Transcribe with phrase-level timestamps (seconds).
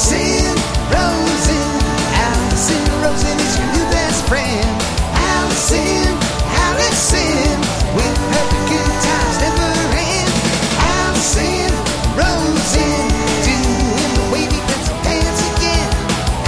[0.00, 0.56] Allison
[0.88, 1.68] Rosen.
[2.16, 4.80] Allison Rosen is your new best friend.
[5.12, 6.16] Allison,
[6.56, 7.60] Allison,
[7.92, 9.68] with her the good times never
[10.00, 10.32] end.
[10.80, 11.68] Allison
[12.16, 13.02] Rosen,
[13.44, 15.92] doing the wavy pencil dance again.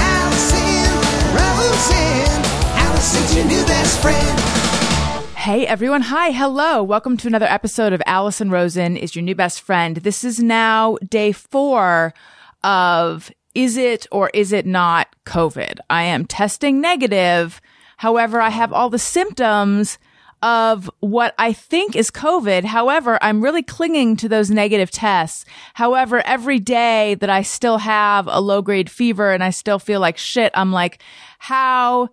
[0.00, 0.88] Allison
[1.36, 2.32] Rosen,
[2.80, 4.40] Allison's your new best friend.
[5.36, 6.00] Hey everyone.
[6.00, 6.30] Hi.
[6.30, 6.82] Hello.
[6.82, 9.98] Welcome to another episode of Allison Rosen is your new best friend.
[9.98, 12.14] This is now day four
[12.64, 15.78] of is it or is it not COVID?
[15.90, 17.60] I am testing negative.
[17.98, 19.98] However, I have all the symptoms
[20.42, 22.64] of what I think is COVID.
[22.64, 25.44] However, I'm really clinging to those negative tests.
[25.74, 30.00] However, every day that I still have a low grade fever and I still feel
[30.00, 31.00] like shit, I'm like,
[31.38, 32.08] how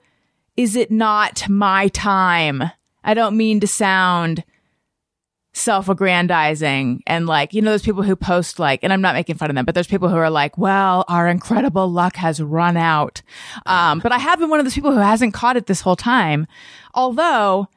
[0.55, 2.63] is it not my time?
[3.03, 4.43] I don't mean to sound
[5.59, 9.49] self-aggrandizing and like, you know, those people who post like, and I'm not making fun
[9.49, 13.21] of them, but there's people who are like, well, our incredible luck has run out.
[13.65, 15.95] Um, but I have been one of those people who hasn't caught it this whole
[15.95, 16.47] time.
[16.93, 17.67] Although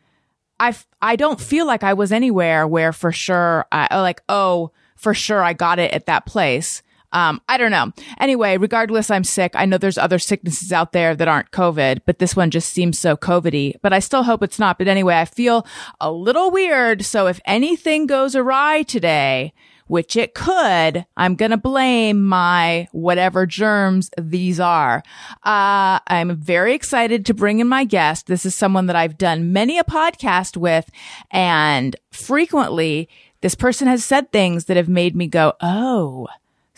[0.59, 5.15] I, I don't feel like I was anywhere where for sure I like, oh, for
[5.15, 6.83] sure I got it at that place.
[7.13, 7.93] Um, I don't know.
[8.19, 9.53] Anyway, regardless, I'm sick.
[9.55, 12.99] I know there's other sicknesses out there that aren't COVID, but this one just seems
[12.99, 13.75] so COVIDy.
[13.83, 14.79] But I still hope it's not.
[14.79, 15.67] But anyway, I feel
[16.01, 17.05] a little weird.
[17.05, 19.53] So if anything goes awry today,
[19.89, 25.03] which it could, I'm gonna blame my whatever germs these are.
[25.43, 28.27] Uh, I'm very excited to bring in my guest.
[28.27, 30.89] This is someone that I've done many a podcast with,
[31.31, 33.09] and frequently
[33.43, 36.29] this person has said things that have made me go, "Oh."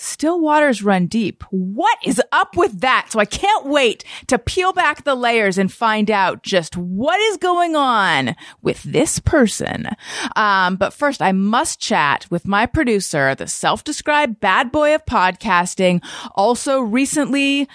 [0.04, 1.42] Still waters run deep.
[1.50, 3.08] What is up with that?
[3.10, 7.38] So I can't wait to peel back the layers and find out just what is
[7.38, 9.88] going on with this person.
[10.36, 16.04] Um, but first I must chat with my producer, the self-described bad boy of podcasting,
[16.34, 17.66] also recently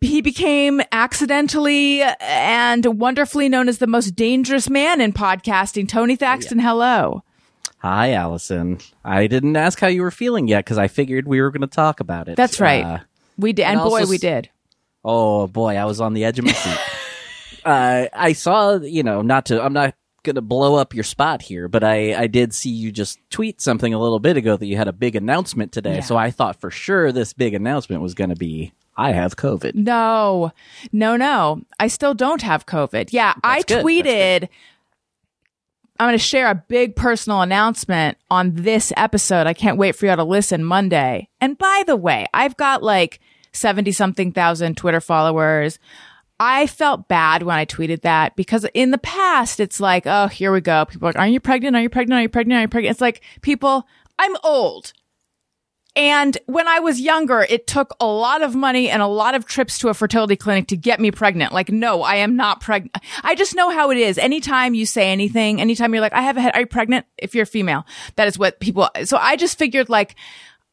[0.00, 5.88] he became accidentally and wonderfully known as the most dangerous man in podcasting.
[5.88, 7.23] Tony Thaxton, hello.
[7.84, 8.78] Hi, Allison.
[9.04, 11.66] I didn't ask how you were feeling yet because I figured we were going to
[11.66, 12.36] talk about it.
[12.36, 12.82] That's right.
[12.82, 12.98] Uh,
[13.36, 14.48] we did, and, and boy, also we did.
[15.04, 16.78] oh boy, I was on the edge of my seat.
[17.66, 19.62] uh, I saw, you know, not to.
[19.62, 22.90] I'm not going to blow up your spot here, but I I did see you
[22.90, 25.96] just tweet something a little bit ago that you had a big announcement today.
[25.96, 26.00] Yeah.
[26.00, 29.74] So I thought for sure this big announcement was going to be I have COVID.
[29.74, 30.52] No,
[30.90, 31.60] no, no.
[31.78, 33.08] I still don't have COVID.
[33.10, 33.76] Yeah, I That's good.
[33.76, 34.48] That's tweeted.
[35.98, 39.46] I'm going to share a big personal announcement on this episode.
[39.46, 41.28] I can't wait for you all to listen Monday.
[41.40, 43.20] And by the way, I've got like
[43.52, 45.78] 70 something thousand Twitter followers.
[46.40, 50.50] I felt bad when I tweeted that because in the past, it's like, oh, here
[50.52, 50.84] we go.
[50.84, 51.76] People are like, are you pregnant?
[51.76, 52.18] Are you pregnant?
[52.18, 52.58] Are you pregnant?
[52.58, 52.90] Are you pregnant?
[52.90, 53.86] It's like, people,
[54.18, 54.92] I'm old.
[55.96, 59.46] And when I was younger, it took a lot of money and a lot of
[59.46, 61.52] trips to a fertility clinic to get me pregnant.
[61.52, 62.96] Like, no, I am not pregnant.
[63.22, 64.18] I just know how it is.
[64.18, 67.06] Anytime you say anything, anytime you're like, I have a head, are you pregnant?
[67.16, 70.16] If you're a female, that is what people, so I just figured like,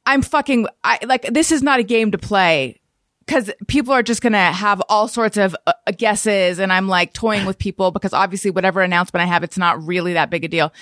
[0.07, 2.81] I'm fucking, I, like, this is not a game to play
[3.27, 7.13] because people are just going to have all sorts of uh, guesses and I'm like
[7.13, 10.47] toying with people because obviously whatever announcement I have, it's not really that big a
[10.47, 10.73] deal.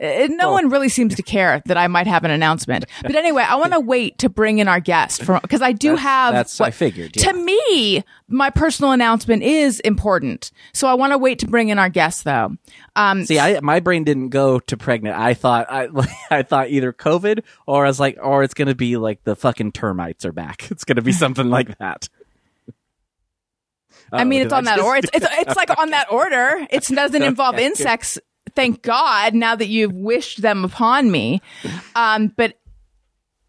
[0.00, 2.84] Uh, no one really seems to care that I might have an announcement.
[3.02, 6.32] But anyway, I want to wait to bring in our guest because I do have.
[6.34, 7.30] that's- what, I figured, yeah.
[7.30, 11.78] To me, my personal announcement is important, so I want to wait to bring in
[11.78, 12.56] our guest though.
[12.96, 15.16] Um, See, I my brain didn't go to pregnant.
[15.16, 15.88] I thought I
[16.30, 19.72] I thought either COVID or I was like, or it's gonna be like the fucking
[19.72, 20.68] termites are back.
[20.72, 22.08] It's gonna be something like that.
[24.12, 25.06] I Oh, mean, it's on that order.
[25.14, 26.66] It's, it's, it's like on that order.
[26.70, 28.18] It doesn't involve insects.
[28.54, 31.42] Thank God now that you've wished them upon me.
[31.94, 32.58] Um, but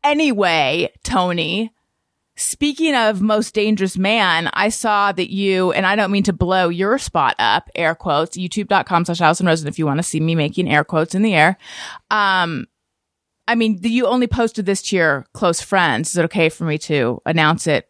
[0.04, 1.72] anyway, Tony,
[2.36, 6.70] speaking of most dangerous man, I saw that you, and I don't mean to blow
[6.70, 10.36] your spot up, air quotes, youtube.com slash Allison Rosen if you want to see me
[10.36, 11.58] making air quotes in the air.
[12.10, 12.68] Um,
[13.48, 16.10] I mean, you only posted this to your close friends.
[16.10, 17.90] Is it okay for me to announce it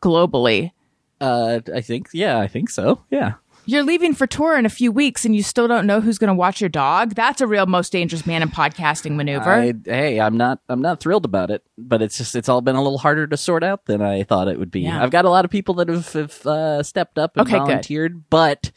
[0.00, 0.72] globally?
[1.20, 3.04] Uh, I think yeah, I think so.
[3.10, 3.34] Yeah.
[3.68, 6.28] You're leaving for tour in a few weeks and you still don't know who's going
[6.28, 7.14] to watch your dog.
[7.14, 9.52] That's a real most dangerous man in podcasting maneuver.
[9.52, 12.76] I, hey, I'm not I'm not thrilled about it, but it's just it's all been
[12.76, 14.80] a little harder to sort out than I thought it would be.
[14.80, 15.02] Yeah.
[15.02, 17.66] I've got a lot of people that have, have uh, stepped up and Okay, good.
[17.66, 18.70] volunteered, but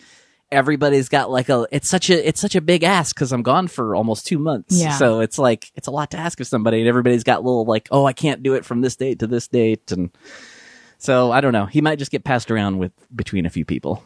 [0.51, 3.69] everybody's got like a it's such a it's such a big ask because I'm gone
[3.69, 4.77] for almost two months.
[4.77, 4.97] Yeah.
[4.97, 7.88] So it's like it's a lot to ask of somebody, and everybody's got little like
[7.91, 10.11] oh I can't do it from this date to this date, and
[10.97, 11.65] so I don't know.
[11.65, 14.03] He might just get passed around with between a few people.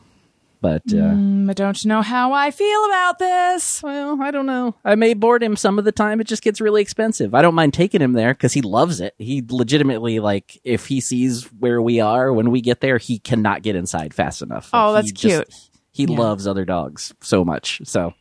[0.61, 3.83] But uh, Mm, I don't know how I feel about this.
[3.83, 4.75] well, I don't know.
[4.83, 6.19] I may board him some of the time.
[6.19, 7.35] It just gets really expensive.
[7.35, 9.13] I don't mind taking him there because he loves it.
[9.19, 13.61] He legitimately like if he sees where we are when we get there, he cannot
[13.61, 14.69] get inside fast enough.
[14.73, 15.69] Oh, Like, that's he just- cute.
[15.91, 16.19] He Yeah.
[16.19, 17.81] loves other dogs so much.
[17.85, 18.13] So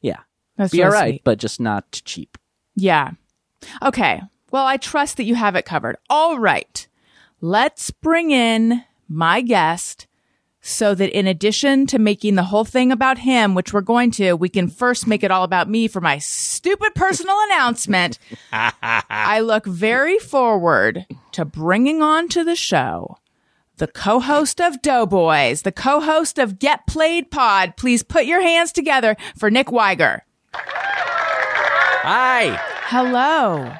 [0.00, 0.20] yeah,
[0.56, 1.24] That's be really all right, sweet.
[1.24, 2.38] but just not cheap.
[2.74, 3.10] Yeah.
[3.82, 4.22] Okay.
[4.50, 5.96] Well, I trust that you have it covered.
[6.08, 6.86] All right.
[7.40, 10.06] Let's bring in my guest
[10.66, 14.34] so that in addition to making the whole thing about him, which we're going to,
[14.34, 18.18] we can first make it all about me for my stupid personal announcement.
[18.52, 23.18] I look very forward to bringing on to the show
[23.78, 27.76] the co-host of Doughboys, the co-host of Get Played Pod.
[27.76, 30.24] Please put your hands together for Nick Wiger.
[30.54, 32.58] Hi.
[32.84, 33.70] Hello.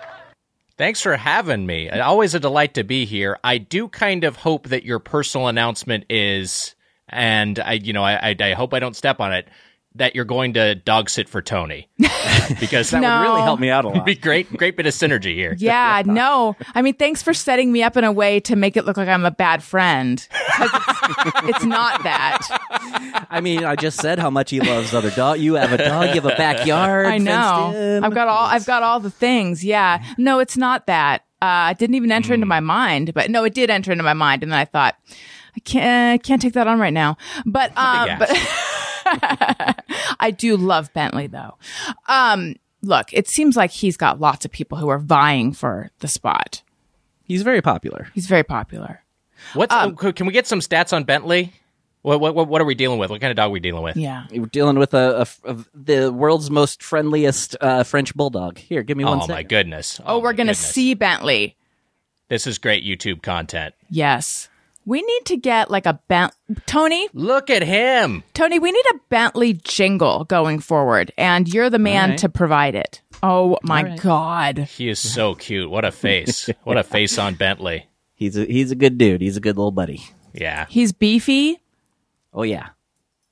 [0.76, 1.88] Thanks for having me.
[1.88, 3.38] Always a delight to be here.
[3.42, 6.75] I do kind of hope that your personal announcement is,
[7.08, 9.48] and I, you know, I, I, I hope I don't step on it,
[9.94, 11.88] that you're going to dog sit for Tony,
[12.60, 13.18] because that No.
[13.20, 14.06] would Really help me out a would lot.
[14.06, 15.54] be great, great bit of synergy here.
[15.58, 16.54] Yeah, no.
[16.74, 19.08] I mean, thanks for setting me up in a way to make it look like
[19.08, 20.26] I'm a bad friend.
[20.56, 20.70] 'Cause
[21.08, 23.26] It's, it's not that.
[23.30, 25.38] I mean, I just said how much he loves other dog.
[25.38, 26.08] You have a dog.
[26.08, 27.06] You have a backyard.
[27.06, 28.00] I know.
[28.02, 28.46] I've got all.
[28.46, 29.64] I've got all the things.
[29.64, 30.02] Yeah.
[30.18, 31.22] No, it's not that.
[31.40, 34.14] Uh, it didn't even enter into my mind, but no, it did enter into my
[34.14, 34.96] mind, and then I thought,
[35.56, 37.16] I can't can't take that on right now.
[37.46, 38.30] But um, but
[40.20, 41.54] I do love Bentley though.
[42.08, 46.08] Um, look, it seems like he's got lots of people who are vying for the
[46.08, 46.62] spot.
[47.24, 48.08] He's very popular.
[48.14, 49.02] He's very popular.
[49.54, 51.52] What's Um, oh, can we get some stats on Bentley?
[52.02, 53.10] What, what what what are we dealing with?
[53.10, 53.96] What kind of dog are we dealing with?
[53.96, 54.26] Yeah.
[54.30, 58.58] We're dealing with a, a- a- the world's most friendliest uh, French bulldog.
[58.58, 59.34] Here, give me one Oh second.
[59.34, 60.00] my goodness!
[60.06, 60.58] Oh, we're gonna goodness.
[60.60, 61.56] see Bentley.
[62.28, 63.74] This is great YouTube content.
[63.90, 64.48] Yes.
[64.86, 66.32] We need to get like a Bent
[66.64, 67.08] Tony.
[67.12, 68.22] Look at him.
[68.34, 72.18] Tony, we need a Bentley jingle going forward, and you're the man right.
[72.20, 73.02] to provide it.
[73.22, 74.00] Oh my right.
[74.00, 74.58] god.
[74.58, 75.68] He is so cute.
[75.68, 76.48] What a face.
[76.62, 77.88] what a face on Bentley.
[78.14, 79.20] He's a he's a good dude.
[79.20, 80.06] He's a good little buddy.
[80.32, 80.66] Yeah.
[80.68, 81.60] He's beefy.
[82.32, 82.68] Oh yeah,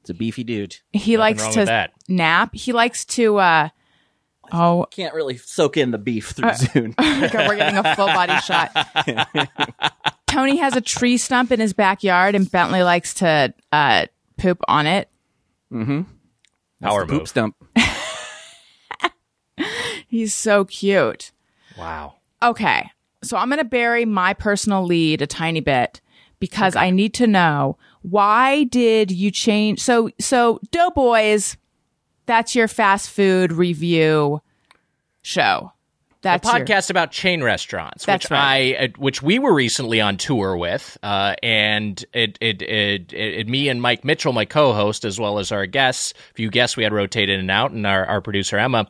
[0.01, 0.77] it's a beefy dude.
[0.93, 1.93] He likes wrong to with that.
[2.09, 2.55] nap.
[2.55, 3.69] He likes to uh
[4.53, 6.95] Oh, Can't really soak in the beef through Uh, Zoom.
[7.01, 8.71] okay, we're getting a full body shot.
[10.27, 14.07] Tony has a tree stump in his backyard and Bentley likes to uh
[14.39, 15.09] poop on it.
[15.71, 17.29] Power the poop move.
[17.29, 17.57] stump.
[20.09, 21.33] He's so cute.
[21.79, 22.15] Wow.
[22.43, 22.91] Okay.
[23.23, 26.01] So I'm going to bury my personal lead a tiny bit
[26.41, 31.57] because I need to know why did you change so so Doughboys
[32.27, 34.41] that's your fast food review
[35.23, 35.73] show.
[36.23, 38.75] That's a your- podcast about chain restaurants, which right.
[38.79, 43.47] I, uh, which we were recently on tour with, uh, and it it, it it
[43.47, 46.83] me and Mike Mitchell, my co-host, as well as our guests, a few guests we
[46.83, 48.87] had rotate in and out, and our, our producer Emma,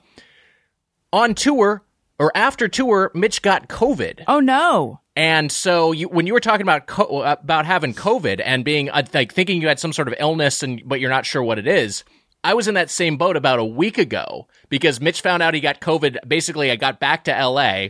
[1.13, 1.83] on tour
[2.21, 5.01] or after tour, Mitch got COVID, Oh no.
[5.17, 9.03] and so you, when you were talking about co- about having COVID and being uh,
[9.13, 11.67] like thinking you had some sort of illness and but you're not sure what it
[11.67, 12.05] is,
[12.45, 15.61] I was in that same boat about a week ago because Mitch found out he
[15.61, 16.29] got COVID.
[16.29, 17.89] Basically, I got back to LA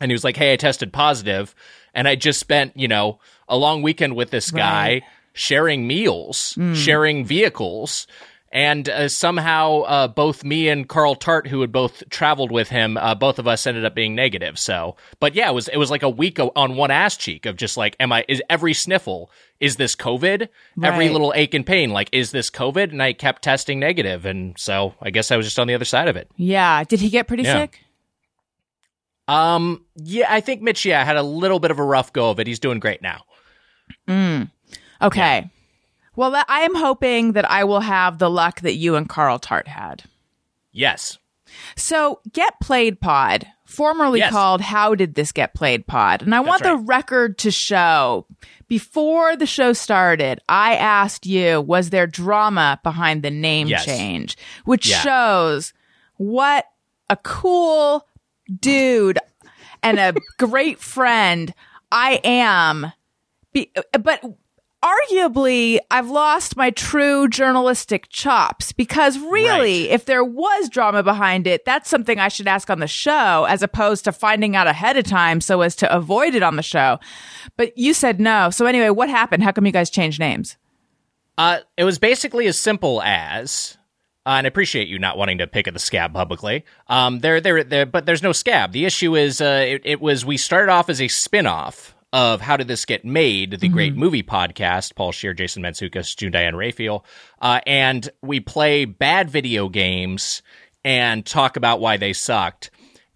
[0.00, 1.54] and he was like, "Hey, I tested positive,"
[1.94, 3.18] and I just spent you know
[3.48, 5.02] a long weekend with this guy
[5.32, 6.74] sharing meals, hmm.
[6.74, 8.06] sharing vehicles.
[8.50, 12.96] And uh, somehow, uh, both me and Carl Tart, who had both traveled with him,
[12.96, 14.58] uh, both of us ended up being negative.
[14.58, 17.56] So, but yeah, it was it was like a week on one ass cheek of
[17.56, 18.24] just like, am I?
[18.26, 19.30] Is every sniffle
[19.60, 20.48] is this COVID?
[20.82, 22.90] Every little ache and pain, like, is this COVID?
[22.90, 25.84] And I kept testing negative, and so I guess I was just on the other
[25.84, 26.30] side of it.
[26.36, 27.58] Yeah, did he get pretty Yeah.
[27.58, 27.80] sick?
[29.26, 32.40] Um, yeah, I think Mitch, yeah, had a little bit of a rough go of
[32.40, 32.46] it.
[32.46, 33.24] He's doing great now.
[35.02, 35.50] Okay.
[36.18, 39.68] Well, I am hoping that I will have the luck that you and Carl Tart
[39.68, 40.02] had.
[40.72, 41.16] Yes.
[41.76, 44.32] So, Get Played Pod, formerly Yes.
[44.32, 46.22] called How Did This Get Played Pod.
[46.22, 46.86] And I want the right.
[46.88, 48.26] record to show
[48.66, 53.84] before the show started, I asked you, was there drama behind the name Yes.
[53.84, 54.36] change?
[54.64, 54.98] Which Yeah.
[54.98, 55.72] shows
[56.16, 56.66] what
[57.08, 58.08] a cool
[58.58, 59.20] dude
[59.84, 61.54] and a great friend
[61.92, 62.92] I am.
[63.52, 64.20] Be- but
[64.82, 69.90] arguably I've lost my true journalistic chops because really Right.
[69.90, 73.62] if there was drama behind it that's something I should ask on the show as
[73.62, 76.98] opposed to finding out ahead of time so as to avoid it on the show.
[77.56, 78.50] But you said no.
[78.50, 79.42] So anyway, what happened?
[79.42, 80.56] How come you guys changed names?
[81.36, 83.76] Uh, it was basically as simple as,
[84.26, 86.64] uh, and I appreciate you not wanting to pick at the scab publicly.
[86.88, 88.72] Um, there, there, there, but there's no scab.
[88.72, 92.56] The issue is, uh, it, it was we started off as a spin-off of How
[92.56, 97.04] Did This Get Made, the great movie podcast, Paul Scheer, Jason Mantzoukas, June Diane Raphael.
[97.40, 100.42] Uh, and we play bad video games
[100.84, 102.70] and talk about why they sucked.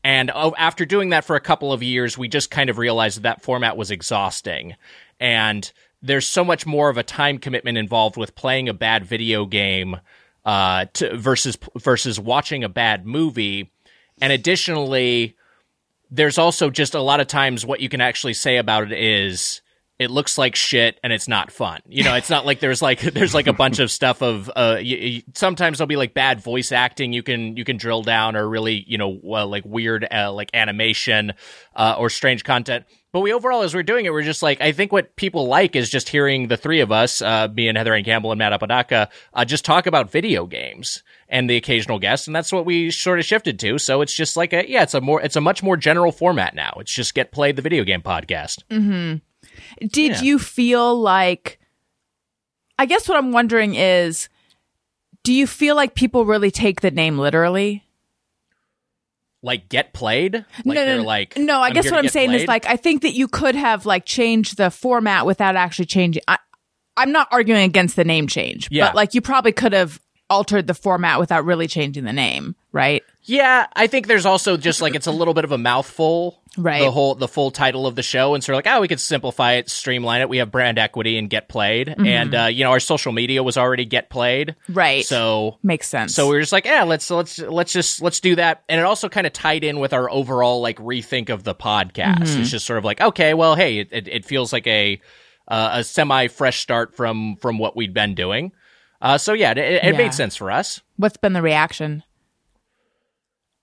[0.05, 3.19] And oh, after doing that for a couple of years, we just kind of realized
[3.19, 4.75] that that format was exhausting.
[5.21, 5.73] And
[6.03, 9.97] there's so much more of a time commitment involved with playing a bad video game
[10.45, 13.71] uh, to, versus versus watching a bad movie.
[14.21, 15.37] And additionally,
[16.13, 19.63] there's also just a lot of times what you can actually say about it is
[19.99, 21.81] it looks like shit and it's not fun.
[21.87, 24.79] You know, it's not like there's like there's like a bunch of stuff of uh
[25.35, 28.85] sometimes there'll be like bad voice acting you can you can drill down or really,
[28.87, 31.33] you know, uh, like weird uh, like animation
[31.75, 32.85] uh or strange content.
[33.13, 35.77] But we overall as we're doing it we're just like I think what people like
[35.77, 38.53] is just hearing the three of us, uh me and Heather Anne Campbell and Matt
[38.55, 42.91] Apodaca, uh just talk about video games and the occasional guest and that's what we
[42.91, 43.79] sort of shifted to.
[43.79, 46.55] So it's just like a yeah, it's a more it's a much more general format
[46.55, 46.75] now.
[46.81, 48.63] It's just get played the video game podcast.
[48.71, 49.17] Hmm.
[49.81, 50.21] Did Yeah.
[50.23, 51.59] you feel like
[52.79, 54.31] I guess what I'm wondering is
[55.23, 57.85] do you feel like people really take the name literally?
[59.43, 60.35] Like get played?
[60.65, 61.61] Like no, no, like no.
[61.61, 64.57] I guess what I'm saying is like I think that you could have like changed
[64.57, 66.23] the format without actually changing.
[66.29, 66.39] I,
[66.97, 68.87] I'm not arguing against the name change, Yeah.
[68.87, 70.01] but like you probably could have
[70.33, 73.03] altered the format without really changing the name, right?
[73.25, 76.83] Yeah, I think there's also just like it's a little bit of a mouthful, Right.
[76.83, 79.01] The whole the full title of the show, and so we're like, oh, we could
[79.01, 80.29] simplify it, streamline it.
[80.29, 83.57] We have brand equity and get played, and uh, you know our social media was
[83.57, 84.73] already get played, Mm-hmm.
[84.75, 85.05] Right.
[85.07, 86.15] So Makes sense.
[86.15, 88.85] so we are just like, yeah, let's let's let's just let's do that, and it
[88.85, 92.19] also kind of tied in with our overall like rethink of the podcast.
[92.25, 92.41] Mm-hmm.
[92.43, 95.01] It's just sort of like, okay, well, hey, it, it, it feels like a
[95.49, 98.53] uh, a semi fresh start from from what we'd been doing.
[99.03, 99.91] Uh, so yeah, it, it Yeah.
[99.99, 100.81] made sense for us.
[100.97, 102.05] What's been the reaction?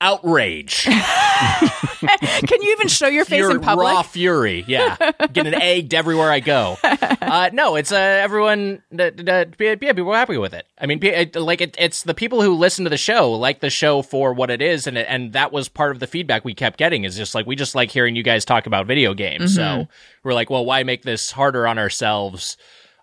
[0.02, 0.84] Outrage.
[0.86, 3.86] Can you even show your face Fur- in public?
[3.88, 4.96] Raw fury, yeah.
[5.34, 6.78] Getting egged everywhere I go.
[7.30, 8.82] Uh, no, it's uh, everyone.
[8.98, 9.44] Uh, yeah,
[9.76, 10.66] people are happy with it.
[10.80, 13.70] I mean, it, like it, it's the people who listen to the show like the
[13.70, 16.56] show for what it is, and it, and that was part of the feedback we
[16.56, 17.04] kept getting.
[17.04, 19.56] Is just like we just like hearing you guys talk about video games.
[19.56, 19.82] Mm-hmm.
[19.84, 19.88] So
[20.24, 22.58] we're like, well, why make this harder on ourselves?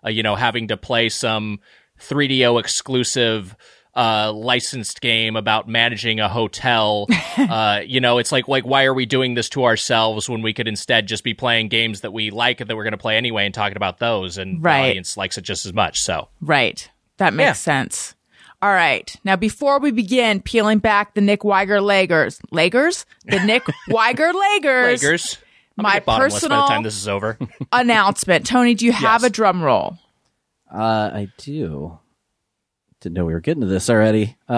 [0.05, 1.61] Uh, you know, having to play some
[1.99, 3.55] 3DO exclusive
[3.95, 7.07] uh, licensed game about managing a hotel.
[7.37, 10.53] uh, you know, it's like like why are we doing this to ourselves when we
[10.53, 13.17] could instead just be playing games that we like and that we're going to play
[13.17, 14.83] anyway and talking about those and Right.
[14.83, 15.99] the audience likes it just as much.
[16.01, 16.89] So Right.
[17.17, 17.53] That makes Yeah.
[17.53, 18.13] sense.
[18.61, 19.15] All right.
[19.23, 23.05] Now, before we begin peeling back the Nick Wiger Lagers, Lagers?
[23.25, 25.01] The Nick Wiger Lagers
[25.75, 27.37] gonna My get bottomless by personal- the time this is over.
[27.71, 28.45] announcement.
[28.45, 29.29] Tony, do you have Yes.
[29.29, 29.97] a drum roll?
[30.73, 31.99] Uh, I do.
[33.01, 34.37] Didn't know we were getting to this already.
[34.49, 34.53] Uh,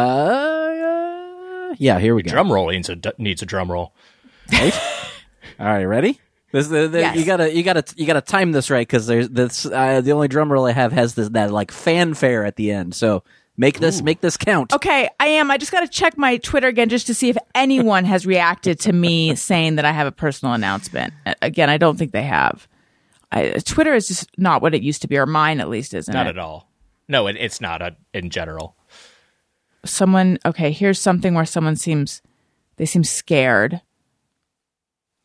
[1.70, 2.32] uh, yeah, here we go.
[2.32, 3.94] drum roll needs a needs a drum roll.
[4.52, 4.74] Right?
[5.60, 6.20] All right, ready?
[6.52, 7.16] This, the, the, Yes.
[7.16, 9.66] You gotta, you gotta, you gotta time this right because there's this.
[9.66, 12.96] Uh, the only drum roll I have has this that like fanfare at the end.
[12.96, 13.24] So
[13.56, 14.74] make this, make this count.
[14.74, 15.52] Okay, I am.
[15.52, 18.80] I just got to check my Twitter again just to see if anyone has reacted
[18.82, 21.14] to me saying that I have a personal announcement.
[21.42, 22.68] Again, I don't think they have.
[23.32, 26.14] I, Twitter is just not what it used to be, or mine at least isn't.
[26.14, 26.32] Not it?
[26.32, 26.70] at all.
[27.08, 28.76] No, it, it's not a, in general.
[29.86, 32.22] someone okay here's something where someone seems
[32.76, 33.80] they seem scared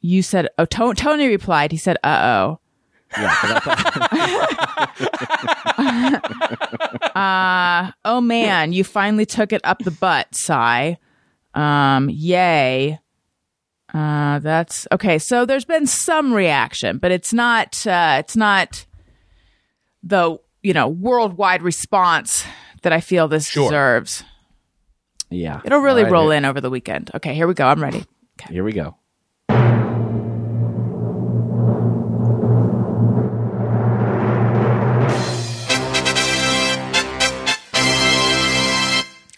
[0.01, 2.61] you said oh To- tony replied he said uh-oh
[3.19, 3.61] Yeah, 'cause
[7.17, 10.99] I oh man you finally took it up the butt sigh
[11.55, 13.01] um yay
[13.95, 18.85] uh that's okay so there's been some reaction but it's not uh it's not
[20.03, 22.45] the you know worldwide response
[22.83, 23.69] that i feel this Sure.
[23.71, 24.25] deserves
[25.31, 25.61] yeah.
[25.65, 27.83] it'll really All right, roll here- in over the weekend okay here we go i'm
[27.83, 28.05] ready
[28.51, 28.97] Here we go.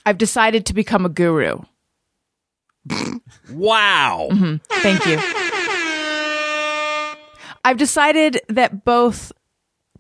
[0.09, 1.63] I've decided to become a guru.
[3.51, 4.29] Wow.
[4.71, 5.19] Thank you.
[7.65, 9.33] I've decided that both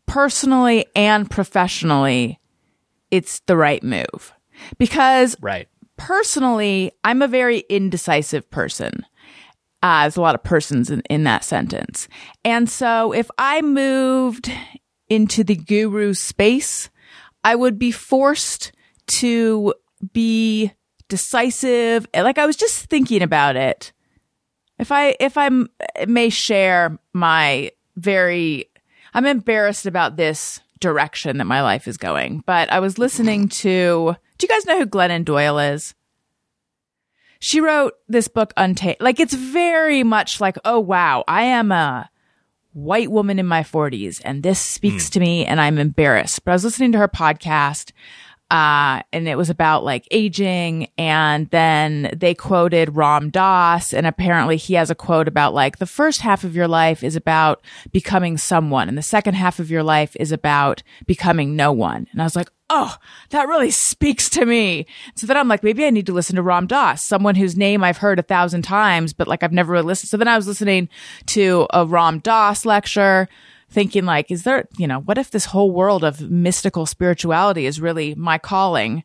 [0.07, 2.38] personally and professionally,
[3.11, 4.33] it's the right move.
[4.78, 5.69] Because Right.
[5.97, 9.05] personally, I'm a very indecisive person.
[9.83, 12.09] Uh, there's a lot of persons in, in that sentence.
[12.45, 14.50] And so if I moved
[15.09, 16.88] into the guru space,
[17.45, 18.73] I would be forced
[19.09, 19.75] to
[20.12, 20.73] be
[21.08, 22.06] decisive.
[22.14, 23.92] Like I was just thinking about it.
[24.78, 25.48] If I, if I
[26.06, 28.70] may share my very,
[29.14, 34.16] I'm embarrassed about this direction that my life is going, but I was listening to,
[34.38, 35.94] do you guys know who Glennon Doyle is?
[37.38, 38.96] She wrote this book, Untamed.
[39.00, 42.10] Like, it's very much like, oh, wow, I am a
[42.76, 45.12] white woman in my 40s and this speaks hmm.
[45.12, 46.44] to me and I'm embarrassed.
[46.44, 47.92] But I was listening to her podcast
[48.50, 50.88] uh, and it was about like aging.
[50.97, 55.87] And then they quoted Ram Dass, and apparently he has a quote about like the
[55.87, 57.62] first half of your life is about
[57.93, 62.07] becoming someone, and the second half of your life is about becoming no one.
[62.12, 62.97] And I was like, oh,
[63.31, 64.87] that really speaks to me.
[65.15, 67.85] So then I'm like, maybe I need to listen to Ram Dass, someone whose name
[67.85, 70.09] I've heard a thousand times, but like I've never really listened.
[70.09, 70.88] So then I was listening
[71.26, 73.29] to a Ram Dass lecture
[73.68, 77.80] thinking like, is there, you know, what if this whole world of mystical spirituality is
[77.80, 79.04] really my calling?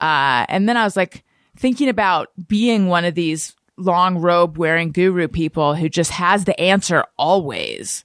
[0.00, 1.24] Uh, and then I was like
[1.56, 6.58] thinking about being one of these long robe wearing guru people who just has the
[6.60, 8.04] answer always.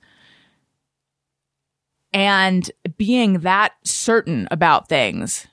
[2.13, 5.47] And being that certain about things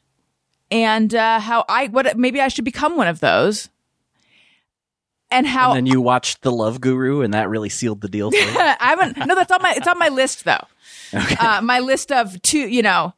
[0.70, 3.68] and, uh, how I, what, maybe I should become one of those.
[5.32, 8.30] And how And then you watched The Love Guru, and that really sealed the deal
[8.30, 8.42] for you.
[8.58, 9.16] I haven't.
[9.16, 9.74] No, that's on my.
[9.76, 10.64] It's on my list though.
[11.40, 12.68] Uh, my list of two.
[12.68, 13.14] You know,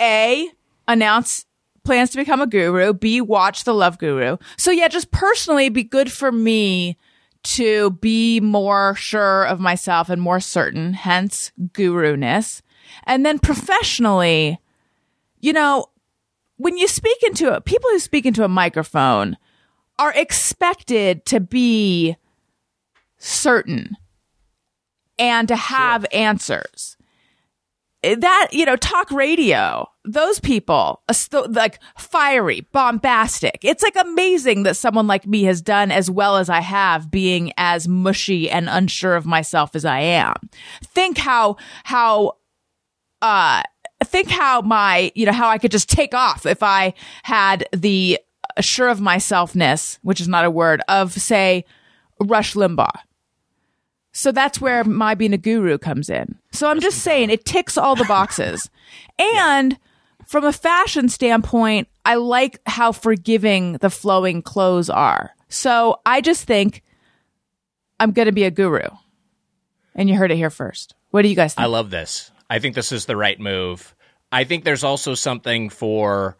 [0.00, 0.48] a
[0.86, 1.44] announce
[1.84, 2.92] plans to become a guru.
[2.92, 4.36] B watch the Love Guru.
[4.56, 6.96] So yeah, just personally, be good for me
[7.44, 10.92] to be more sure of myself and more certain.
[10.92, 12.62] Hence, guru-ness.
[13.04, 14.58] And then professionally,
[15.40, 15.86] you know,
[16.56, 19.36] when you speak into a people who speak into a microphone
[19.98, 22.16] are expected to be
[23.18, 23.96] certain
[25.18, 26.96] and to have answers.
[28.02, 31.02] That, you know, talk radio, those people,
[31.48, 33.58] like fiery, bombastic.
[33.62, 37.52] It's like amazing that someone like me has done as well as I have being
[37.56, 40.34] as mushy and unsure of myself as I am.
[40.84, 42.36] Think how, how,
[43.20, 43.62] uh,
[44.04, 48.20] think how my, you know, how I could just take off if I had the
[48.60, 51.64] sure of myselfness, which is not a word, of say
[52.20, 53.00] Rush Limbaugh.
[54.12, 56.36] So that's where my being a guru comes in.
[56.50, 58.68] So I'm just saying it ticks all the boxes.
[59.18, 59.78] and
[60.26, 65.34] from a fashion standpoint, I like how forgiving the flowing clothes are.
[65.48, 66.82] So I just think
[68.00, 68.88] I'm going to be a guru.
[69.94, 70.94] And you heard it here first.
[71.10, 71.64] What do you guys think?
[71.64, 72.30] I love this.
[72.50, 73.94] I think this is the right move.
[74.30, 76.36] I think there's also something for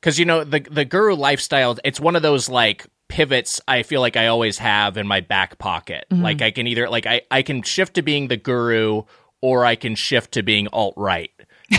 [0.00, 1.76] because you know the the guru lifestyle.
[1.84, 3.60] It's one of those like pivots.
[3.68, 6.04] I feel like I always have in my back pocket.
[6.10, 9.02] Like I can either like I I can shift to being the guru
[9.40, 11.30] or I can shift to being alt right.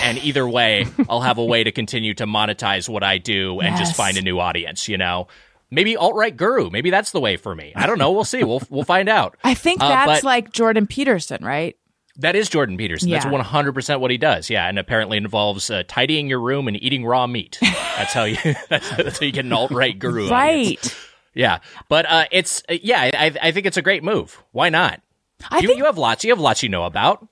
[0.04, 3.70] And either way, I'll have a way to continue to monetize what I do and
[3.72, 3.80] Yes.
[3.80, 4.88] just find a new audience.
[4.88, 5.28] You know.
[5.72, 6.72] Maybe alt right guru.
[6.72, 7.74] Maybe that's the way for me.
[7.76, 8.12] I don't know.
[8.12, 8.44] We'll see.
[8.44, 9.38] We'll we'll find out.
[9.44, 11.76] I think Uh, that's but- like Jordan Peterson, right?
[12.20, 13.10] That is Jordan Peterson.
[13.10, 14.50] That's one hundred percent what he does.
[14.50, 17.58] Yeah, and apparently involves uh, tidying your room and eating raw meat.
[17.62, 18.38] That's how you.
[18.70, 20.30] That's, that's how you get an alt right guru.
[20.30, 20.96] Right.
[21.34, 23.10] Yeah, but uh, it's uh, yeah.
[23.14, 24.44] I, I think it's a great move.
[24.52, 25.02] Why not?
[25.50, 26.24] I you, think you have lots.
[26.24, 27.26] You have lots you know about.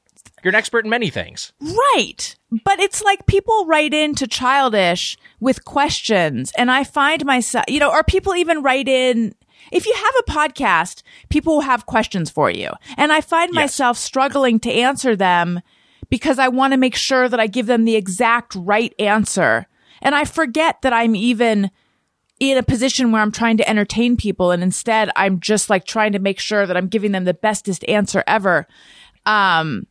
[0.43, 1.51] You're an expert in many things.
[1.59, 2.35] Right.
[2.63, 7.91] But it's like people write into childish with questions and I find myself, you know,
[7.91, 9.33] or people even write in,
[9.71, 12.71] if you have a podcast, people will have questions for you.
[12.95, 15.61] And I find myself struggling to answer them
[16.09, 19.67] because I want to make sure that I give them the exact right answer.
[20.01, 21.71] And I forget that I'm even
[22.39, 26.11] in a position where I'm trying to entertain people and instead I'm just like trying
[26.11, 28.67] to make sure that I'm giving them the bestest answer ever.
[29.25, 29.87] Um,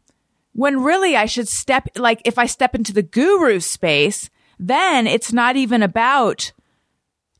[0.52, 5.32] when really I should step, like if I step into the guru space, then it's
[5.32, 6.52] not even about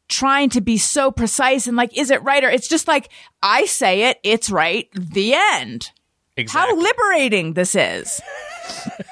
[0.09, 2.45] trying to be so precise and like, is it right?
[2.45, 3.11] Or it's just like,
[3.43, 5.91] I say it, it's right, the end.
[6.37, 6.75] Exactly.
[6.75, 8.21] How liberating this is.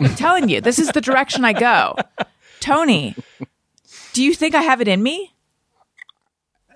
[0.00, 1.96] I'm telling you, this is the direction I go.
[2.60, 3.14] Tony,
[4.12, 5.34] do you think I have it in me?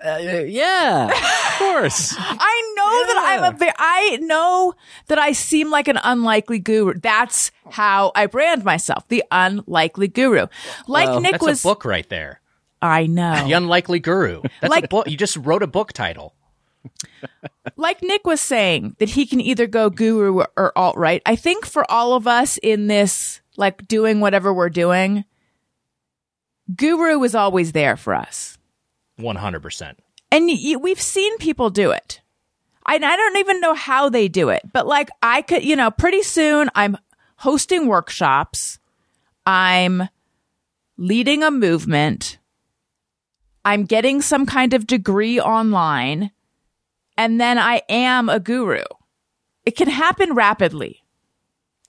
[0.03, 2.15] Uh, yeah, of course.
[2.17, 4.73] I know that I'm a ve- I know
[5.07, 6.93] that I seem like an unlikely guru.
[6.93, 10.47] That's how I brand myself, the unlikely guru.
[10.87, 12.39] Like Well, Nick That's was a book right there.
[12.81, 13.45] I know.
[13.45, 14.41] The Unlikely Guru.
[14.41, 15.07] That's a Like- book.
[15.07, 16.33] You just wrote a book title.
[17.75, 21.21] like Nick was saying that he can either go guru or alt right.
[21.25, 25.25] I think for all of us in this, like doing whatever we're doing,
[26.73, 28.57] guru is always there for us.
[29.17, 29.99] One hundred percent.
[30.31, 32.21] And y- y- we've seen people do it.
[32.85, 35.91] I, I don't even know how they do it, but like I could, you know,
[35.91, 36.97] pretty soon I'm
[37.37, 38.79] hosting workshops.
[39.45, 40.07] I'm
[40.97, 42.37] leading a movement.
[43.65, 46.31] I'm getting some kind of degree online.
[47.17, 48.83] And then I am a guru.
[49.65, 51.03] It can happen rapidly.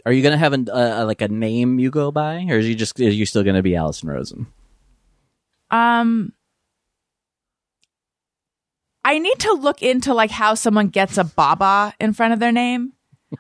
[0.05, 2.75] Are you gonna have an, uh, like a name you go by, or is you
[2.75, 4.47] just are you still gonna be Allison Rosen?
[5.71, 6.33] Um,
[9.05, 12.53] I need to look into like how someone gets a Baba in front of their
[12.53, 12.93] name.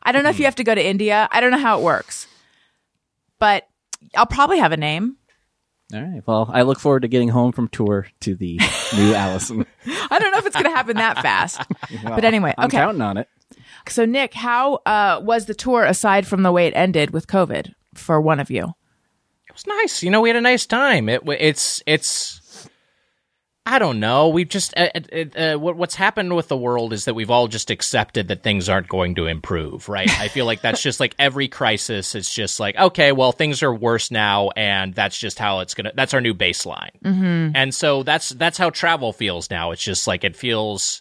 [0.03, 1.29] I don't know if you have to go to India.
[1.33, 2.27] I don't know how it works,
[3.39, 3.67] but
[4.17, 5.17] I'll probably have a name.
[5.93, 6.23] All right.
[6.27, 8.61] Well, I look forward to getting home from tour to the
[8.97, 9.67] new Allison.
[9.87, 11.61] I don't know if it's going to happen that fast.
[12.05, 12.79] but anyway, I'm okay.
[12.79, 13.29] counting on it.
[13.89, 17.75] So, Nick, how uh, was the tour aside from the way it ended with COVID
[17.95, 18.75] for one of you?
[19.49, 20.03] It was nice.
[20.03, 21.09] You know, we had a nice time.
[21.09, 22.40] It it's it's.
[23.71, 24.31] I don't know.
[24.31, 27.71] We've just uh, uh, uh, what's happened with the world is that we've all just
[27.71, 30.11] accepted that things aren't going to improve, right?
[30.19, 32.17] I feel like that's just like every crisis.
[32.17, 35.93] It's just like okay, well, things are worse now, and that's just how it's gonna.
[35.95, 37.55] That's our new baseline, mm-hmm.
[37.55, 39.71] and so that's that's how travel feels now.
[39.71, 41.01] It's just like it feels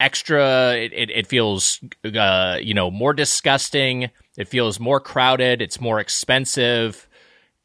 [0.00, 0.72] extra.
[0.76, 4.10] It it, it feels uh, you know more disgusting.
[4.36, 5.62] It feels more crowded.
[5.62, 7.06] It's more expensive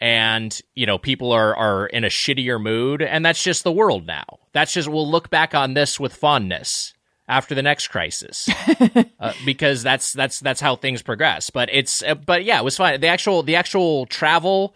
[0.01, 4.05] and you know people are are in a shittier mood and that's just the world
[4.05, 4.39] now.
[4.53, 6.93] That's just we'll look back on this with fondness
[7.27, 8.47] after the next crisis
[9.19, 11.49] uh, because that's that's that's how things progress.
[11.49, 12.99] But it's uh, but yeah it was fine.
[12.99, 14.75] The actual the actual travel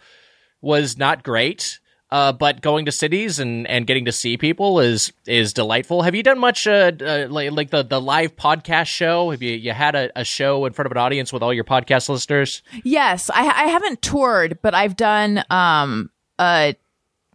[0.60, 1.78] was not great
[2.12, 6.02] uh, but going to cities and, and getting to see people is is delightful.
[6.02, 9.30] Have you done much uh, uh, like, like the, the live podcast show?
[9.30, 11.64] Have you you had a, a show in front of an audience with all your
[11.64, 12.62] podcast listeners?
[12.82, 16.74] Yes, I, I haven't toured, but I've done um, a,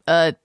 [0.08, 0.36] a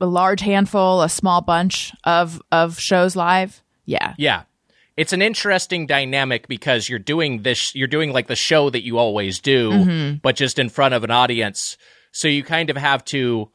[0.00, 3.62] a large handful, a small bunch of of shows live.
[3.84, 4.42] Yeah, Yeah.
[4.96, 8.96] It's an interesting dynamic because you're doing this you're doing like the show that you
[8.96, 11.76] always do, but just in front of an audience.
[12.16, 13.50] So you kind of have to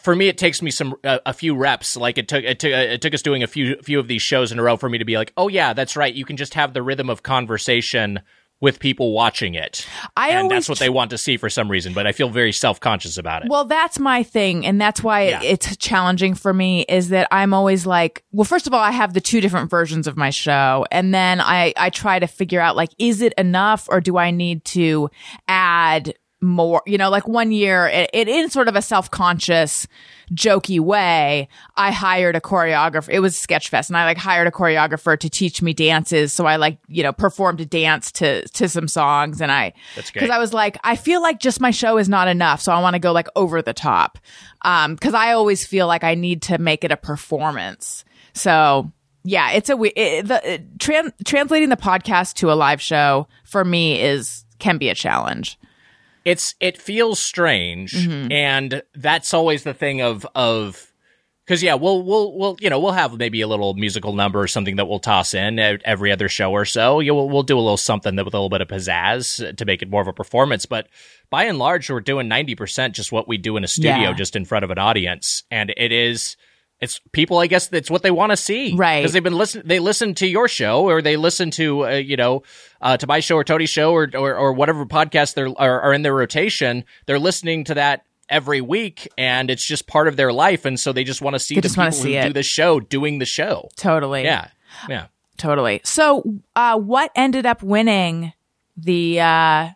[0.00, 2.72] for me it takes me some uh, a few reps like it took it took
[2.72, 4.98] it took us doing a few few of these shows in a row for me
[4.98, 6.12] to be like, "Oh yeah, that's right.
[6.12, 8.20] You can just have the rhythm of conversation
[8.60, 11.94] with people watching it." I and that's what they want to see for some reason,
[11.94, 13.48] but I feel very self-conscious about it.
[13.50, 15.42] Well, that's my thing, and that's why Yeah.
[15.42, 16.84] it's challenging for me.
[16.88, 20.06] Is that I'm always like, well, first of all, I have the two different versions
[20.08, 23.88] of my show, and then I I try to figure out like, is it enough,
[23.88, 25.10] or do I need to
[25.48, 26.82] add more?
[26.86, 29.86] You know, like one year, it, it in sort of a self conscious,
[30.34, 33.08] jokey way, I hired a choreographer.
[33.10, 36.32] It was Sketchfest, and I like hired a choreographer to teach me dances.
[36.32, 40.30] So I like you know performed a dance to to some songs, and I because.
[40.30, 42.94] I was like, I feel like just my show is not enough, so I want
[42.94, 44.18] to go like over the top.
[44.62, 48.04] Um, because I always feel like I need to make it a performance.
[48.34, 48.90] So
[49.24, 53.28] yeah, it's a we- it, the it, tran- translating the podcast to a live show
[53.44, 55.58] for me is can be a challenge.
[56.24, 58.30] It's it feels strange mm-hmm.
[58.30, 60.92] and that's always the thing of of
[61.44, 64.46] because yeah we'll we'll we'll you know we'll have maybe a little musical number or
[64.46, 67.00] something that we'll toss in every other show or so.
[67.00, 69.64] You we'll, we'll do a little something that with a little bit of pizzazz to
[69.64, 70.66] make it more of a performance.
[70.66, 70.86] But
[71.30, 74.12] by and large we're doing 90% just what we do in a studio Yeah.
[74.12, 75.42] just in front of an audience.
[75.50, 76.36] And it is
[76.82, 79.00] it's people i guess that's what they want to see Right.
[79.00, 82.16] because they've been listening they listen to your show or they listen to uh, you
[82.18, 82.42] know
[82.82, 85.94] uh, to my show or Tony's show or, or or whatever podcast they're are, are
[85.94, 90.32] in their rotation they're listening to that every week and it's just part of their
[90.32, 92.26] life and so they just want to see They the just people see who it.
[92.28, 94.24] do the show doing the show Totally.
[94.24, 94.48] yeah
[94.88, 95.06] yeah
[95.38, 95.80] Totally.
[95.82, 96.22] So,
[96.54, 98.32] uh, what ended up winning
[98.76, 99.70] the, uh,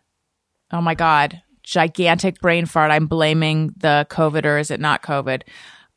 [0.70, 2.92] oh my God, gigantic brain fart?
[2.92, 5.42] I'm blaming the COVID or is it not COVID?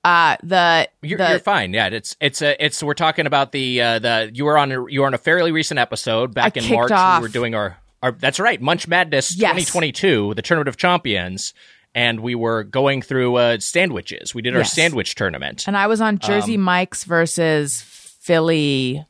[0.03, 1.73] Uh, the, You're, the, you're fine.
[1.73, 4.89] Yeah, it's it's a it's we're talking about the uh, the you were on a,
[4.89, 6.91] you were on a fairly recent episode back I in March.
[6.91, 7.21] off.
[7.21, 9.49] We were doing our our that's right, Munch Madness Yes.
[9.51, 11.53] 2022, the Tournament of Champions,
[11.93, 14.33] and we were going through uh, sandwiches.
[14.33, 14.71] We did our Yes.
[14.71, 15.67] sandwich tournament.
[15.67, 19.05] and I was on Jersey Um, Mike's versus Philly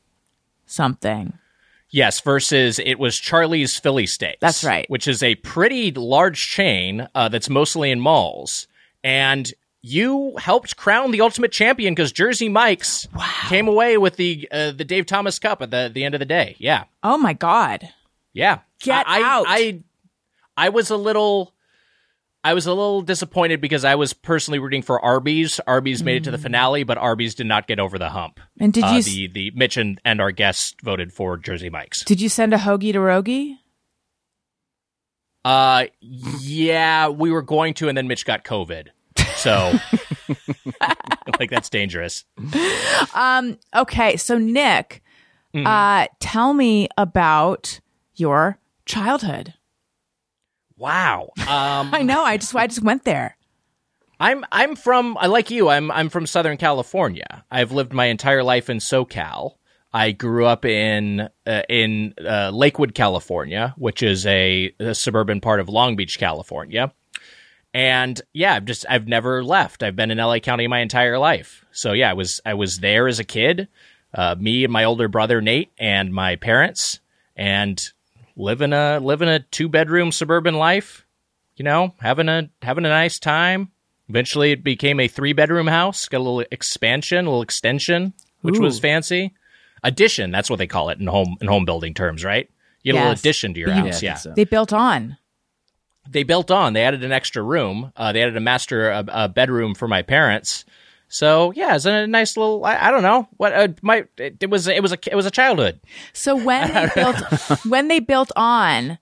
[0.66, 1.34] something.
[1.92, 4.38] Yes, versus it was Charley's Philly Steaks.
[4.40, 4.88] That's right.
[4.88, 8.66] Which is a pretty large chain uh, that's mostly in malls.
[9.02, 13.08] And you helped crown the ultimate champion because Jersey Mike's
[13.48, 16.26] came away with the uh, the Dave Thomas Cup at the, the end of the
[16.26, 16.56] day.
[16.58, 16.84] Yeah.
[17.02, 17.88] Oh my God.
[18.32, 18.58] Yeah.
[18.82, 19.46] Get I, out.
[19.48, 19.82] I
[20.56, 21.54] I was a little
[22.42, 25.60] I was a little disappointed because I was personally rooting for Arby's.
[25.66, 28.38] Arby's made it to the finale, but Arby's did not get over the hump.
[28.38, 28.64] Mm.
[28.64, 32.04] And did Uh, you the the Mitch and, and our guests voted for Jersey Mike's.
[32.04, 33.58] Did you send a hoagie to Rogie?
[35.44, 38.88] Uh, yeah, we were going to, and then Mitch got COVID.
[39.40, 39.72] So,
[41.40, 42.24] like, that's dangerous.
[43.14, 43.58] Um.
[43.74, 45.02] Okay, so Nick,
[45.54, 45.66] Mm-hmm.
[45.66, 47.80] uh, tell me about
[48.14, 49.54] your childhood.
[50.76, 51.30] Wow.
[51.40, 52.22] Um, I know.
[52.22, 53.36] I just I just went there.
[54.20, 55.68] I'm I'm from I like you.
[55.68, 57.44] I'm I'm from Southern California.
[57.50, 59.54] I've lived my entire life in SoCal.
[59.92, 65.58] I grew up in uh, in uh, Lakewood, California, which is a, a suburban part
[65.58, 66.92] of Long Beach, California.
[67.72, 69.82] And yeah, I've just I've never left.
[69.82, 71.64] I've been in LA County my entire life.
[71.70, 73.68] So yeah, I was I was there as a kid.
[74.12, 76.98] Uh, me and my older brother Nate and my parents,
[77.36, 77.80] and
[78.36, 81.06] living a living a two bedroom suburban life.
[81.56, 83.70] You know, having a having a nice time.
[84.08, 86.08] Eventually, it became a three bedroom house.
[86.08, 89.32] Got a little expansion, a little extension, which was fancy.
[89.84, 92.50] Addition, that's what they call it in home in home building terms, right?
[92.82, 94.02] You get a little addition to your You- Yeah, house.
[94.02, 94.32] Yeah, so.
[94.34, 95.16] They built on.
[96.08, 96.72] They built on.
[96.72, 97.92] They added an extra room.
[97.96, 100.64] Uh, they added a master uh, a bedroom for my parents.
[101.08, 102.64] So yeah, it's a nice little.
[102.64, 104.68] I, I don't know what uh, my it, it was.
[104.68, 105.80] It was a it was a childhood.
[106.12, 107.20] So when they built
[107.64, 108.98] when they built on,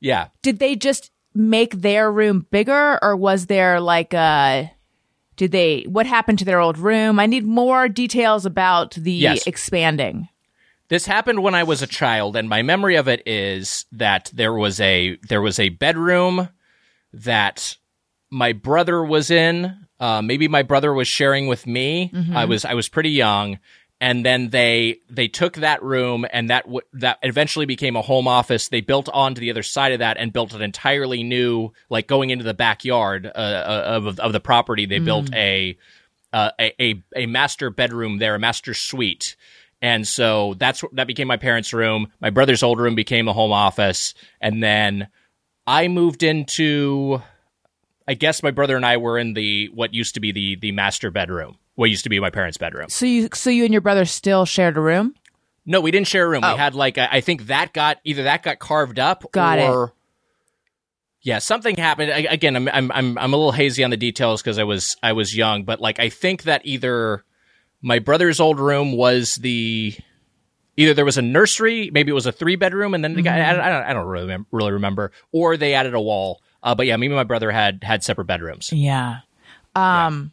[0.00, 4.70] Yeah, did they just make their room bigger or was there like a
[5.36, 7.18] did they what happened to their old room?
[7.18, 9.46] I need more details about the Yes.
[9.46, 10.28] expanding.
[10.92, 14.52] This happened when I was a child, and my memory of it is that there
[14.52, 16.50] was a there was a bedroom
[17.14, 17.78] that
[18.30, 19.86] my brother was in.
[19.98, 22.12] Uh, maybe my brother was sharing with me.
[22.34, 23.58] I was I was pretty young,
[24.02, 28.28] and then they they took that room and that w- that eventually became a home
[28.28, 28.68] office.
[28.68, 32.28] They built onto the other side of that and built an entirely new, like going
[32.28, 34.84] into the backyard uh, uh, of of the property.
[34.84, 35.78] They built a,
[36.34, 39.36] uh, a a a master bedroom there, a master suite.
[39.82, 42.12] And so that's that became my parents' room.
[42.20, 45.08] My brother's old room became a home office, and then
[45.66, 47.20] I moved into.
[48.06, 50.72] I guess my brother and I were in the what used to be the the
[50.72, 51.58] master bedroom.
[51.74, 52.90] What used to be my parents' bedroom.
[52.90, 55.14] So you so you and your brother still shared a room?
[55.66, 56.44] No, we didn't share a room.
[56.44, 56.52] Oh.
[56.52, 59.68] We had like a, I think that got either that got carved up Got it.
[59.68, 59.92] or
[61.22, 62.12] yeah, something happened.
[62.12, 64.96] I, again, I'm I'm I'm I'm a little hazy on the details because I was
[65.02, 67.24] I was young, but like I think that either
[67.82, 69.94] my brother's old room was the
[70.76, 73.38] either there was a nursery, maybe it was a three bedroom, and then the guy
[73.38, 76.40] I, I don't I don't really remember, really remember, or they added a wall.
[76.62, 78.72] Uh, but yeah, me and my brother had had separate bedrooms.
[78.72, 79.20] Yeah.
[79.74, 80.32] Um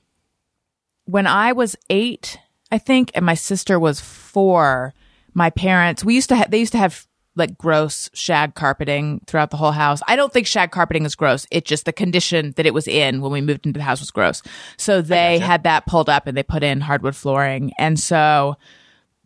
[1.06, 2.38] when I was 8,
[2.72, 4.94] I think, and my sister was 4,
[5.34, 7.08] my parents, we used to have they used to have
[7.40, 10.02] like gross shag carpeting throughout the whole house.
[10.08, 11.48] I don't think shag carpeting is gross.
[11.52, 14.12] It's just the condition that it was in when we moved into the house was
[14.12, 14.44] gross.
[14.78, 17.72] So they had that pulled up and they put in hardwood flooring.
[17.80, 18.58] And so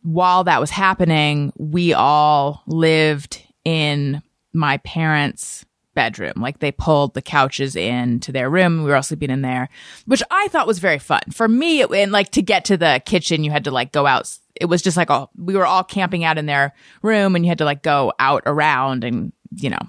[0.03, 4.21] while that was happening, we all lived in
[4.53, 6.33] my parents' bedroom.
[6.37, 8.83] Like they pulled the couches into their room.
[8.83, 9.69] We were all sleeping in there,
[10.05, 11.21] which I thought was very fun.
[11.31, 14.05] For me, it, and like to get to the kitchen, you had to like go
[14.05, 14.37] out.
[14.63, 17.49] It was just like, oh, we were all camping out in their room and you
[17.49, 19.81] had to like go out around and, you know,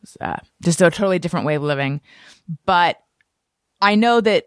[0.00, 2.00] was, uh, just a totally different way of living.
[2.64, 2.96] But
[3.82, 4.46] I know that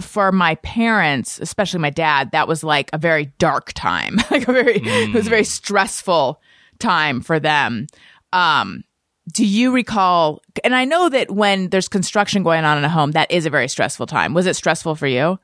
[0.00, 4.16] for my parents, especially my dad, that was like a very dark time.
[4.30, 6.40] like a very, it was a very stressful
[6.78, 7.88] time for them.
[8.32, 8.84] Um,
[9.32, 10.40] do you recall?
[10.62, 13.50] And I know that when there's construction going on in a home, that is a
[13.50, 14.34] very stressful time.
[14.34, 15.40] Was it stressful for you,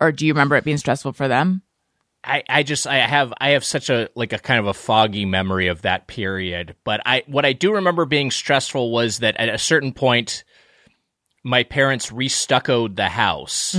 [0.00, 1.62] or do you remember it being stressful for them?
[2.24, 5.24] I, I just I have I have such a like a kind of a foggy
[5.24, 6.74] memory of that period.
[6.84, 10.44] But I what I do remember being stressful was that at a certain point
[11.44, 13.72] my parents restuccoed the house.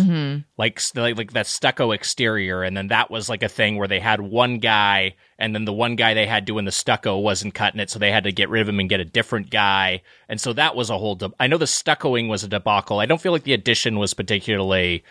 [0.57, 3.99] Like, like like that stucco exterior and then that was like a thing where they
[3.99, 7.81] had one guy and then the one guy they had doing the stucco wasn't cutting
[7.81, 10.01] it so they had to get rid of him and get a different guy.
[10.29, 12.99] And so that was a whole de- I know the stuccoing was a debacle.
[12.99, 15.03] I don't feel like the addition was particularly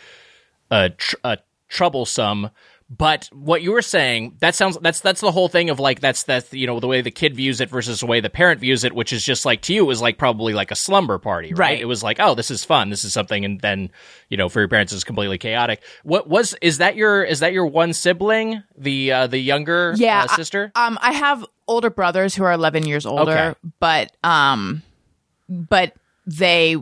[0.71, 1.37] uh, tr- uh,
[1.69, 2.51] troublesome.
[2.91, 6.23] But what you were saying, that sounds that's that's the whole thing of like that's
[6.23, 8.83] that's you know the way the kid views it versus the way the parent views
[8.83, 11.49] it, which is just like to you it was like probably like a slumber party,
[11.53, 11.59] right?
[11.59, 11.81] Right.
[11.81, 13.91] It was like, oh, this is fun, this is something, and then
[14.31, 15.83] you know for your parents it's completely chaotic.
[16.03, 20.25] What was is that your is that your one sibling, the uh, the younger Yeah,
[20.25, 20.73] uh, sister?
[20.75, 23.55] Um, I have older brothers who are 11 years older, Okay.
[23.81, 24.83] but um,
[25.51, 25.93] but
[26.27, 26.77] they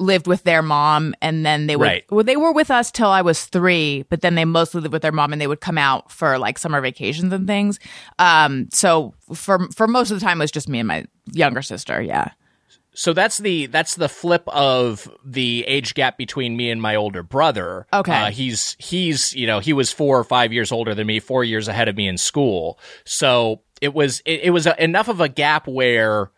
[0.00, 2.04] lived with their mom, and then they would Right.
[2.10, 5.02] well, they were with us till I was three, but then they mostly lived with
[5.02, 7.78] their mom, and they would come out for like summer vacations and things.
[8.18, 11.62] Um, so for for most of the time, it was just me and my younger
[11.62, 12.02] sister.
[12.02, 12.30] Yeah.
[12.92, 17.22] so that's the that's the flip of the age gap between me and my older
[17.22, 17.86] brother.
[17.92, 18.12] Okay.
[18.12, 21.44] uh, he's he's you know he was four or five years older than me, four
[21.44, 22.78] years ahead of me in school.
[23.04, 26.30] So it was it, it was a, enough of a gap where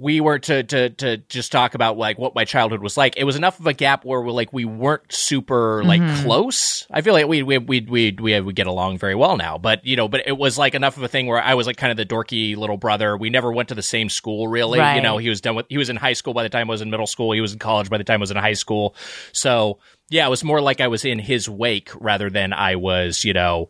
[0.00, 3.18] we were to to to just talk about like what my childhood was like.
[3.18, 6.22] It was enough of a gap where we like we weren't super like mm-hmm.
[6.22, 6.86] close.
[6.90, 9.84] I feel like we we we we we we get along very well now, but
[9.84, 11.90] you know, but it was like enough of a thing where I was like kind
[11.90, 13.14] of the dorky little brother.
[13.14, 14.78] We never went to the same school really.
[14.78, 16.72] You know, he was done with he was in high school by the time I
[16.72, 17.32] was in middle school.
[17.32, 18.94] He was in college by the time I was in high school.
[19.32, 23.22] So yeah, it was more like I was in his wake rather than I was
[23.22, 23.68] you know.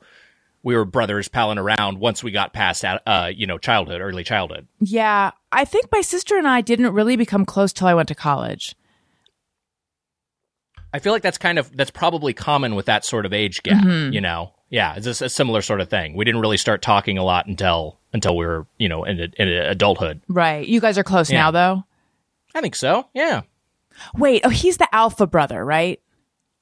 [0.63, 4.67] We were brothers palling around once we got past, uh, you know, childhood, early childhood.
[4.79, 8.15] Yeah, I think my sister and I didn't really become close till I went to
[8.15, 8.75] college.
[10.93, 13.85] I feel like that's kind of that's probably common with that sort of age gap.
[13.85, 14.13] Mm-hmm.
[14.13, 16.15] You know, yeah, it's just a similar sort of thing.
[16.15, 19.49] We didn't really start talking a lot until until we were you know in, in
[19.49, 20.21] adulthood.
[20.29, 20.67] Right.
[20.67, 21.43] You guys are close Yeah.
[21.43, 21.85] now, though.
[22.55, 23.07] I think so.
[23.15, 23.43] Yeah.
[24.17, 24.43] Wait.
[24.45, 26.01] Oh, he's the alpha brother, right?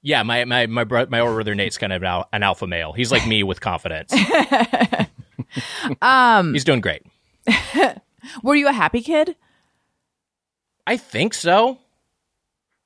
[0.03, 2.67] Yeah, my my my bro- my older brother Nate's kind of an, al- an alpha
[2.67, 2.93] male.
[2.93, 4.13] He's like me with confidence.
[6.03, 7.03] um, he's doing great.
[8.43, 9.37] Were you a happy kid?
[10.87, 11.79] I think so.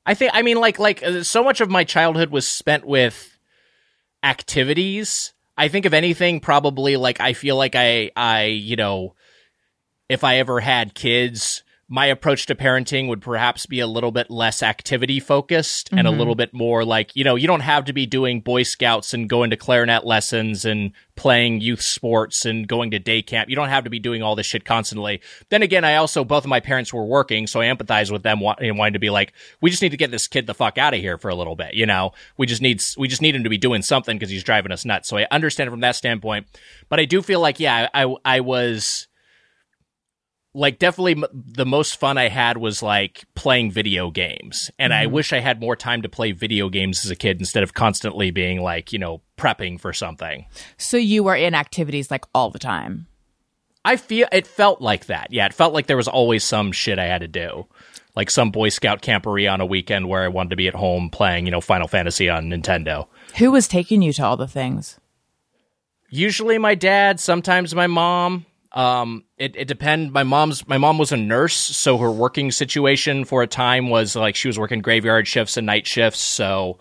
[0.05, 3.37] I think I mean like like uh, so much of my childhood was spent with
[4.23, 5.33] activities.
[5.57, 9.15] I think of anything probably like I feel like I I you know
[10.09, 14.31] if I ever had kids my approach to parenting would perhaps be a little bit
[14.31, 16.19] less activity focused and a mm-hmm.
[16.19, 19.29] little bit more like, you know, you don't have to be doing Boy Scouts and
[19.29, 23.51] going to clarinet lessons and playing youth sports and going to day camp.
[23.51, 25.21] You don't have to be doing all this shit constantly.
[25.51, 28.41] Then again, I also, both of my parents were working, so I empathize with them
[28.59, 30.95] and wanting to be like, we just need to get this kid the fuck out
[30.95, 32.13] of here for a little bit, you know?
[32.39, 34.87] We just need, we just need him to be doing something because he's driving us
[34.87, 35.11] nuts.
[35.11, 36.47] So I understand it from that standpoint.
[36.89, 39.09] But I do feel like, yeah, I, I was,
[40.55, 44.71] like definitely m- the most fun I had was like playing video games.
[44.79, 45.15] And I mm-hmm.
[45.15, 48.31] wish I had more time to play video games as a kid instead of constantly
[48.31, 50.47] being like, you know, prepping for something.
[50.77, 53.07] So you were in activities like all the time.
[53.85, 55.33] I feel it felt like that.
[55.33, 57.67] Yeah, it felt like there was always some shit I had to do.
[58.15, 61.09] Like some Boy Scout camporee on a weekend where I wanted to be at home
[61.11, 63.09] playing, you know, Final Fantasy on Nintendo.
[63.39, 65.01] Who was taking you to all the things?
[66.13, 71.13] usually my dad sometimes my mom um it, it depend my mom's my mom was
[71.13, 75.29] a nurse so her working situation for a time was like she was working graveyard
[75.29, 76.79] shifts and night shifts so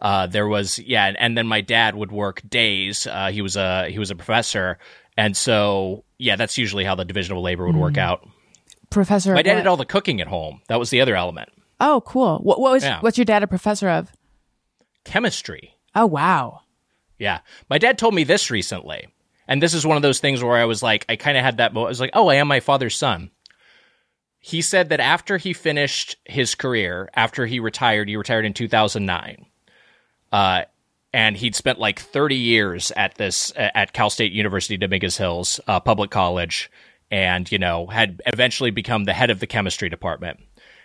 [0.00, 3.88] uh there was yeah and then my dad would work days uh he was a
[3.90, 4.78] he was a professor
[5.16, 8.26] and so yeah that's usually how the division of labor would work out
[8.88, 9.34] Professor.
[9.34, 9.58] my dad what?
[9.58, 12.38] did all the cooking at home that was the other element Oh, cool.
[12.38, 12.82] What, what was?
[12.82, 13.00] Yeah.
[13.00, 14.10] What's your dad a professor of?
[15.04, 16.60] chemistry Oh, wow.
[17.18, 17.40] Yeah.
[17.70, 19.08] My dad told me this recently.
[19.48, 21.58] And this is one of those things where I was like, I kind of had
[21.58, 21.88] that moment.
[21.88, 23.30] I was like, oh, I am my father's son.
[24.38, 29.46] He said that after he finished his career, after he retired, he retired in 2009.
[30.32, 30.62] Uh,
[31.12, 35.80] and he'd spent like 30 years at this, at Cal State University, Dominguez Hills, uh,
[35.80, 36.70] public college,
[37.10, 40.40] and, you know, had eventually become the head of the chemistry department.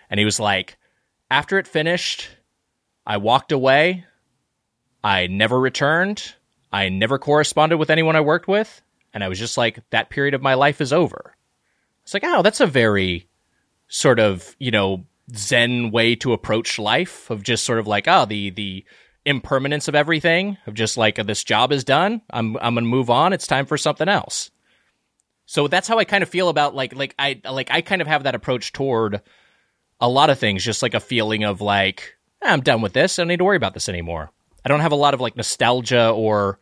[0.10, 0.78] And he was like,
[1.30, 2.30] after it finished,
[3.06, 4.06] I walked away.
[5.04, 6.36] I never returned.
[6.72, 8.82] I never corresponded with anyone I worked with.
[9.14, 11.36] And I was just like, that period of my life is over.
[12.04, 13.28] It's like, oh, that's a very
[13.88, 15.06] sort of, you know,
[15.36, 18.86] Zen way to approach life of just sort of like, oh, the, the
[19.26, 22.22] impermanence of everything of just like, this job is done.
[22.30, 23.34] I'm, I'm going to move on.
[23.34, 24.50] It's time for something else.
[25.46, 28.08] So that's how I kind of feel about like, like I, like I kind of
[28.08, 29.22] have that approach toward
[30.00, 33.20] a lot of things, just like a feeling of like, "Eh, I'm done with this.
[33.20, 34.32] I don't need to worry about this anymore.
[34.66, 36.60] I don't have a lot of like nostalgia or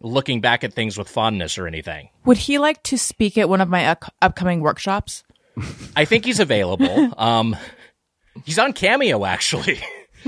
[0.00, 2.10] looking back at things with fondness or anything.
[2.24, 5.24] Would he like to speak at one of my up- upcoming workshops?
[5.94, 7.14] I think he's available.
[7.18, 7.56] um,
[8.44, 9.80] he's on Cameo actually.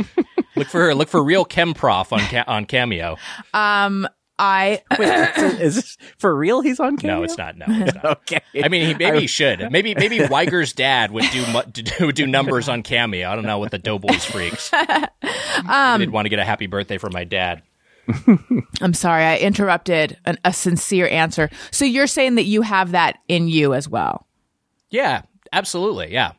[0.56, 3.16] look for look for real Chem Prof on ca- on Cameo.
[4.38, 4.82] I
[5.60, 6.60] Is this for real?
[6.60, 7.18] He's on camera.
[7.18, 7.56] No, it's not.
[7.56, 8.04] No, it's not.
[8.22, 8.40] Okay.
[8.62, 9.70] I mean, he, maybe he should.
[9.70, 11.44] Maybe maybe Wiger's dad would do
[12.06, 13.28] would do numbers on Cameo.
[13.28, 14.72] I don't know what the Doughboys freaks.
[14.72, 17.62] Um, They'd want to get a happy birthday for my dad.
[18.80, 21.50] I'm sorry, I interrupted an, a sincere answer.
[21.70, 24.26] So you're saying that you have that in you as well?
[24.88, 25.22] Yeah,
[25.52, 26.12] absolutely.
[26.12, 26.32] Yeah.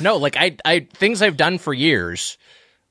[0.00, 2.38] No, like I, I things I've done for years,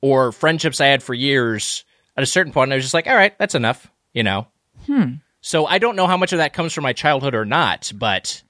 [0.02, 1.86] or friendships I had for years.
[2.18, 3.92] At a certain point, I was just like, all right, that's enough.
[4.15, 4.47] You know.
[4.88, 5.15] Hmm.
[5.41, 8.41] So I don't know how much of that comes from my childhood or not, but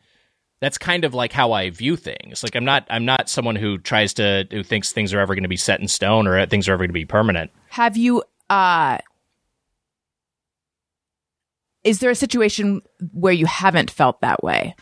[0.61, 2.41] that's kind of like how I view things.
[2.41, 5.43] Like I'm not, I'm not someone who tries to who thinks things are ever going
[5.43, 7.51] to be set in stone or things are ever going to be permanent.
[7.67, 8.23] Have you?
[8.49, 8.99] uh
[11.83, 14.75] Is there a situation where you haven't felt that way?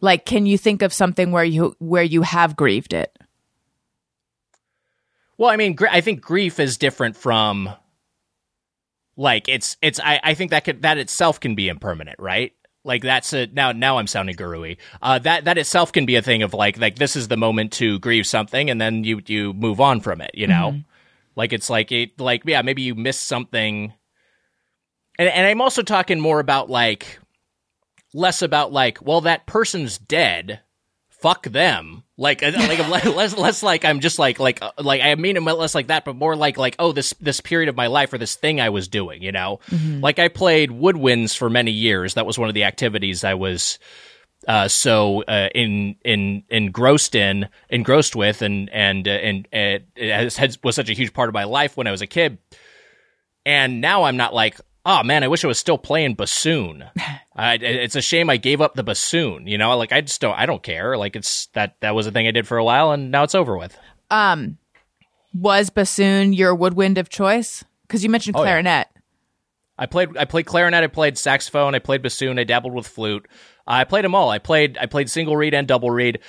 [0.00, 3.18] Like, can you think of something where you where you have grieved it?
[5.36, 7.70] Well, I mean, gr- I think grief is different from
[9.16, 10.00] like it's it's.
[10.00, 12.52] I, I think that could that itself can be impermanent, right?
[12.84, 16.22] Like that's a now now I'm sounding guru Uh, that that itself can be a
[16.22, 19.54] thing of like like this is the moment to grieve something, and then you you
[19.54, 20.32] move on from it.
[20.34, 20.80] You know,
[21.36, 23.92] like it's like it like yeah maybe you miss something,
[25.18, 27.18] and and I'm also talking more about like
[28.12, 30.60] less about like well that person's dead
[31.24, 32.04] fuck them.
[32.18, 35.40] Like, uh, like less, less like I'm just like, like, uh, like I mean, it
[35.40, 38.18] less like that, but more like, like, oh, this, this period of my life or
[38.18, 39.58] this thing I was doing, you know,
[40.02, 42.12] like I played woodwinds for many years.
[42.14, 43.78] That was one of the activities I was,
[44.46, 50.12] uh, so, uh, in, in, engrossed in, engrossed with, and, and, uh, and, uh, it
[50.12, 52.36] has, has, was such a huge part of my life when I was a kid.
[53.46, 56.84] And now I'm not like, oh man, I wish I was still playing bassoon.
[57.36, 59.46] I, it's a shame I gave up the bassoon.
[59.46, 60.96] You know, like I just don't, I don't care.
[60.96, 63.34] Like it's that that was a thing I did for a while, and now it's
[63.34, 63.76] over with.
[64.10, 64.58] Um,
[65.32, 67.64] was bassoon your woodwind of choice?
[67.82, 68.46] Because you mentioned Oh, yeah.
[68.46, 68.88] clarinet.
[69.76, 73.26] I played I played clarinet, I played saxophone, I played bassoon, I dabbled with flute.
[73.66, 74.30] I played them all.
[74.30, 76.20] I played I played single reed and double reed.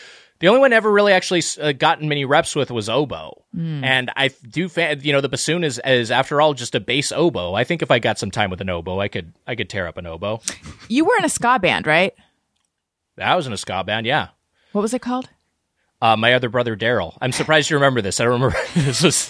[0.45, 4.11] The only one I ever really actually uh, gotten many reps with was oboe, and
[4.15, 7.55] I do fa- you know the bassoon is is after all just a bass oboe.
[7.55, 9.87] I think if I got some time with an oboe, I could I could tear
[9.87, 10.41] up an oboe.
[10.87, 12.13] You were in a ska band, right?
[13.17, 14.27] I was in a ska band, yeah.
[14.71, 15.29] What was it called?
[16.01, 17.17] Uh, my other brother Daryl.
[17.21, 18.19] I'm surprised you remember this.
[18.19, 19.27] I don't remember this was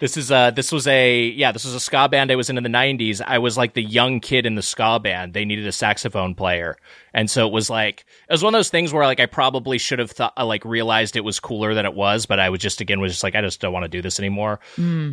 [0.00, 2.58] this is uh this was a yeah this was a ska band I was in
[2.58, 3.22] in the 90s.
[3.26, 5.32] I was like the young kid in the ska band.
[5.32, 6.76] They needed a saxophone player,
[7.14, 9.78] and so it was like it was one of those things where like I probably
[9.78, 12.82] should have thought like realized it was cooler than it was, but I was just
[12.82, 14.60] again was just like I just don't want to do this anymore.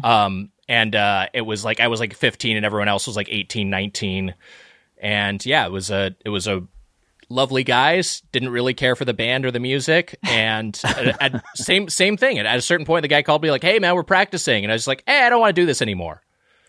[0.04, 3.30] Um and uh it was like I was like 15 and everyone else was like
[3.30, 4.36] 18, 19.
[4.98, 6.64] And yeah, it was a it was a
[7.30, 11.90] lovely guys didn't really care for the band or the music and at, at- same
[11.90, 14.04] same thing and at a certain point the guy called me like hey man we're
[14.04, 16.22] practicing and i was like hey i don't want to do this anymore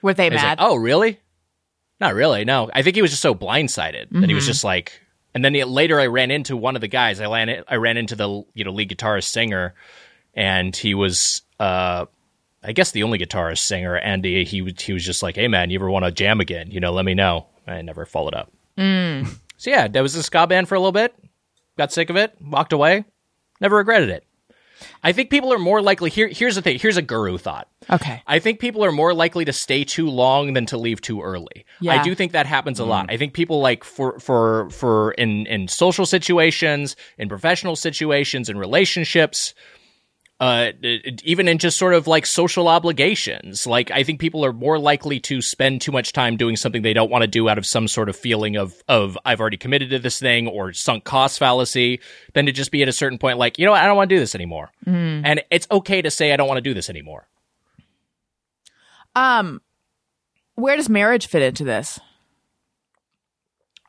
[0.02, 0.58] Were they mad?
[0.58, 1.20] like oh really
[2.00, 4.50] not really no i think he was just so blindsided that he was mm-hmm.
[4.50, 5.00] just like
[5.34, 7.96] and then he, later i ran into one of the guys i ran i ran
[7.96, 9.74] into the you know lead guitarist singer
[10.34, 12.06] and he was uh
[12.66, 15.46] I guess the only guitarist singer, and he he, was- he was just like, "Hey
[15.46, 16.68] man, you ever want to jam again?
[16.70, 18.50] You know, let me know." I never followed up.
[18.76, 19.36] Mm.
[19.56, 21.14] So yeah, that was a ska band for a little bit.
[21.78, 23.04] Got sick of it, walked away,
[23.60, 24.24] never regretted it.
[25.02, 26.28] I think people are more likely here.
[26.28, 26.78] Here's the thing.
[26.78, 27.68] Here's a guru thought.
[27.90, 28.22] okay.
[28.26, 31.64] I think people are more likely to stay too long than to leave too early.
[31.80, 31.98] Yeah.
[31.98, 33.08] I do think that happens a lot.
[33.08, 33.12] Mm.
[33.12, 38.58] I think people like for for for in in social situations, in professional situations, in
[38.58, 39.54] relationships,
[40.38, 40.72] uh,
[41.24, 43.66] even in just sort of like social obligations.
[43.66, 46.92] Like I think people are more likely to spend too much time doing something they
[46.92, 49.90] don't want to do out of some sort of feeling of of I've already committed
[49.90, 52.00] to this thing or sunk cost fallacy
[52.34, 54.10] than to just be at a certain point like you know what I don't want
[54.10, 54.70] to do this anymore.
[55.24, 57.28] And it's okay to say I don't want to do this anymore.
[59.14, 59.62] Um,
[60.54, 61.98] where does marriage fit into this?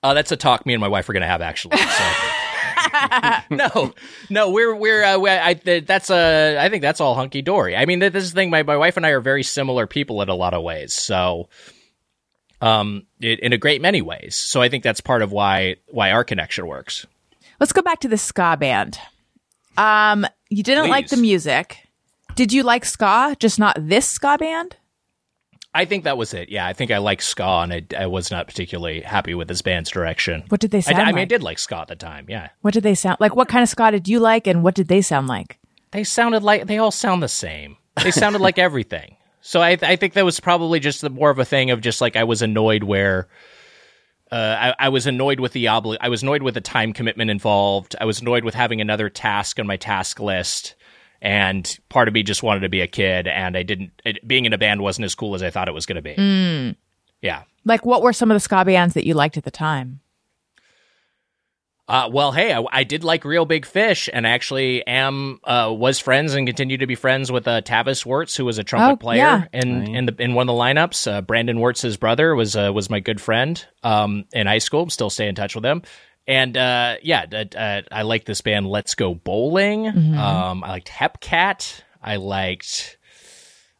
[0.02, 1.76] Uh, that's a talk me and my wife are going to have actually.
[1.76, 2.04] So.
[3.50, 3.94] no,
[4.30, 7.76] no, we're we're uh, we I th- that's uh, I think that's all hunky dory.
[7.76, 8.50] I mean, th- this is the thing.
[8.50, 10.94] My my wife and I are very similar people in a lot of ways.
[10.94, 11.50] So,
[12.62, 14.36] um, it, in a great many ways.
[14.36, 17.06] So I think that's part of why why our connection works.
[17.60, 19.00] Let's go back to the ska band.
[19.78, 21.88] Um, you didn't like the music.
[22.36, 23.36] Did you like ska?
[23.40, 24.76] Just not this ska band?
[25.74, 26.50] I think that was it.
[26.50, 29.62] Yeah, I think I like ska, and I, I was not particularly happy with this
[29.62, 30.44] band's direction.
[30.50, 32.26] What did they I, sound I mean, I did like ska at the time.
[32.30, 33.36] Yeah, What did they sound like?
[33.36, 35.60] What kind of ska did you like, and what did they sound like?
[35.92, 37.78] they sounded like they all sound the same.
[38.04, 39.16] They sounded like everything.
[39.42, 42.02] So I, I think that was probably just the, more of a thing of just
[42.02, 43.30] like I was annoyed where
[44.32, 47.32] uh, I, I was annoyed with the obli- I was annoyed with the time commitment
[47.32, 47.96] involved.
[48.02, 50.76] I was annoyed with having another task on my task list,
[51.22, 53.92] and part of me just wanted to be a kid, and I didn't.
[54.06, 56.02] It, being in a band wasn't as cool as I thought it was going to
[56.02, 56.76] be.
[57.22, 57.44] Yeah.
[57.66, 60.00] Like, what were some of the ska bands that you liked at the time?
[61.90, 66.00] Uh, well, hey, I, I did like Real Big Fish, and actually am uh, was
[66.00, 68.98] friends and continue to be friends with uh, Tavis Werts, who was a trumpet Oh,
[68.98, 69.44] player yeah.
[69.54, 71.10] in in the in one of the lineups.
[71.10, 74.90] Uh, Brandon Werts's brother was uh, was my good friend um, in high school.
[74.90, 75.82] Still stay in touch with him.
[76.28, 77.26] And uh, yeah,
[77.56, 78.68] uh, I like this band.
[78.68, 79.86] Let's Go Bowling.
[79.86, 80.18] Mm-hmm.
[80.18, 81.82] Um, I liked Hepcat.
[82.04, 82.98] I liked.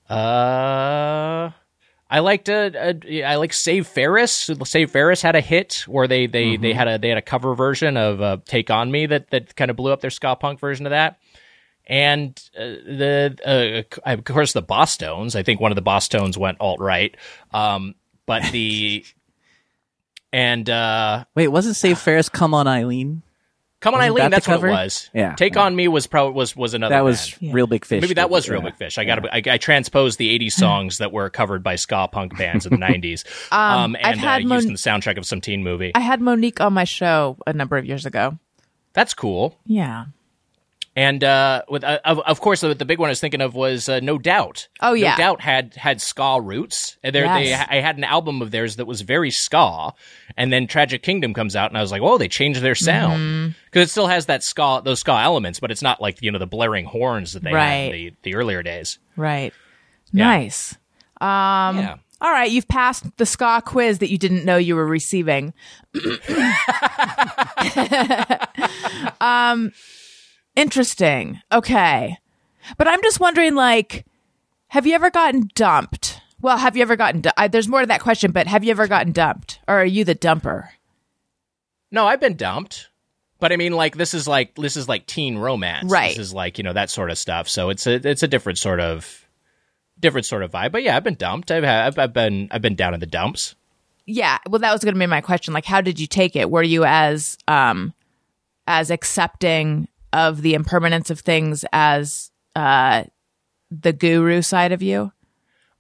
[0.10, 1.52] Uh,
[2.10, 2.94] I liked uh, uh,
[3.26, 4.50] I like Save Ferris.
[4.64, 7.54] Save Ferris had a hit where they they, they had a they had a cover
[7.54, 10.60] version of uh, Take on Me that that kind of blew up their ska punk
[10.62, 11.20] version of that.
[11.86, 15.36] And uh, the uh, of course the Bosstones.
[15.36, 17.16] I think one of the Bosstones went alt right.
[17.52, 17.96] Um,
[18.26, 19.06] but the
[20.34, 23.24] and uh, Wait, wasn't Save Ferris come on Eileen?
[23.80, 25.08] Come on Eileen, that that's what it was.
[25.14, 25.62] Yeah, Take yeah.
[25.62, 26.96] on Me was probably was was another.
[26.96, 27.54] That was band.
[27.54, 28.02] Real Big Fish.
[28.02, 28.54] Maybe that was Yeah.
[28.54, 28.98] Real Big Fish.
[28.98, 32.36] I got to I, I transposed the '80s songs that were covered by ska punk
[32.40, 35.42] bands in the '90s, um, I've had uh, Mon- used in the soundtrack of some
[35.42, 35.92] teen movie.
[35.94, 38.40] I had Monique on my show a number of years ago.
[38.94, 39.56] That's cool.
[39.68, 40.06] Yeah.
[40.98, 43.54] And uh, with uh, of, of course, the, the big one I was thinking of
[43.54, 44.68] was uh, No Doubt.
[44.82, 45.12] Oh, yeah.
[45.12, 46.98] No Doubt had had ska roots.
[47.04, 49.94] And there, they, I had an album of theirs that was very ska,
[50.36, 53.22] and then Tragic Kingdom comes out, and I was like, oh, they changed their sound
[53.22, 53.52] Mm-hmm.
[53.66, 56.40] because it still has that ska, those ska elements, but it's not like you know
[56.40, 59.54] the blaring horns that they had in the, the earlier days." Right.
[60.12, 60.26] Yeah.
[60.26, 60.74] Nice.
[61.22, 61.98] Um, yeah.
[62.22, 65.54] All right, you've passed the ska quiz that you didn't know you were receiving.
[69.22, 69.72] um,
[70.58, 71.42] interesting.
[71.52, 72.18] Okay,
[72.78, 74.06] but I'm just wondering, like,
[74.68, 76.22] have you ever gotten dumped?
[76.42, 77.22] Well, have you ever gotten?
[77.22, 79.86] Du- I, there's more to that question, but have you ever gotten dumped, or are
[79.86, 80.70] you the dumper?
[81.92, 82.90] No, I've been dumped.
[83.40, 86.10] But I mean, like this is like this is like teen romance, Right.
[86.10, 87.48] This is like you know that sort of stuff.
[87.48, 89.26] So it's a it's a different sort of
[90.00, 90.72] different sort of vibe.
[90.72, 91.52] But yeah, I've been dumped.
[91.52, 93.56] I've I've, I've been I've been down in the dumps.
[94.06, 94.38] Yeah.
[94.50, 95.54] Well, that was going to be my question.
[95.54, 96.50] Like, how did you take it?
[96.50, 97.94] Were you as um
[98.66, 99.88] as accepting
[100.18, 103.04] of the impermanence of things as uh
[103.72, 105.12] the guru side of you?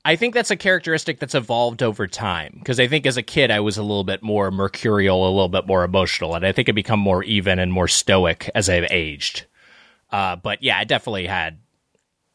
[0.06, 3.52] I think that's a characteristic that's evolved over time because I think as a kid
[3.52, 6.70] I was a little bit more mercurial, a little bit more emotional, and I think
[6.70, 9.46] I become more even and more stoic as I've aged.
[10.12, 11.58] Uh, but yeah, I definitely had.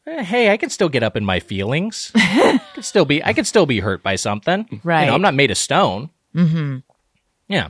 [0.05, 2.11] eh, Hey, I can still get up in my feelings.
[2.15, 3.23] I could still be.
[3.23, 4.67] I could still be hurt by something.
[4.69, 5.07] You Right.
[5.07, 6.11] know, I'm not made of stone.
[6.35, 6.77] Mm-hmm.
[7.47, 7.69] Yeah.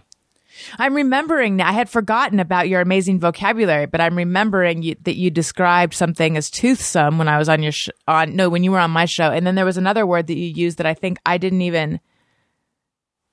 [0.77, 1.69] I'm remembering now.
[1.69, 6.37] I had forgotten about your amazing vocabulary, but I'm remembering you, that you described something
[6.37, 9.05] as toothsome when I was on your sh- on no when you were on my
[9.05, 11.61] show, and then there was another word that you used that I think I didn't
[11.61, 11.99] even.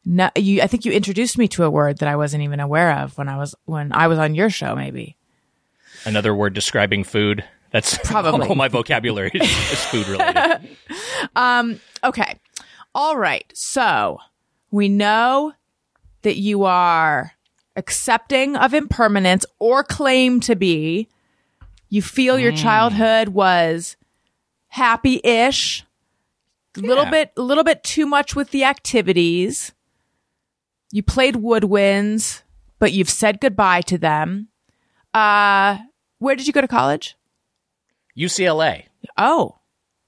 [0.05, 0.63] No, you.
[0.63, 3.29] I think you introduced me to a word that I wasn't even aware of when
[3.29, 4.75] I was when I was on your show.
[4.75, 5.17] Maybe
[6.05, 7.45] Another word describing food.
[7.71, 8.49] That's Probably.
[8.49, 10.77] all my vocabulary is, is food related.
[11.37, 11.81] um.
[12.03, 12.39] Okay.
[12.95, 13.45] All right.
[13.55, 14.19] So
[14.71, 15.53] we know
[16.23, 17.33] that you are
[17.77, 21.09] accepting of impermanence or claim to be.
[21.89, 23.97] You feel your childhood was
[24.69, 25.85] happy ish.
[26.77, 27.11] A little Yeah.
[27.11, 29.73] bit, a little bit too much with the activities.
[30.93, 32.43] You played woodwinds,
[32.79, 34.49] but you've said goodbye to them.
[35.13, 35.79] Uh,
[36.19, 37.17] where did you go to college?
[38.17, 38.85] UCLA.
[39.17, 39.57] Oh,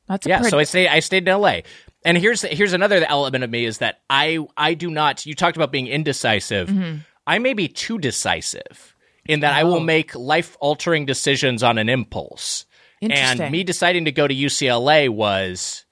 [0.08, 1.60] that's a yeah pretty, so i stay i stayed in la
[2.04, 5.56] and here's here's another element of me is that i i do not you talked
[5.56, 6.98] about being indecisive Mm-hmm.
[7.26, 8.94] i may be too decisive
[9.26, 9.80] in that i will Oh.
[9.80, 12.66] make life altering decisions on an impulse
[13.00, 15.84] and me deciding to go to ucla was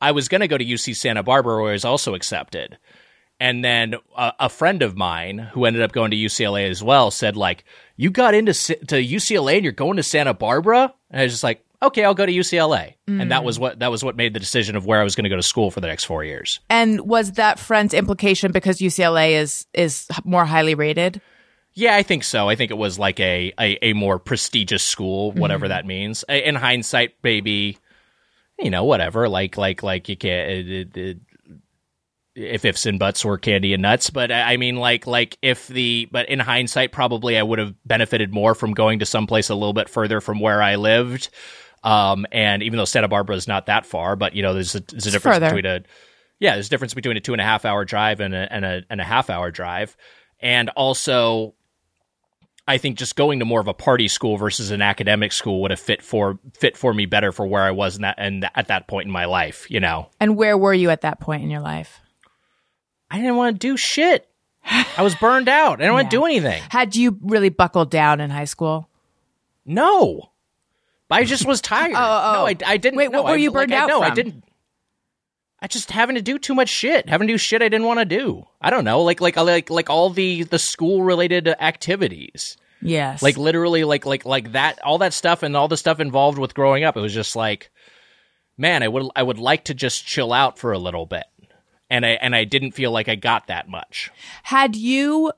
[0.00, 2.78] i was going to go to uc santa barbara where i was also accepted
[3.40, 7.12] and then a, a friend of mine who ended up going to UCLA as well
[7.12, 7.62] said like,
[7.96, 11.44] "You got into to UCLA and you're going to Santa Barbara?" And I was just
[11.44, 13.44] like, "Okay, I'll go to UCLA." And that mm.
[13.44, 15.36] was what that was what made the decision of where I was going to go
[15.36, 16.60] to school for the next 4 years.
[16.68, 21.20] And was that friend's implication because UCLA is is more highly rated?
[21.74, 22.48] Yeah, I think so.
[22.48, 25.70] I think it was like a a, a more prestigious school, whatever mm.
[25.70, 26.24] that means.
[26.28, 27.78] In hindsight, maybe
[28.58, 29.28] you know, whatever.
[29.28, 30.50] Like like like you can't.
[30.50, 31.18] It, it, it,
[32.34, 35.66] if ifs and buts were candy and nuts, but I I mean, like, like if
[35.66, 39.54] the, but in hindsight, probably I would have benefited more from going to someplace a
[39.54, 41.30] little bit further from where I lived.
[41.84, 44.80] Um, and even though Santa Barbara is not that far, but you know, there's a,
[44.80, 45.46] there's a difference further.
[45.46, 45.82] between a,
[46.40, 48.64] yeah, there's a difference between a two and a half hour drive and a, and
[48.64, 49.96] a, and a half hour drive.
[50.40, 51.54] And also,
[52.66, 55.70] I think just going to more of a party school versus an academic school would
[55.70, 58.68] have fit for fit for me better for where I was in that and at
[58.68, 59.66] that point in my life.
[59.70, 62.00] You know, And where were you at that point in your life?
[63.10, 64.28] I didn't want to do shit.
[64.64, 65.78] I was burned out.
[65.80, 66.62] I didn't want to do anything.
[66.68, 68.88] Had you really buckled down in high school?
[69.64, 70.30] No,
[71.10, 71.92] I just was tired.
[71.96, 72.32] Oh, oh.
[72.32, 72.46] No, oh.
[72.46, 72.96] I, I didn't.
[72.96, 74.44] Wait, no, what were I- you like, burned I, out No, I didn't.
[75.60, 77.08] I just having to do too much shit.
[77.08, 78.44] Having to do shit I didn't want to do.
[78.60, 82.56] I don't know, like like like like all the the school related activities.
[82.80, 83.22] Yes.
[83.22, 86.54] like literally like like like that all that stuff and all the stuff involved with
[86.54, 87.72] growing up it was just like
[88.56, 91.24] man i would i would like to just chill out for a little bit
[91.90, 94.12] and i and i didn't feel like i got that much
[94.44, 95.32] had you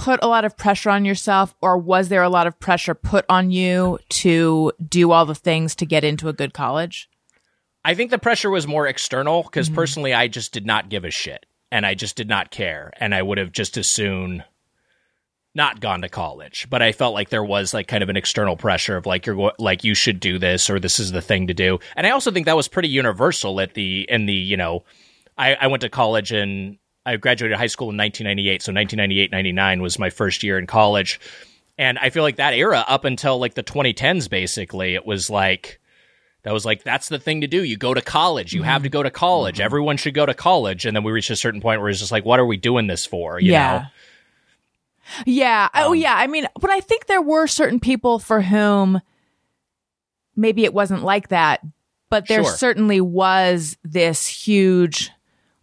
[0.00, 3.26] put a lot of pressure on yourself or was there a lot of pressure put
[3.28, 7.08] on you to do all the things to get into a good college?
[7.84, 9.76] i think the pressure was more external because mm-hmm.
[9.76, 13.14] personally i just did not give a shit and i just did not care and
[13.14, 14.42] i would have just as soon
[15.54, 16.68] not gone to college.
[16.70, 19.36] But i felt like there was like kind of an external pressure of like you're
[19.36, 21.78] go- like you should do this or this is the thing to do.
[21.96, 24.84] And i also think that was pretty universal at the in the you know
[25.36, 26.78] i, I went to college and
[27.10, 31.20] i graduated high school in 1998 so 1998 99 was my first year in college.
[31.78, 35.80] And i feel like that era up until like the 2010s basically it was like
[36.42, 37.62] that was like that's the thing to do.
[37.62, 38.54] You go to college.
[38.54, 39.60] You have to go to college.
[39.60, 40.86] Everyone should go to college.
[40.86, 42.86] And then we reached a certain point where it's just like what are we doing
[42.86, 43.38] this for?
[43.38, 43.78] You yeah.
[43.78, 43.84] know?
[45.26, 45.68] Yeah.
[45.74, 46.14] Um, oh, yeah.
[46.14, 49.00] I mean, but I think there were certain people for whom
[50.36, 51.60] maybe it wasn't like that,
[52.08, 52.52] but there Sure.
[52.52, 55.10] certainly was this huge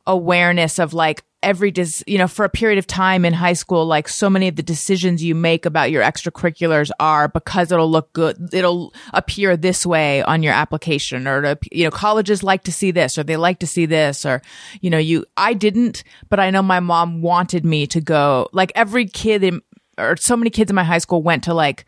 [0.06, 3.86] awareness of like every dis- you know for a period of time in high school
[3.86, 8.12] like so many of the decisions you make about your extracurriculars are because it'll look
[8.14, 12.72] good it'll appear this way on your application or to, you know colleges like to
[12.72, 14.42] see this or they like to see this or
[14.82, 18.72] you know you I didn't but I know my mom wanted me to go like
[18.74, 19.62] every kid in
[20.00, 21.86] or so many kids in my high school went to like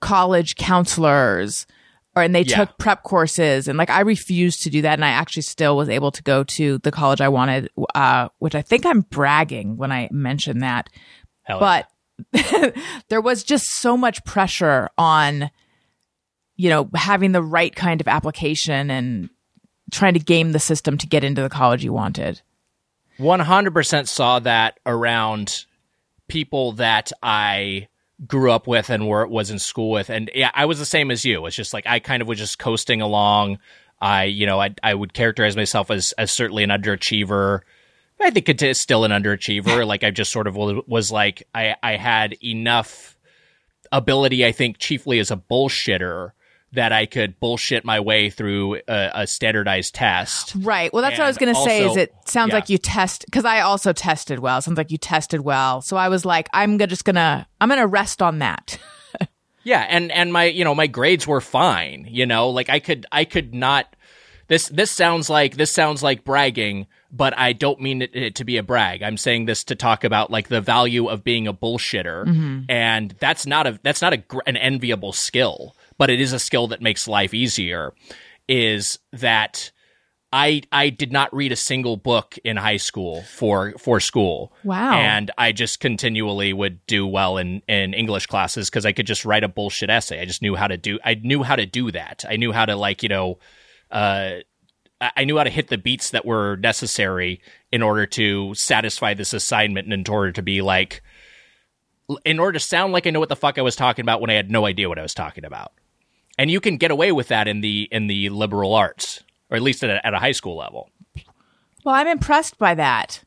[0.00, 1.64] college counselors
[2.16, 2.56] or and they Yeah.
[2.64, 5.88] took prep courses and like I refused to do that and I actually still was
[5.88, 9.92] able to go to the college I wanted uh which I think I'm bragging when
[9.92, 10.88] I mention that
[11.42, 11.82] Hell yeah.
[12.32, 12.74] but
[13.08, 15.50] there was just so much pressure on
[16.56, 19.30] you know having the right kind of application and
[19.90, 22.42] trying to game the system to get into the college you wanted
[23.18, 25.64] 100% saw that around
[26.28, 27.88] people that I
[28.26, 30.10] grew up with and were was in school with.
[30.10, 31.46] And yeah I was the same as you.
[31.46, 33.58] It's just like I kind of was just coasting along.
[34.00, 37.60] I you know I I would characterize myself as as certainly an underachiever.
[38.22, 39.86] I think it is still an underachiever.
[39.86, 43.16] Like I just sort of was, was like I I had enough
[43.92, 46.32] ability I think chiefly as a bullshitter
[46.72, 50.92] that I could bullshit my way through a, a standardized test Right.
[50.92, 51.84] Well, that's what I was going to say.
[51.84, 52.54] Is it sounds yeah.
[52.56, 54.58] like you test because I also tested well.
[54.58, 55.80] It sounds like you tested well.
[55.82, 58.78] So I was like, I'm just gonna I'm gonna rest on that.
[59.62, 62.06] Yeah, and and my you know my grades were fine.
[62.08, 63.94] You know, like I could I could not.
[64.48, 68.44] This this sounds like this sounds like bragging, but I don't mean it, it to
[68.44, 69.02] be a brag.
[69.02, 72.60] I'm saying this to talk about like the value of being a bullshitter, mm-hmm.
[72.68, 76.66] and that's not a that's not a an enviable skill, but it is a skill
[76.68, 77.92] that makes life easier.
[78.48, 79.70] Is that
[80.32, 84.54] I I did not read a single book in high school for for school.
[84.64, 84.94] Wow.
[84.94, 89.26] And I just continually would do well in in English classes because I could just
[89.26, 90.22] write a bullshit essay.
[90.22, 90.98] I just knew how to do.
[91.04, 92.24] I knew how to do that.
[92.26, 93.38] I knew how to like you know,
[93.90, 94.36] uh,
[95.02, 99.34] I knew how to hit the beats that were necessary in order to satisfy this
[99.34, 101.02] assignment and in order to be like,
[102.24, 104.30] in order to sound like I know what the fuck I was talking about when
[104.30, 105.72] I had no idea what I was talking about.
[106.40, 109.62] And you can get away with that in the in the liberal arts, or at
[109.62, 110.88] least at a, at a high school level.
[111.84, 113.22] Well, I'm impressed by that.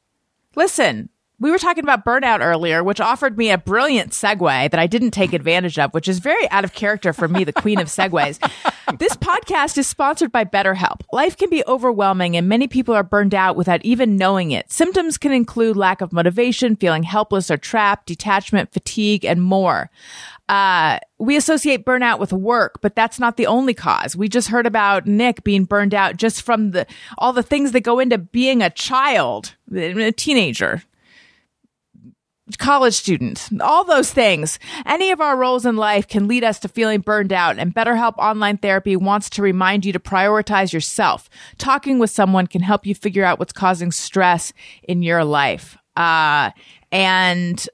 [0.56, 1.10] Listen,
[1.40, 5.12] we were talking about burnout earlier, which offered me a brilliant segue that I didn't
[5.12, 8.40] take advantage of, which is very out of character for me, the queen of segues.
[8.98, 11.02] this podcast is sponsored by BetterHelp.
[11.12, 14.72] Life can be overwhelming and many people are burned out without even knowing it.
[14.72, 19.92] Symptoms can include lack of motivation, feeling helpless or trapped, detachment, fatigue, and more.
[20.54, 24.16] Uh, we associate burnout with work, but that's not the only cause.
[24.16, 26.86] We just heard about Nick being burned out just from the
[27.18, 30.84] all the things that go into being a child, a teenager,
[32.60, 34.60] college student, all those things.
[34.86, 38.20] Any of our roles in life can lead us to feeling burned out, and BetterHelp
[38.20, 41.32] Online Therapy wants to remind you to prioritize yourself.
[41.58, 45.80] Talking with someone can help you figure out what's causing stress in your life.
[45.98, 46.52] Uh,
[46.92, 47.68] and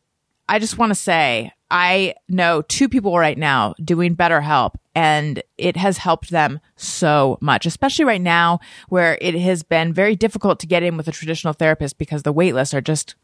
[0.48, 5.78] I just want to say, I know two people right now doing BetterHelp, and it
[5.78, 8.60] has helped them so much, especially right now
[8.90, 12.34] where it has been very difficult to get in with a traditional therapist because the
[12.34, 13.16] wait lists are just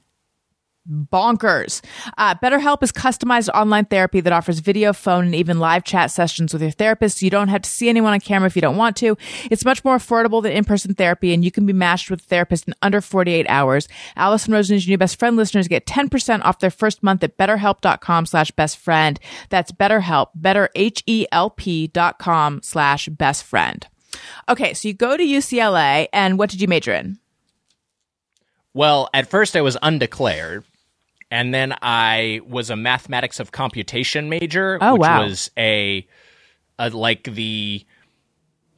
[0.90, 1.84] bonkers.
[2.18, 6.54] Uh, BetterHelp is customized online therapy that offers video, phone, and even live chat sessions
[6.54, 7.22] with your therapist.
[7.22, 9.18] You don't have to see anyone on camera if you don't want to.
[9.50, 12.68] It's much more affordable than in-person therapy, and you can be matched with a therapist
[12.68, 13.88] in under 48 hours.
[14.16, 18.52] Allison Rosen's new best friend listeners get 10% off their first month at betterhelp.com slash
[18.52, 19.20] best friend.
[19.50, 23.88] That's BetterHelp, better H-E-L-P dot com slash best friend.
[24.48, 27.20] Okay, so you go to UCLA, and what did you major in?
[28.74, 30.64] Well, at first I was undeclared,
[31.36, 35.24] and then I was a mathematics of computation major, Oh, which wow.
[35.26, 36.08] was a,
[36.80, 37.86] a like the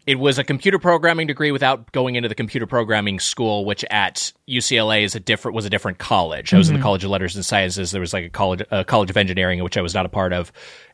[0.08, 4.32] it was a computer programming degree without going into the computer programming school, which at
[4.50, 6.54] UCLA is a different was a different college.
[6.54, 6.82] I was in Mm-hmm.
[6.82, 7.92] the College of Letters and Sciences.
[7.92, 10.32] There was like a college a college of engineering, which I was not a part
[10.34, 10.52] of,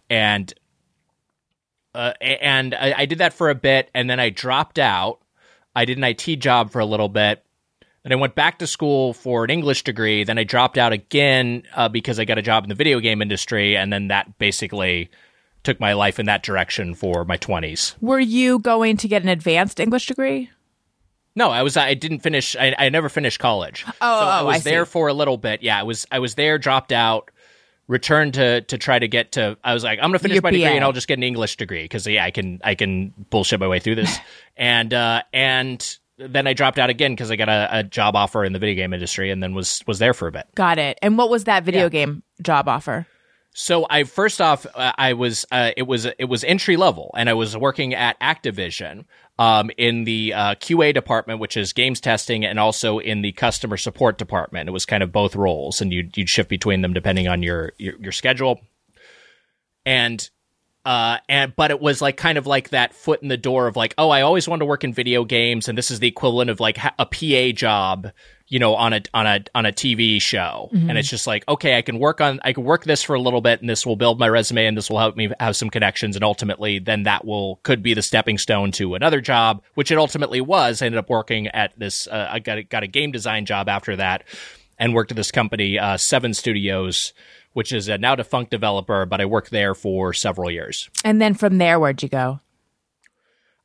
[0.09, 0.51] and
[1.95, 5.20] uh, and I, I did that for a bit, and then I dropped out.
[5.76, 7.43] I did an IT job for a little bit.
[8.04, 10.24] Then I went back to school for an English degree.
[10.24, 13.22] Then I dropped out again uh, because I got a job in the video game
[13.22, 15.10] industry, and then that basically
[15.64, 17.95] took my life in that direction for my twenties.
[18.01, 20.49] Were you going to get an advanced English degree?
[21.36, 21.78] No, I was.
[21.78, 22.56] I didn't finish.
[22.56, 23.86] I, I never finished college.
[23.88, 25.64] Oh, so I oh, was I there for a little bit.
[25.64, 26.06] Yeah, I was.
[26.12, 27.32] I was there, dropped out,
[27.88, 29.58] returned to to try to get to.
[29.64, 31.56] I was like, I'm gonna finish Your my degree and I'll just get an English
[31.56, 34.20] degree because yeah, I can I can bullshit my way through this.
[34.58, 35.97] and uh, and
[36.30, 38.76] then I dropped out again because I got a, a job offer in the video
[38.76, 40.47] game industry and then was was there for a bit.
[40.55, 40.97] Got it.
[41.01, 41.89] And what was that video Yeah.
[41.89, 43.05] game job offer?
[43.55, 47.30] So I first off, uh, I was uh, it was it was entry level, and
[47.30, 49.05] I was working at Activision
[49.38, 53.78] um, in the uh, QA department, which is games testing, and also in the customer
[53.78, 54.69] support department.
[54.69, 57.74] It was kind of both roles, and you'd you'd shift between them depending on your
[57.78, 58.59] your, your schedule.
[59.86, 60.28] And
[60.86, 63.75] uh, and but it was like kind of like that foot in the door of
[63.75, 66.49] like, oh, I always wanted to work in video games, and this is the equivalent
[66.49, 68.11] of like ha- a PA job,
[68.49, 71.77] you know, on a on a on a TV show, and it's just like, okay,
[71.77, 73.95] I can work on I can work this for a little bit, and this will
[73.95, 77.23] build my resume, and this will help me have some connections, and ultimately, then that
[77.23, 80.81] will could be the stepping stone to another job, which it ultimately was.
[80.81, 82.07] I ended up working at this.
[82.07, 84.25] Uh, I got a, got a game design job after that,
[84.77, 87.13] and worked at this company, uh, Seven Studios.
[87.54, 90.89] Which is a now defunct developer, but I worked there for several years.
[91.06, 92.39] And then from there, where'd you go?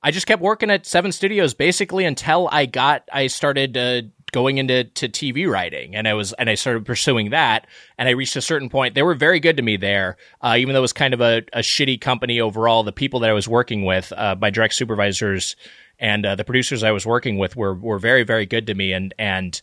[0.02, 4.58] I just kept working at Seven Studios basically until I got I started uh, going
[4.58, 7.66] into to TV writing, and I was and I started pursuing that,
[7.96, 8.94] and I reached a certain point.
[8.94, 11.42] They were very good to me there, uh, even though it was kind of a,
[11.52, 12.84] a shitty company overall.
[12.84, 15.56] The people that I was working with, uh, my direct supervisors,
[15.98, 18.92] and uh, the producers I was working with were were very very good to me,
[18.92, 19.60] and and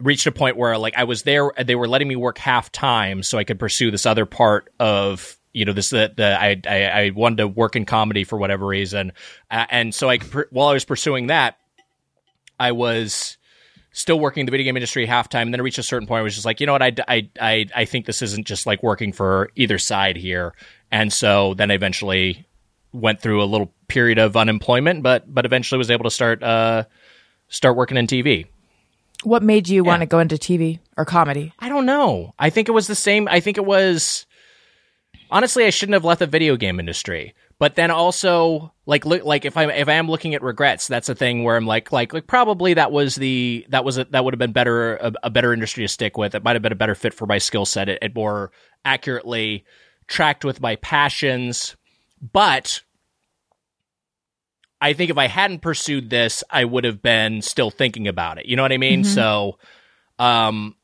[0.00, 3.22] reached a point where like I was there, they were letting me work half time
[3.22, 7.10] so I could pursue this other part of you know this that I, I I
[7.10, 9.12] wanted to work in comedy for whatever reason,
[9.50, 10.18] uh, and so I
[10.50, 11.58] while I was pursuing that,
[12.60, 13.38] I was
[13.96, 15.48] still working in the video game industry half time.
[15.48, 16.92] And then I reached a certain point I was just like, you know what, I,
[17.08, 20.52] I, I, I think this isn't just like working for either side here.
[20.92, 22.46] And so then I eventually
[22.92, 26.84] went through a little period of unemployment, but but eventually was able to start uh
[27.48, 28.46] start working in TV.
[29.24, 31.52] What made you want to go into TV or comedy?
[31.58, 32.34] I don't know.
[32.38, 33.28] I think it was the same.
[33.28, 34.26] I think it was
[35.30, 37.34] honestly I shouldn't have left the video game industry.
[37.58, 41.08] But then also like look like if I if I am looking at regrets, that's
[41.08, 44.24] a thing where I'm like like like probably that was the that was a, that
[44.24, 46.34] would have been better a, a better industry to stick with.
[46.34, 47.88] It might have been a better fit for my skill set.
[47.88, 48.52] It, it more
[48.84, 49.64] accurately
[50.06, 51.76] tracked with my passions.
[52.20, 52.82] But
[54.80, 58.46] I think if I hadn't pursued this, I would have been still thinking about it.
[58.46, 59.04] You know what I mean?
[59.04, 59.58] So,
[60.18, 60.76] um,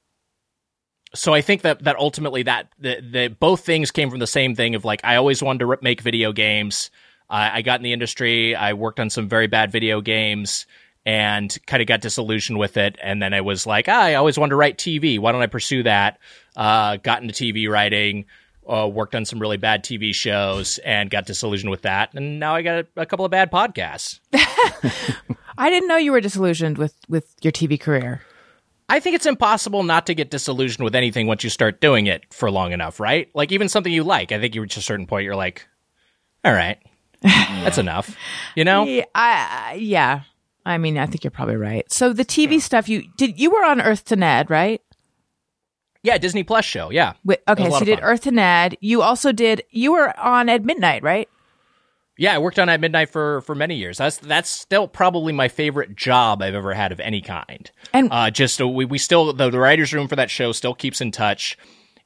[1.15, 4.55] so I think that that ultimately that the, the both things came from the same
[4.55, 6.91] thing of like I always wanted to rip- make video games.
[7.29, 8.57] I I got in the industry.
[8.57, 10.67] I worked on some very bad video games
[11.05, 12.97] and kind of got disillusioned with it.
[13.03, 15.19] And then I was like, ah, I always wanted to write TV.
[15.19, 16.19] Why don't I pursue that?
[16.57, 18.27] Uh, got into TV writing.
[18.69, 22.15] Uh, worked on some really bad TV shows and got disillusioned with that.
[22.15, 24.21] And now I got a, a couple of bad podcasts.
[25.59, 28.23] I didn't know you were disillusioned with with your TV career.
[28.89, 32.33] I think it's impossible not to get disillusioned with anything once you start doing it
[32.33, 33.29] for long enough, right?
[33.35, 34.33] Like even something you like.
[34.33, 35.67] I think you reach a certain point, you're like,
[36.45, 36.79] all right,
[37.23, 38.15] that's enough.
[38.55, 38.85] You know?
[38.85, 40.23] Yeah, I, yeah.
[40.67, 41.91] I mean, I think you're probably right.
[41.91, 44.83] So the TV stuff you did, you were on Earth to Ned, right?
[46.03, 46.91] Yeah, Disney Plus show.
[46.91, 47.13] Yeah.
[47.25, 48.09] Wait, okay, so you did fun.
[48.09, 48.77] Earth to Ned.
[48.81, 49.63] You also did.
[49.71, 51.29] You were on at midnight, right?
[52.19, 53.99] Yeah, I worked on at midnight for for many years.
[53.99, 57.71] That's that's still probably my favorite job I've ever had of any kind.
[57.93, 60.75] And- uh, just uh, we we still the, the writers' room for that show still
[60.75, 61.57] keeps in touch.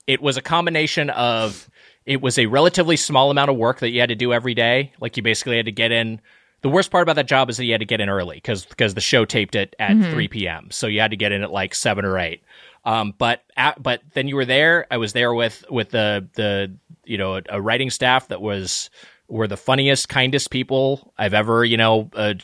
[0.06, 1.68] It was a combination of
[2.04, 4.92] it was a relatively small amount of work that you had to do every day.
[5.00, 6.20] Like you basically had to get in.
[6.62, 8.64] The worst part about that job is that you had to get in early because
[8.64, 10.68] because the show taped it at three p.m.
[10.70, 12.42] So you had to get in at like seven or eight.
[12.86, 14.86] Um, but at, but then you were there.
[14.90, 18.90] I was there with with the the you know a, writing staff that was
[19.28, 22.34] were the funniest, kindest people I've ever you know uh,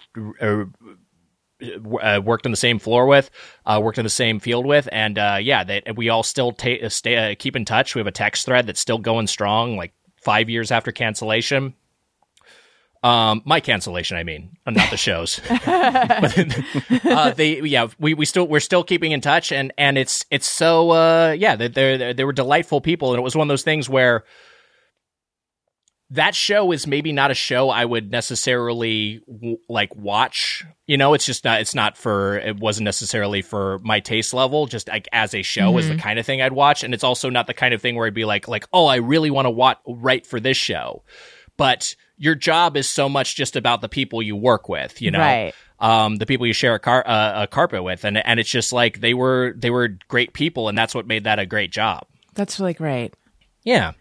[0.40, 0.64] uh,
[2.02, 3.30] uh, worked on the same floor with,
[3.66, 6.88] uh, worked in the same field with, and uh, yeah, that we all still ta-
[6.88, 7.94] stay uh, keep in touch.
[7.94, 11.74] We have a text thread that's still going strong, like five years after cancellation.
[13.02, 15.40] Um, my cancellation, I mean, uh, not the shows.
[15.48, 15.66] but
[17.06, 20.48] uh, they, yeah, we, we still we're still keeping in touch, and and it's it's
[20.48, 23.64] so uh, yeah, they they they were delightful people, and it was one of those
[23.64, 24.24] things where
[26.12, 30.62] that show is maybe not a show I would necessarily w- like watch.
[30.86, 31.60] You know, it's just not.
[31.62, 32.36] It's not for.
[32.38, 34.66] It wasn't necessarily for my taste level.
[34.66, 37.30] Just like as a show, is the kind of thing I'd watch, and it's also
[37.30, 39.50] not the kind of thing where I'd be like, like, oh, I really want to
[39.50, 41.02] watch write for this show.
[41.56, 45.02] But your job is so much just about the people you work with.
[45.02, 45.52] You know, Right.
[45.80, 48.72] um, the people you share a, car- uh, a carpet with, and and it's just
[48.72, 52.06] like they were they were great people, and that's what made that a great job.
[52.34, 53.14] That's really great.
[53.64, 53.92] Yeah.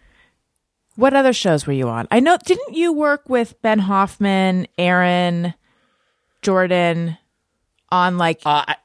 [0.95, 2.07] What other shows were you on?
[2.11, 2.38] I know.
[2.45, 5.53] Didn't you work with Ben Hoffman, Aaron,
[6.41, 7.17] Jordan
[7.91, 8.76] on like Uh, I,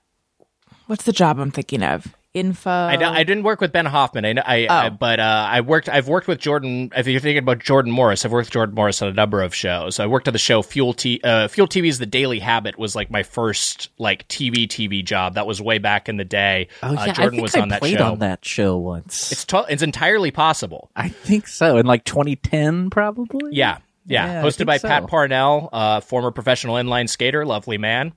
[0.86, 2.15] what's the job I'm thinking of?
[2.36, 2.70] Info.
[2.70, 4.24] I, I didn't work with Ben Hoffman.
[4.26, 4.90] I, know- I, I Oh.
[4.90, 5.88] but uh, I worked.
[5.88, 6.92] I've worked with Jordan.
[6.94, 9.54] If you're thinking about Jordan Morris, I've worked with Jordan Morris on a number of
[9.54, 9.98] shows.
[9.98, 11.20] I worked on the show Fuel T.
[11.24, 15.34] Uh, Fuel TV's The Daily Habit was like my first like TV TV job.
[15.34, 16.68] That was way back in the day.
[16.82, 18.12] Oh yeah, uh, Jordan I think was I on that played show.
[18.12, 19.32] on that show once.
[19.32, 20.90] It's to- it's entirely possible.
[20.94, 23.54] I think so, in like 2010, probably.
[23.54, 24.26] Yeah, yeah.
[24.26, 24.88] Yeah, Hosted by so.
[24.88, 28.12] Pat Parnell, uh, former professional inline skater, lovely man.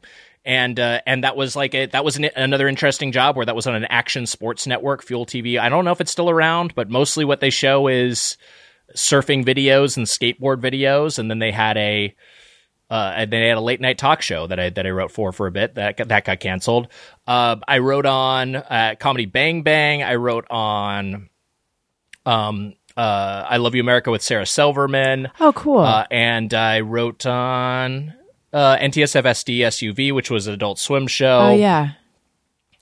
[0.46, 3.56] And uh, and that was like a, that was an, another interesting job where that
[3.56, 5.60] was on an action sports network, Fuel TV.
[5.60, 8.38] I don't know if it's still around, but mostly what they show is
[8.96, 12.16] surfing videos and skateboard videos, and then they had a
[12.90, 15.32] uh, and they had a late night talk show that I that I wrote for
[15.32, 16.88] for a bit that got, that got canceled.
[17.28, 20.02] Uh, I wrote on uh, Comedy Bang Bang.
[20.04, 21.30] I wrote on
[22.26, 25.30] um, uh, I Love You America with Sarah Silverman.
[25.40, 25.80] Oh, cool.
[25.80, 28.14] Uh, and I wrote on
[28.54, 31.40] uh, NTSF:SD:SUV, which was an Adult Swim show.
[31.52, 31.92] oh, yeah.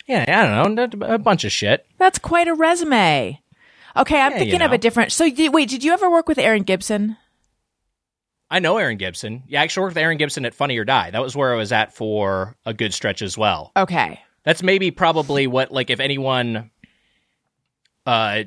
[0.08, 0.26] yeah.
[0.28, 1.86] I don't know, a bunch of shit.
[1.98, 3.42] That's quite a resume.
[3.96, 5.12] Okay, I'm Yeah, thinking you of a different.
[5.12, 7.18] So, wait, did you ever work with Aaron Gibson?
[8.50, 9.44] I know Aaron Gibson.
[9.48, 11.12] Yeah, I actually worked with Aaron Gibson at Funny or Die.
[11.12, 13.72] That was where I was at for a good stretch as well.
[13.76, 14.22] Okay.
[14.44, 16.72] That's maybe probably what like if anyone,
[18.06, 18.44] uh,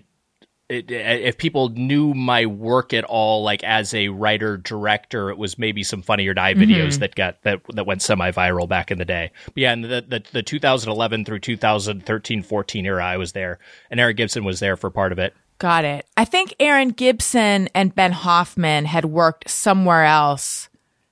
[0.70, 5.36] it, uh, if people knew my work at all, like as a writer director, it
[5.36, 6.62] was maybe some Funny or Die mm-hmm.
[6.62, 9.32] videos that got that that went semi viral back in the day.
[9.46, 13.58] But yeah, and the, the the 2011 through 2013 14 era, I was there,
[13.90, 15.34] and Aaron Gibson was there for part of it.
[15.58, 16.06] Got it.
[16.16, 20.68] I think Aaron Gibson and Ben Hoffman had worked somewhere else.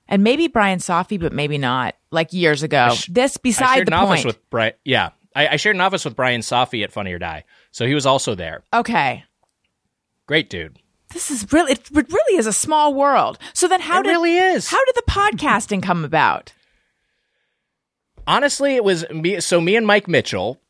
[0.07, 2.95] And maybe Brian Safi, but maybe not, like years ago.
[3.09, 4.25] this I beside the point.
[4.25, 4.73] with Brian.
[4.83, 7.93] Yeah, I, I shared an office with Brian Safi at Funny or Die, so he
[7.93, 8.63] was also there.
[8.73, 9.23] okay.
[10.29, 10.77] Great dude.
[11.11, 13.39] This is really, it really is a small world.
[13.55, 14.69] So then how It did, really is.
[14.69, 16.53] how did the podcasting come about?
[18.27, 19.39] honestly, it was me.
[19.39, 20.61] So me and Mike Mitchell,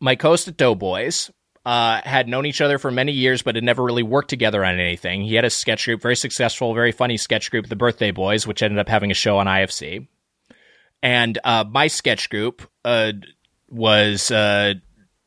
[0.00, 1.28] my co-host at Doughboys,
[1.66, 4.78] uh, had known each other for many years, but had never really worked together on
[4.78, 5.22] anything.
[5.22, 8.62] He had a sketch group, very successful, very funny sketch group, the Birthday Boys, which
[8.62, 10.06] ended up having a show on IFC.
[11.02, 13.14] And uh, my sketch group uh,
[13.68, 14.74] was uh,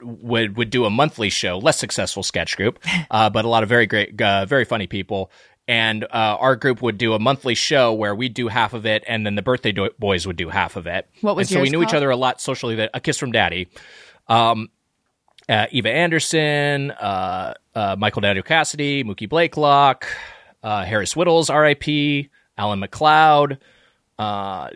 [0.04, 2.80] would would do a monthly show, less successful sketch group,
[3.12, 5.32] uh, but a lot of very great, uh, very funny people.
[5.66, 6.08] And uh,
[6.40, 9.36] our group would do a monthly show where we'd do half of it, and then
[9.36, 11.10] the birthday do- boys would do half of it.
[11.22, 12.76] What was and so we yours knew each other a lot socially.
[12.76, 13.70] That a kiss from daddy.
[14.28, 14.70] Um,
[15.48, 20.06] uh, Eva Anderson, uh, uh, Michael Daniel Cassidy, Mookie Blaiklock,
[20.64, 23.58] uh, Harris Wittels, R.I.P., Alan McLeod,
[24.18, 24.70] uh,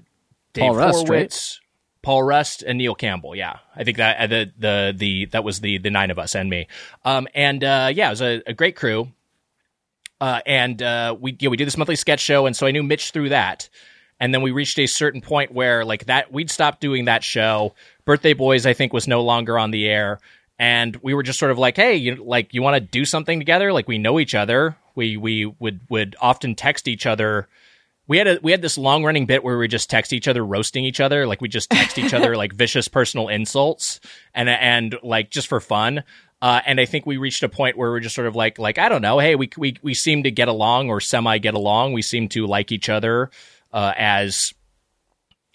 [0.54, 1.60] Dave Paul Rust, right?
[2.08, 3.36] Paul Rust, and Neil Campbell.
[3.36, 6.36] Yeah, I think that uh, the the the that was the the nine of us
[6.36, 6.70] and me.
[7.04, 9.10] Um, and uh, yeah, it was a, a great crew.
[10.22, 12.82] Uh, and uh, we yeah we did this monthly sketch show, and so I knew
[12.82, 13.68] Mitch through that.
[14.22, 17.74] And then we reached a certain point where like that we'd stopped doing that show.
[18.06, 20.22] Birthday Boys I think was no longer on the air,
[20.58, 23.38] and we were just sort of like, hey, you like you want to do something
[23.38, 23.74] together?
[23.74, 24.78] Like we know each other.
[24.96, 27.50] We we would would often text each other.
[28.08, 30.46] We had a we had this long running bit where we just text each other
[30.46, 34.00] roasting each other, like we just text each other like vicious personal insults
[34.34, 36.04] and and like just for fun.
[36.40, 38.78] Uh, and I think we reached a point where we're just sort of like like
[38.78, 41.94] I don't know, hey, we we we seem to get along or semi get along.
[41.94, 43.30] We seem to like each other
[43.74, 44.54] uh, as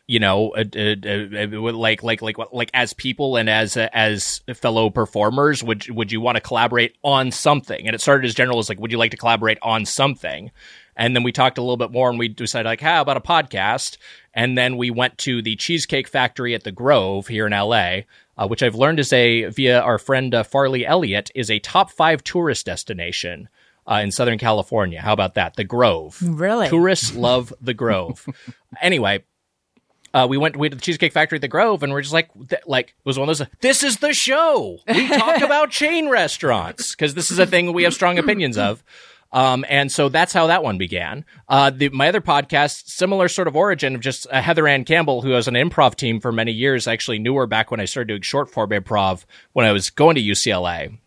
[0.09, 4.91] you know, uh, uh, uh, like like like like as people and as as fellow
[4.91, 7.87] performers, would would you want to collaborate on something?
[7.87, 10.51] And it started as general as like, would you like to collaborate on something?
[10.97, 13.21] And then we talked a little bit more, and we decided like, how about a
[13.21, 13.97] podcast?
[14.35, 18.01] And then we went to the Cheesecake Factory at the Grove here in LA,
[18.37, 21.91] uh, which I've learned is a via our friend uh, Farley Elliott is a top
[21.91, 23.49] five tourist destination.
[23.85, 25.01] Uh, in Southern California.
[25.01, 25.57] How about that?
[25.57, 26.23] The Grove.
[26.23, 26.69] Really?
[26.69, 28.25] Tourists love the Grove.
[28.81, 29.25] anyway,
[30.15, 32.31] uh, we went we to the Cheesecake Factory at the Grove, and we're just like,
[32.49, 33.47] th- like it was one of those.
[33.61, 34.79] This is the show.
[34.87, 38.85] We talk about chain restaurants because this is a thing we have strong opinions of.
[39.33, 41.25] Um, and so that's how that one began.
[41.49, 45.23] Uh, the, my other podcast, similar sort of origin of just uh, Heather Anne Campbell,
[45.23, 46.87] who was an improv team for many years.
[46.87, 50.17] Actually knew her back when I started doing short form improv when I was going
[50.17, 50.99] to UCLA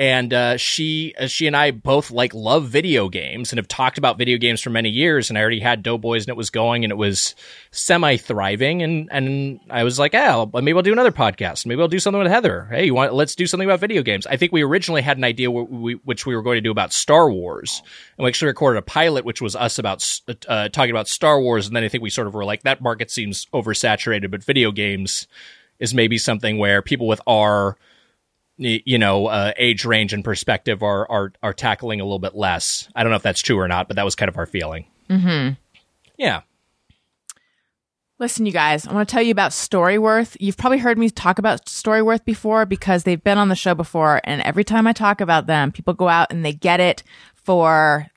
[0.00, 3.98] and uh, she uh, she and I both like love video games and have talked
[3.98, 5.28] about video games for many years.
[5.28, 7.34] And I already had Doughboys and it was going and it was
[7.70, 8.82] semi thriving.
[8.82, 11.66] And and I was like, yeah, well, maybe I'll do another podcast.
[11.66, 12.66] Maybe I'll do something with Heather.
[12.70, 13.12] Hey, you want?
[13.12, 14.26] Let's do something about video games.
[14.26, 16.94] I think we originally had an idea we, which we were going to do about
[16.94, 17.82] Star Wars,
[18.16, 20.02] and we actually recorded a pilot which was us about
[20.48, 21.66] uh, talking about Star Wars.
[21.66, 24.72] And then I think we sort of were like, that market seems oversaturated, but video
[24.72, 25.28] games
[25.78, 27.74] is maybe something where people with y-
[28.60, 32.88] you know uh, age range and perspective are are are tackling a little bit less.
[32.94, 34.86] I don't know if that's true or not, but that was kind of our feeling.
[35.08, 35.54] Mm-hmm.
[36.18, 36.42] Yeah.
[38.18, 40.36] Listen, you guys, I want to tell you about Storyworth.
[40.38, 44.20] You've probably heard me talk about Storyworth before because they've been on the show before.
[44.24, 47.02] And every time I talk about them, people go out and they get it
[47.34, 48.08] for,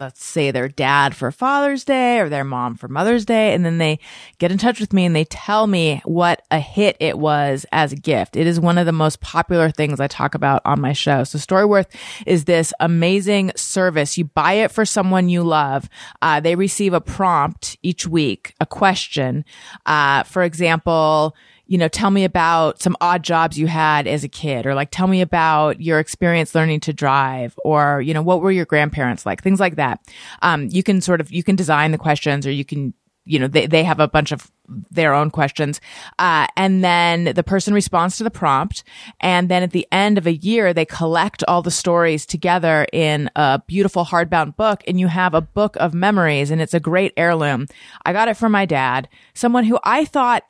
[0.00, 3.54] let's say, their dad for Father's Day or their mom for Mother's Day.
[3.54, 3.98] And then they
[4.38, 7.92] get in touch with me and they tell me what a hit it was as
[7.92, 8.36] a gift.
[8.36, 11.24] It is one of the most popular things I talk about on my show.
[11.24, 11.86] So Storyworth
[12.26, 14.16] is this amazing service.
[14.16, 15.88] You buy it for someone you love.
[16.22, 19.44] Uh, they receive a prompt each week, a question.
[19.86, 21.34] Uh, for example,
[21.68, 24.88] you know, tell me about some odd jobs you had as a kid, or like
[24.90, 29.26] tell me about your experience learning to drive, or, you know, what were your grandparents
[29.26, 29.42] like?
[29.42, 30.00] Things like that.
[30.40, 32.94] Um, you can sort of, you can design the questions or you can,
[33.26, 34.50] you know, they, they have a bunch of
[34.90, 35.78] their own questions.
[36.18, 38.82] Uh, and then the person responds to the prompt.
[39.20, 43.30] And then at the end of a year, they collect all the stories together in
[43.36, 44.82] a beautiful hardbound book.
[44.86, 47.66] And you have a book of memories and it's a great heirloom.
[48.06, 50.44] I got it from my dad, someone who I thought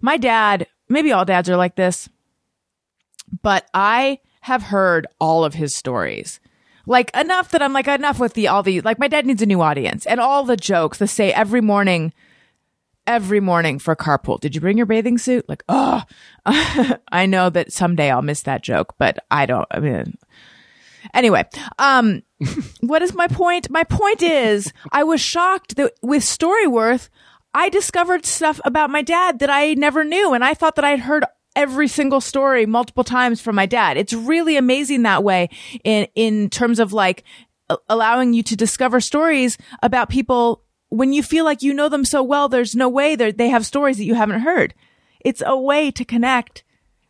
[0.00, 2.08] my dad, maybe all dads are like this,
[3.42, 6.40] but I have heard all of his stories.
[6.86, 9.46] Like enough that I'm like enough with the all the like my dad needs a
[9.46, 12.12] new audience and all the jokes the say every morning
[13.06, 14.40] every morning for carpool.
[14.40, 15.48] Did you bring your bathing suit?
[15.48, 16.02] Like, oh,
[16.46, 19.66] I know that someday I'll miss that joke, but I don't.
[19.70, 20.18] I mean,
[21.14, 21.44] anyway,
[21.78, 22.22] um,
[22.80, 23.70] what is my point?
[23.70, 27.08] My point is, I was shocked that with Storyworth,
[27.54, 31.00] I discovered stuff about my dad that I never knew, and I thought that I'd
[31.00, 31.24] heard
[31.54, 33.96] every single story multiple times from my dad.
[33.96, 35.50] It's really amazing that way
[35.84, 37.24] in in terms of like
[37.88, 42.22] allowing you to discover stories about people when you feel like you know them so
[42.22, 42.48] well.
[42.48, 44.74] There's no way that they have stories that you haven't heard.
[45.20, 46.64] It's a way to connect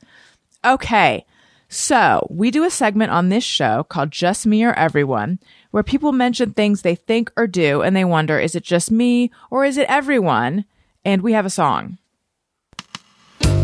[0.65, 1.25] Okay.
[1.69, 5.39] So we do a segment on this show called Just Me or Everyone,
[5.71, 9.31] where people mention things they think or do and they wonder, is it just me
[9.51, 10.65] or is it everyone?
[11.05, 11.99] And we have a song.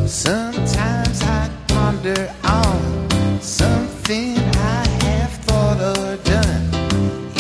[0.07, 6.75] Sometimes I ponder on something I have thought or done.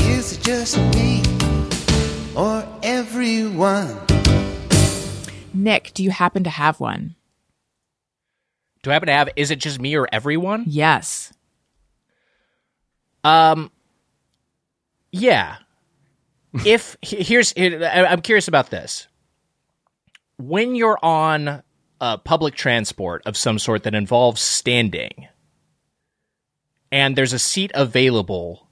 [0.08, 1.22] Is it just me
[2.34, 3.98] or everyone?
[5.54, 7.14] Nick, do you happen to have one?
[8.82, 9.28] Do I happen to have?
[9.36, 10.64] Is it just me or everyone?
[10.66, 11.32] Yes.
[13.22, 13.70] Um.
[15.12, 15.56] Yeah.
[16.64, 19.06] if here's, I'm curious about this.
[20.38, 21.62] When you're on
[22.00, 25.28] uh, public transport of some sort that involves standing,
[26.90, 28.68] and there's a seat available,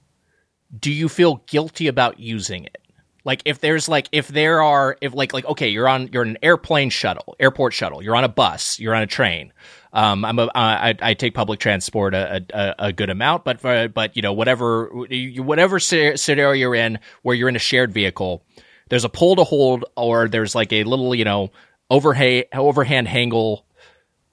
[0.77, 2.77] do you feel guilty about using it?
[3.23, 6.37] Like if there's like if there are if like like okay you're on you're an
[6.41, 9.53] airplane shuttle airport shuttle you're on a bus you're on a train.
[9.93, 13.87] Um I'm a, I, I take public transport a, a, a good amount but for,
[13.87, 14.89] but you know whatever
[15.37, 18.43] whatever scenario you're in where you're in a shared vehicle
[18.89, 21.51] there's a pull to hold or there's like a little you know
[21.89, 23.65] overhang overhand hangle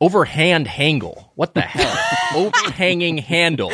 [0.01, 1.97] overhand hangle what the hell
[2.37, 3.73] overhanging handle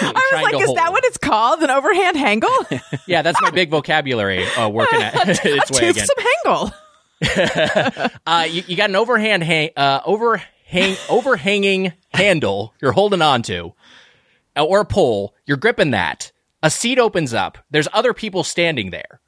[0.00, 1.62] I was like, is that what it's called?
[1.62, 2.50] An overhand hangle?
[3.06, 5.94] yeah, that's my big vocabulary uh, working at its way again.
[5.94, 8.10] Toothsome hangle.
[8.26, 13.72] Uh, you, you got an overhand hang, uh, overhang, overhanging handle you're holding on to,
[14.56, 15.34] uh, or a pole.
[15.46, 16.32] You're gripping that.
[16.62, 17.58] A seat opens up.
[17.70, 19.20] There's other people standing there.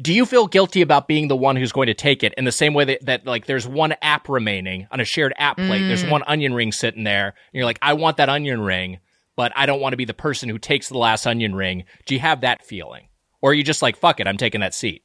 [0.00, 2.52] Do you feel guilty about being the one who's going to take it in the
[2.52, 5.86] same way that, that like there's one app remaining on a shared app plate?
[5.86, 6.10] There's mm.
[6.10, 8.98] one onion ring sitting there, and you're like, I want that onion ring,
[9.36, 11.84] but I don't want to be the person who takes the last onion ring.
[12.06, 13.06] Do you have that feeling,
[13.40, 15.04] or are you just like, fuck it, I'm taking that seat?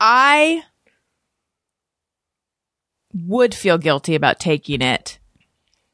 [0.00, 0.62] I
[3.12, 5.18] would feel guilty about taking it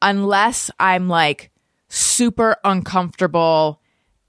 [0.01, 1.51] unless I'm like
[1.89, 3.81] super uncomfortable.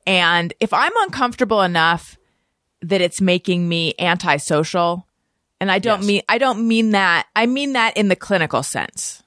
[0.07, 2.19] And if I'm uncomfortable enough
[2.83, 5.07] that it's making me antisocial,
[5.61, 6.07] and I don't Yes.
[6.07, 9.23] mean, I don't mean that, I mean that in the clinical sense.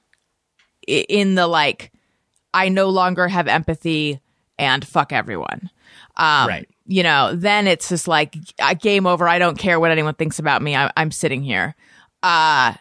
[0.86, 1.92] In the like,
[2.54, 4.20] I no longer have empathy
[4.58, 5.70] and fuck everyone.
[6.16, 6.68] Um, Right.
[6.88, 9.26] You know, then it's just like uh, game over.
[9.26, 10.76] I don't care what anyone thinks about me.
[10.76, 11.74] I, I'm sitting here.
[12.22, 12.74] Uh,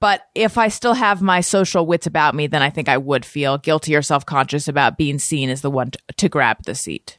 [0.00, 3.26] but if I still have my social wits about me, then I think I would
[3.26, 6.74] feel guilty or self conscious about being seen as the one t- to grab the
[6.74, 7.18] seat.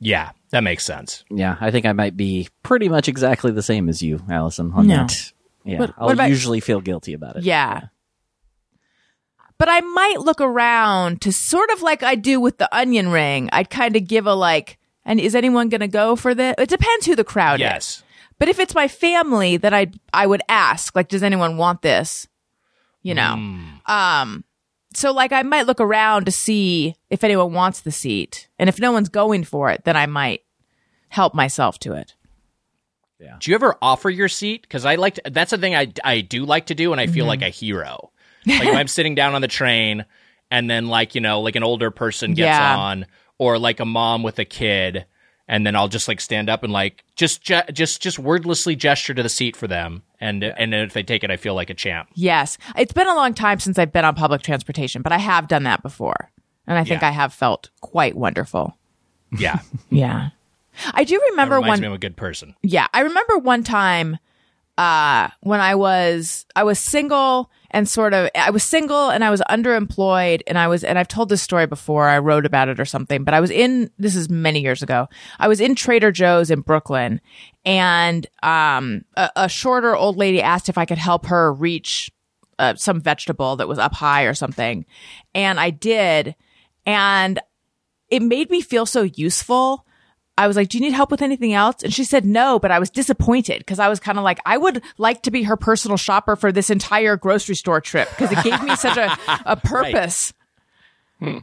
[0.00, 1.24] Yeah, that makes sense.
[1.30, 4.86] Yeah, I think I might be pretty much exactly the same as you, Allison, on
[4.86, 4.96] No.
[4.98, 5.32] that.
[5.64, 7.42] Yeah, What- I'll about- usually feel guilty about it.
[7.42, 7.82] Yeah.
[9.58, 13.48] But I might look around to sort of like I do with the onion ring.
[13.52, 16.54] I'd kind of give a like, and is anyone going to go for this?
[16.58, 17.60] It depends who the crowd is.
[17.60, 18.02] Yes.
[18.40, 22.26] But if it's my family, then I I would ask, like, does anyone want this?
[23.02, 23.34] You know.
[23.86, 24.44] Um.
[24.94, 28.78] So like, I might look around to see if anyone wants the seat, and if
[28.78, 30.42] no one's going for it, then I might
[31.08, 32.14] help myself to it.
[33.18, 33.36] Yeah.
[33.38, 34.62] Do you ever offer your seat?
[34.62, 37.06] Because I like to, that's the thing I I do like to do, and I
[37.06, 37.28] feel mm-hmm.
[37.28, 38.10] like a hero.
[38.46, 40.04] Like when I'm sitting down on the train,
[40.50, 42.76] and then like you know like an older person gets Yeah.
[42.76, 43.06] on,
[43.38, 45.06] or like a mom with a kid,
[45.52, 49.12] and then I'll just like stand up and like just ge- just just wordlessly gesture
[49.12, 51.74] to the seat for them, and and if they take it, I feel like a
[51.74, 52.08] champ.
[52.14, 52.56] Yes.
[52.74, 55.64] It's been a long time since I've been on public transportation, but I have done
[55.64, 56.30] that before.
[56.66, 57.08] And I think Yeah.
[57.08, 58.78] I have felt quite wonderful.
[59.38, 59.58] Yeah,
[59.90, 60.30] Yeah.
[60.94, 62.54] I do that remember reminds one me of a good person.
[62.62, 64.18] Yeah, I remember one time
[64.78, 69.30] uh when I was I was single and sort of I was single and I
[69.30, 72.78] was underemployed and I was and I've told this story before I wrote about it
[72.78, 75.08] or something but I was in this is many years ago
[75.38, 77.20] I was in Trader Joe's in Brooklyn
[77.64, 82.10] and um a, a shorter old lady asked if I could help her reach
[82.58, 84.84] uh, some vegetable that was up high or something
[85.34, 86.36] and I did
[86.86, 87.40] and
[88.12, 89.86] it made me feel so useful.
[90.38, 91.82] I was like, Do you need help with anything else?
[91.82, 94.56] And she said no, but I was disappointed because I was kind of like, I
[94.56, 98.42] would like to be her personal shopper for this entire grocery store trip because it
[98.42, 100.32] gave me such a, a purpose.
[101.18, 101.38] Hmm.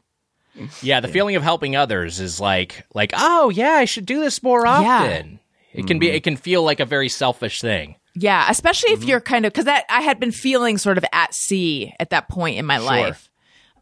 [0.82, 4.44] Yeah, the feeling of helping others is like like oh yeah, I should do this
[4.44, 5.40] more often.
[5.74, 6.16] It can be mm-hmm.
[6.16, 7.96] it can feel like a very selfish thing.
[8.16, 9.10] Yeah, especially if mm-hmm.
[9.10, 12.28] you're kind of because that I had been feeling sort of at sea at that
[12.28, 13.30] point in my life.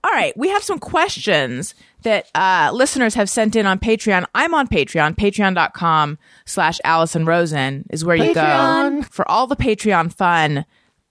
[0.03, 1.73] All right, we have some questions
[2.07, 4.25] that uh, listeners have sent in on Patreon.
[4.33, 5.15] I'm on Patreon.
[5.17, 10.65] Patreon.com slash Allison Rosen is where you go for all the Patreon fun,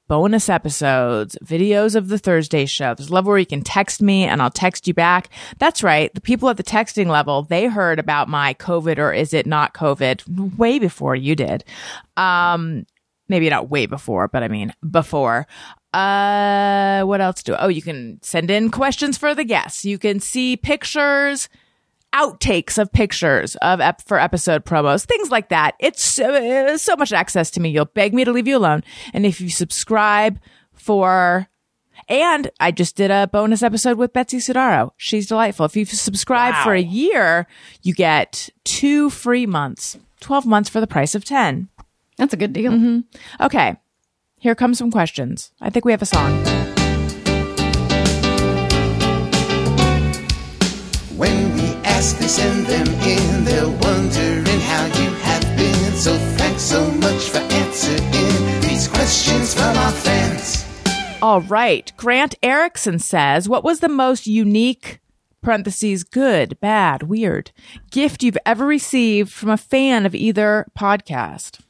[0.08, 2.94] bonus episodes, videos of the Thursday show.
[2.94, 5.28] There's a level where you can text me and I'll text you back.
[5.58, 6.12] That's right.
[6.14, 9.74] The people at the texting level, they heard about my COVID or is it not
[9.74, 11.62] COVID way before you did.
[12.16, 12.86] Um,
[13.28, 15.46] maybe not way before, but I mean before.
[15.96, 17.54] Uh, what else do?
[17.58, 19.84] Oh, you can send in questions for the guests.
[19.84, 21.48] You can see pictures,
[22.12, 25.74] outtakes of pictures of ep- for episode promos, things like that.
[25.80, 27.70] It's uh, so much access to me.
[27.70, 28.84] You'll beg me to leave you alone,
[29.14, 30.38] and if you subscribe
[30.74, 31.48] for.
[32.10, 34.90] And I just did a bonus episode with Betsy Sudaro.
[34.98, 35.64] She's delightful.
[35.64, 37.46] If you subscribe for a year,
[37.82, 41.68] you get two free months, 12 months for the price of 10.
[42.18, 42.70] That's a good deal.
[43.40, 43.76] Okay.
[44.38, 45.50] Here comes some questions.
[45.60, 46.32] I think we have a song.
[51.16, 53.44] When we ask, they send them in.
[53.44, 55.92] They're wondering how you have been.
[55.92, 60.64] So thanks so much for answering these questions from our fans.
[61.22, 61.90] All right.
[61.96, 65.00] Grant Erickson says, What was the most unique,
[65.40, 67.52] parentheses, good, bad, weird
[67.90, 71.60] gift you've ever received from a fan of either podcast?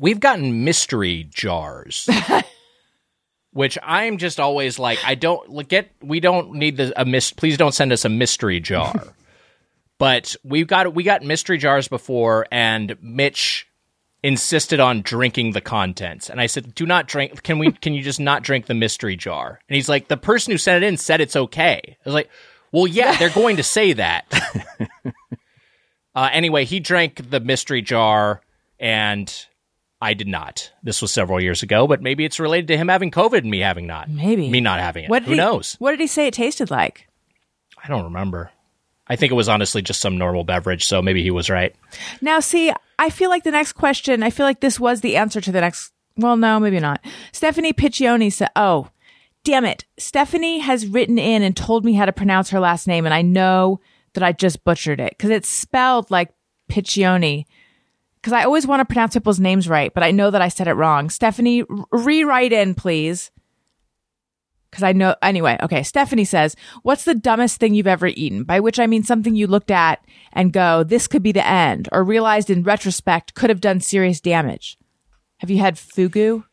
[0.00, 2.08] We've gotten mystery jars.
[3.52, 5.90] Which I'm just always like, I don't get.
[6.00, 7.32] We don't need the a mis.
[7.32, 8.94] Please don't send us a mystery jar.
[9.98, 13.68] but we've got we got mystery jars before, and Mitch
[14.22, 17.42] insisted on drinking the contents, and I said, "Do not drink.
[17.42, 17.72] Can we?
[17.72, 20.82] Can you just not drink the mystery jar?" And he's like, "The person who sent
[20.82, 22.30] it in said it's okay." I was like,
[22.70, 24.32] "Well, yeah, they're going to say that."
[26.14, 28.42] uh, anyway, he drank the mystery jar,
[28.78, 29.46] and
[30.00, 30.72] I did not.
[30.82, 33.58] This was several years ago, but maybe it's related to him having COVID and me
[33.60, 34.08] having not.
[34.08, 34.48] Maybe.
[34.48, 35.10] me not having it.
[35.10, 35.76] What did Who he- knows?
[35.78, 37.06] What did he say it tasted like?
[37.82, 38.50] I don't remember.
[39.06, 41.74] I think it was honestly just some normal beverage, so maybe he was right.
[42.20, 45.40] Now, see, I feel like the next question, I feel like this was the answer
[45.40, 45.92] to the next.
[46.16, 47.04] Well, no, maybe not.
[47.32, 48.88] Stephanie Piccioni said, Oh,
[49.42, 49.84] damn it.
[49.98, 53.22] Stephanie has written in and told me how to pronounce her last name, and I
[53.22, 53.80] know
[54.14, 56.30] that I just butchered it because it's spelled like
[56.70, 57.44] Piccioni.
[58.20, 60.68] Because I always want to pronounce people's names right, but I know that I said
[60.68, 61.08] it wrong.
[61.08, 63.30] Stephanie, rewrite in, please.
[64.70, 65.82] Because I know, anyway, okay.
[65.82, 68.44] Stephanie says, What's the dumbest thing you've ever eaten?
[68.44, 71.88] By which I mean something you looked at and go, This could be the end,
[71.90, 74.78] or realized in retrospect could have done serious damage.
[75.38, 76.44] Have you had fugu?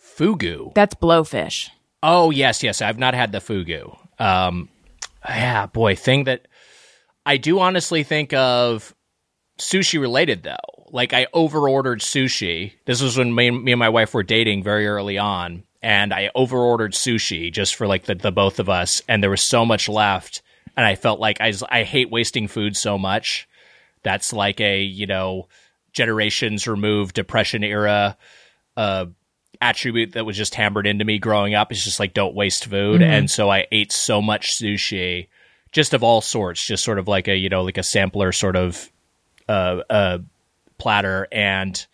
[0.00, 0.74] Fugu.
[0.74, 1.68] That's blowfish.
[2.02, 2.80] Oh yes, yes.
[2.80, 3.96] I've not had the fugu.
[4.18, 4.70] Um,
[5.28, 6.48] yeah, boy, thing that
[7.26, 8.94] I do honestly think of
[9.58, 10.56] sushi related though.
[10.90, 12.72] Like I overordered sushi.
[12.84, 16.30] This was when me, me and my wife were dating very early on, and I
[16.34, 19.88] overordered sushi just for like the, the both of us, and there was so much
[19.88, 20.42] left,
[20.76, 23.48] and I felt like I I hate wasting food so much.
[24.02, 25.48] That's like a you know
[25.92, 28.18] generations removed depression era
[28.76, 29.06] uh
[29.62, 33.00] attribute that was just hammered into me growing up It's just like don't waste food
[33.00, 35.28] and so i ate so much sushi
[35.72, 38.56] just of all sorts just sort of like a you know like a sampler sort
[38.56, 38.92] of
[39.48, 40.18] uh uh
[40.78, 41.86] platter and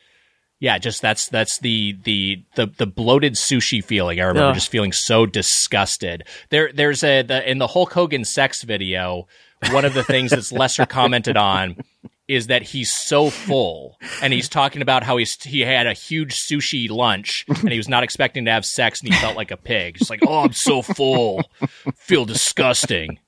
[0.58, 4.54] yeah just that's that's the the the, the bloated sushi feeling i remember Ugh.
[4.54, 9.26] just feeling so disgusted there there's a the in the hulk hogan sex video
[9.70, 11.76] one of the things that's lesser commented on
[12.28, 16.34] is that he's so full and he's talking about how he's he had a huge
[16.34, 19.56] sushi lunch and he was not expecting to have sex and he felt like a
[19.56, 19.96] pig.
[19.98, 21.42] Just like, oh, I'm so full,
[21.94, 23.18] feel disgusting.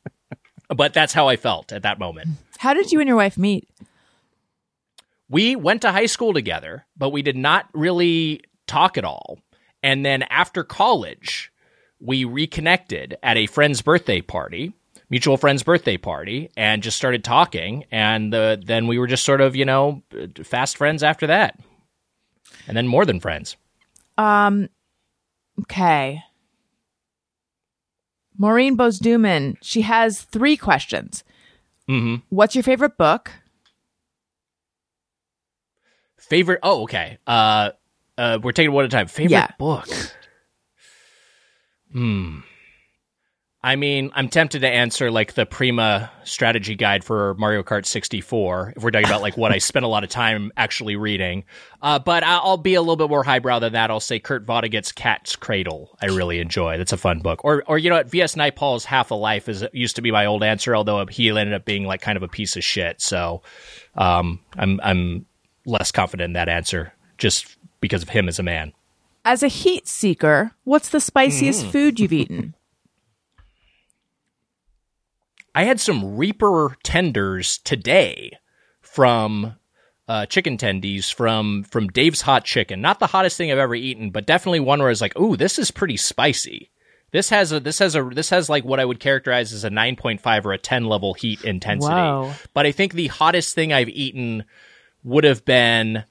[0.68, 2.28] But that's how I felt at that moment.
[2.58, 3.68] How did you and your wife meet?
[5.28, 9.38] We went to high school together, but we did not really talk at all.
[9.82, 11.50] And then after college,
[12.00, 14.72] we reconnected at a friend's birthday party,
[15.10, 17.84] mutual friend's birthday party, and just started talking.
[17.90, 20.02] And uh, then we were just sort of, you know,
[20.42, 21.58] fast friends after that.
[22.66, 23.56] And then more than friends.
[24.16, 24.68] Um,
[25.62, 26.22] okay.
[28.36, 31.24] Maureen Bosduman, she has three questions.
[31.88, 33.30] hmm What's your favorite book?
[36.28, 36.60] Favorite?
[36.62, 37.18] Oh, okay.
[37.26, 37.70] Uh,
[38.18, 39.06] uh, we're taking one at a time.
[39.08, 39.48] Favorite Yeah.
[39.58, 39.88] book?
[41.92, 42.40] Hmm.
[43.62, 48.74] I mean, I'm tempted to answer like the Prima strategy guide for Mario Kart 64
[48.76, 51.44] if we're talking about like what I spent a lot of time actually reading.
[51.80, 53.90] Uh, but I'll be a little bit more highbrow than that.
[53.90, 55.96] I'll say Kurt Vonnegut's Cat's Cradle.
[56.02, 56.76] I really enjoy.
[56.76, 57.42] That's a fun book.
[57.42, 58.10] Or, or you know what?
[58.10, 58.34] V.S.
[58.34, 61.64] Naipaul's Half a Life is used to be my old answer, although he ended up
[61.64, 63.00] being like kind of a piece of shit.
[63.00, 63.40] So,
[63.94, 65.24] um, I'm I'm
[65.66, 68.72] less confident in that answer just because of him as a man.
[69.24, 72.54] As a heat seeker, what's the spiciest food you've eaten?
[75.54, 78.32] I had some Reaper tenders today
[78.80, 79.54] from
[80.08, 82.80] uh, chicken tendies from from Dave's Hot Chicken.
[82.80, 85.36] Not the hottest thing I've ever eaten, but definitely one where I was like, "Ooh,
[85.36, 86.70] this is pretty spicy."
[87.12, 89.70] This has a this has a this has like what I would characterize as a
[89.70, 91.94] 9.5 or a 10 level heat intensity.
[91.94, 92.32] Whoa.
[92.52, 94.44] But I think the hottest thing I've eaten
[95.04, 96.04] would have been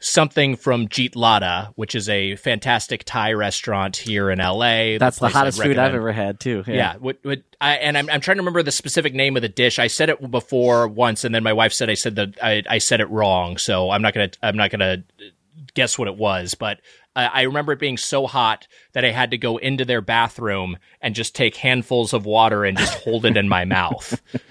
[0.00, 4.98] something from Jitlada, which is a fantastic Thai restaurant here in LA.
[4.98, 6.62] That's the place I'd hottest food I've ever had too.
[6.66, 9.48] Yeah, what, what, I, and I'm, I'm trying to remember the specific name of the
[9.48, 9.78] dish.
[9.78, 12.78] I said it before once, and then my wife said I said that I, I
[12.78, 13.56] said it wrong.
[13.56, 15.04] So I'm not gonna I'm not gonna
[15.72, 16.80] guess what it was, but
[17.16, 20.76] I, I remember it being so hot that I had to go into their bathroom
[21.00, 24.20] and just take handfuls of water and just hold it in my mouth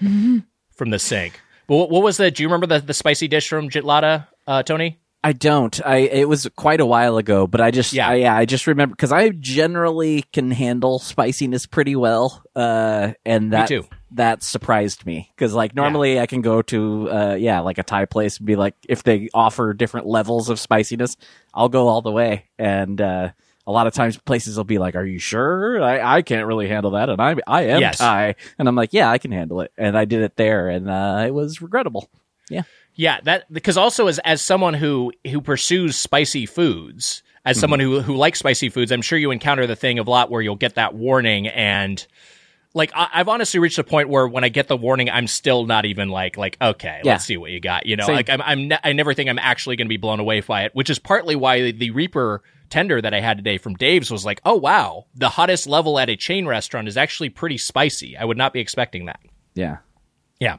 [0.72, 1.40] from the sink.
[1.66, 2.30] But what, what was the?
[2.30, 4.98] Do you remember the, the spicy dish from Jitlada, uh, Tony?
[5.22, 5.80] I don't.
[5.86, 8.10] I it was quite a while ago, but I just Yeah.
[8.10, 13.54] I, yeah, I just remember because I generally can handle spiciness pretty well, uh, and
[13.54, 13.86] that too.
[14.10, 18.04] that surprised me because like normally I can go to uh, yeah like a Thai
[18.04, 21.16] place and be like if they offer different levels of spiciness,
[21.54, 23.30] I'll go all the way, and uh,
[23.66, 25.82] a lot of times places will be like, "Are you sure?
[25.82, 27.98] I, I can't really handle that," and I I am Yes.
[27.98, 30.88] Thai, and I'm like, "Yeah, I can handle it," and I did it there, and
[30.90, 32.08] uh, it was regrettable.
[32.50, 32.62] Yeah.
[32.96, 38.00] Yeah, that because also as as someone who who pursues spicy foods, as someone who
[38.00, 40.76] who likes spicy foods, I'm sure you encounter the thing a lot where you'll get
[40.76, 42.06] that warning and
[42.72, 45.64] like I, I've honestly reached a point where when I get the warning, I'm still
[45.64, 47.12] not even like like okay, Yeah.
[47.14, 47.86] let's see what you got.
[47.86, 48.14] You know, Same.
[48.16, 50.64] like I'm I'm ne- I never think I'm actually going to be blown away by
[50.64, 54.10] it, which is partly why the, the Reaper tender that I had today from Dave's
[54.10, 58.16] was like, oh wow, the hottest level at a chain restaurant is actually pretty spicy.
[58.16, 59.20] I would not be expecting that.
[59.54, 59.78] Yeah.
[60.40, 60.58] Yeah.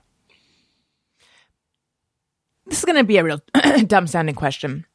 [2.68, 3.41] This is going to be a real
[3.88, 4.86] dumb sounding question.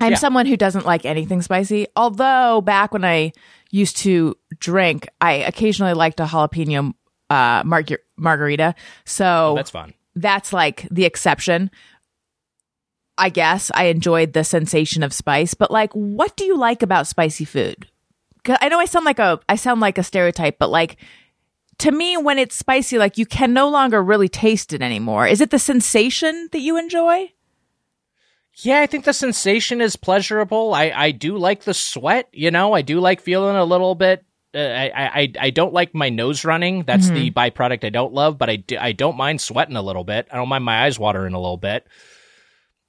[0.00, 0.18] I'm Yeah.
[0.18, 1.86] someone who doesn't like anything spicy.
[1.96, 3.32] Although back when I
[3.70, 6.94] used to drink, I occasionally liked a jalapeno
[7.30, 8.74] uh, marg- margarita.
[9.04, 9.94] So That's fun.
[10.16, 11.70] that's like the exception.
[13.18, 17.06] I guess I enjoyed the sensation of spice, but like, what do you like about
[17.06, 17.86] spicy food?
[18.44, 20.96] 'Cause I know I sound like a I sound like a stereotype, but like
[21.78, 25.26] to me, when it's spicy, like you can no longer really taste it anymore.
[25.26, 27.32] Is it the sensation that you enjoy?
[28.54, 30.74] Yeah, I think the sensation is pleasurable.
[30.74, 32.28] I, I do like the sweat.
[32.32, 34.24] You know, I do like feeling a little bit.
[34.52, 34.90] Uh, I,
[35.22, 36.82] I I don't like my nose running.
[36.84, 38.38] That's the byproduct I don't love.
[38.38, 40.26] But I do, I don't mind sweating a little bit.
[40.32, 41.86] I don't mind my eyes watering a little bit.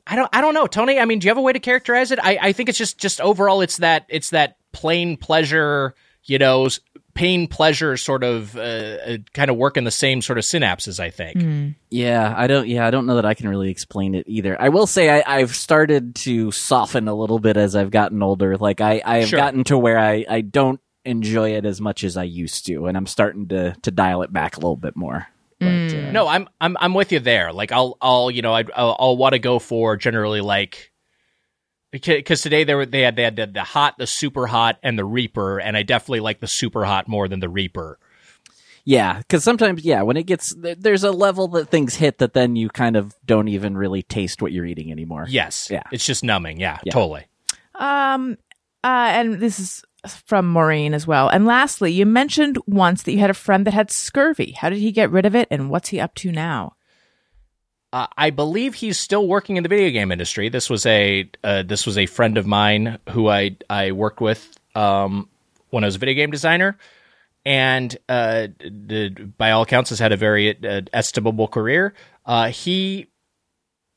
[0.09, 0.99] I don't I don't know, Tony.
[0.99, 2.19] I mean, do you have a way to characterize it?
[2.21, 5.93] I, I think it's just just overall, it's that it's that plain pleasure.
[6.23, 6.79] You know, s-
[7.13, 10.99] pain pleasure sort of uh, uh, kind of work in the same sort of synapses.
[10.99, 11.75] I think.
[11.89, 12.67] Yeah, I don't.
[12.67, 14.59] Yeah, I don't know that I can really explain it either.
[14.61, 18.57] I will say I, I've started to soften a little bit as I've gotten older.
[18.57, 19.37] Like I, I have Sure.
[19.39, 22.97] gotten to where I, I don't enjoy it as much as I used to, and
[22.97, 25.27] I'm starting to to dial it back a little bit more.
[25.59, 27.51] But, uh, No, I'm I'm I'm with you there.
[27.51, 30.91] Like I'll I'll you know I'd, I'll, I'll want to go for generally like
[31.91, 34.97] because today they were they had they had the, the hot, the super hot, and
[34.97, 37.97] the Reaper, and I definitely like the super hot more than the Reaper.
[38.85, 42.55] yeah, because sometimes, yeah, when it gets there's a level that things hit that then
[42.55, 45.25] you kind of don't even really taste what you're eating anymore.
[45.27, 45.83] Yes, Yeah.
[45.91, 46.59] it's just numbing.
[46.59, 46.93] Yeah, Yeah.
[46.93, 47.25] totally.
[47.75, 48.37] Um,
[48.83, 51.27] uh, and this is from Maureen as well.
[51.29, 54.51] And lastly, you mentioned once that you had a friend that had scurvy.
[54.51, 56.73] How did he get rid of it, and what's he up to now?
[57.91, 60.47] Uh, I believe he's still working in the video game industry.
[60.49, 64.57] This was a uh, this was a friend of mine who I I worked with
[64.75, 65.27] um,
[65.71, 66.77] when I was a video game designer,
[67.45, 68.47] and uh,
[69.37, 71.95] by all accounts has had a very uh, estimable career.
[72.25, 73.07] Uh, he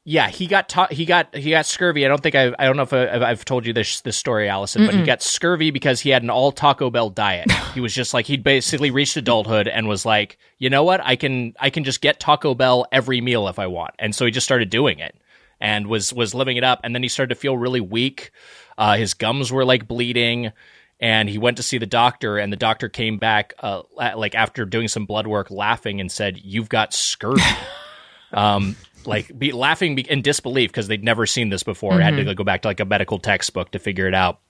[0.05, 2.05] yeah, he got ta- he got he got scurvy.
[2.05, 4.49] I don't think I I don't know if I, I've told you this this story,
[4.49, 7.51] Allison, but he got scurvy because he had an all Taco Bell diet.
[7.75, 11.15] he was just like he'd basically reached adulthood and was like, you know what, I
[11.15, 14.33] can I can just get Taco Bell every meal if I want, and so he
[14.33, 15.15] just started doing it
[15.61, 16.81] and was was living it up.
[16.83, 18.33] And then he started to feel really weak.
[18.77, 20.53] Uh, his gums were like bleeding.
[20.99, 24.65] And he went to see the doctor, and the doctor came back, uh, like after
[24.65, 27.43] doing some blood work, laughing and said, "You've got scurvy."
[28.33, 28.77] um,
[29.07, 32.01] like be laughing in disbelief because they'd never seen this before.
[32.01, 34.41] Had to go back to like a medical textbook to figure it out.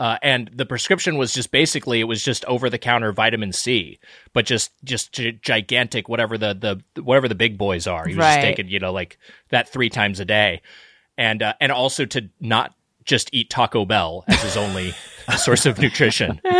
[0.00, 3.98] Uh, and the prescription was just basically it was just over the counter vitamin C,
[4.32, 8.06] but just just gi- gigantic whatever the the whatever the big boys are.
[8.06, 9.18] He was just taking you know like
[9.50, 10.62] that three times a day,
[11.18, 12.74] and uh, and also to not
[13.04, 14.94] just eat Taco Bell as his only
[15.36, 16.40] source of nutrition.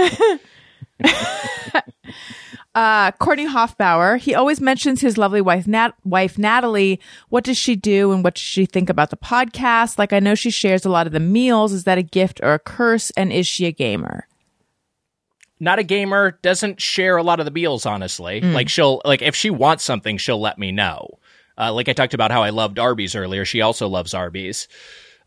[2.75, 7.01] Uh, Courtney Hoffbauer, he always mentions his lovely wife, Nat- wife Natalie.
[7.29, 9.99] What does she do and what does she think about the podcast?
[9.99, 11.73] Like, I know she shares a lot of the meals.
[11.73, 13.11] Is that a gift or a curse?
[13.13, 14.27] And is she a gamer?
[15.63, 18.41] not a gamer, doesn't share a lot of the meals, honestly.
[18.41, 21.19] Like she'll like if she wants something, she'll let me know.
[21.59, 23.45] Uh, like I talked about how I loved Arby's earlier.
[23.45, 24.67] She also loves Arby's.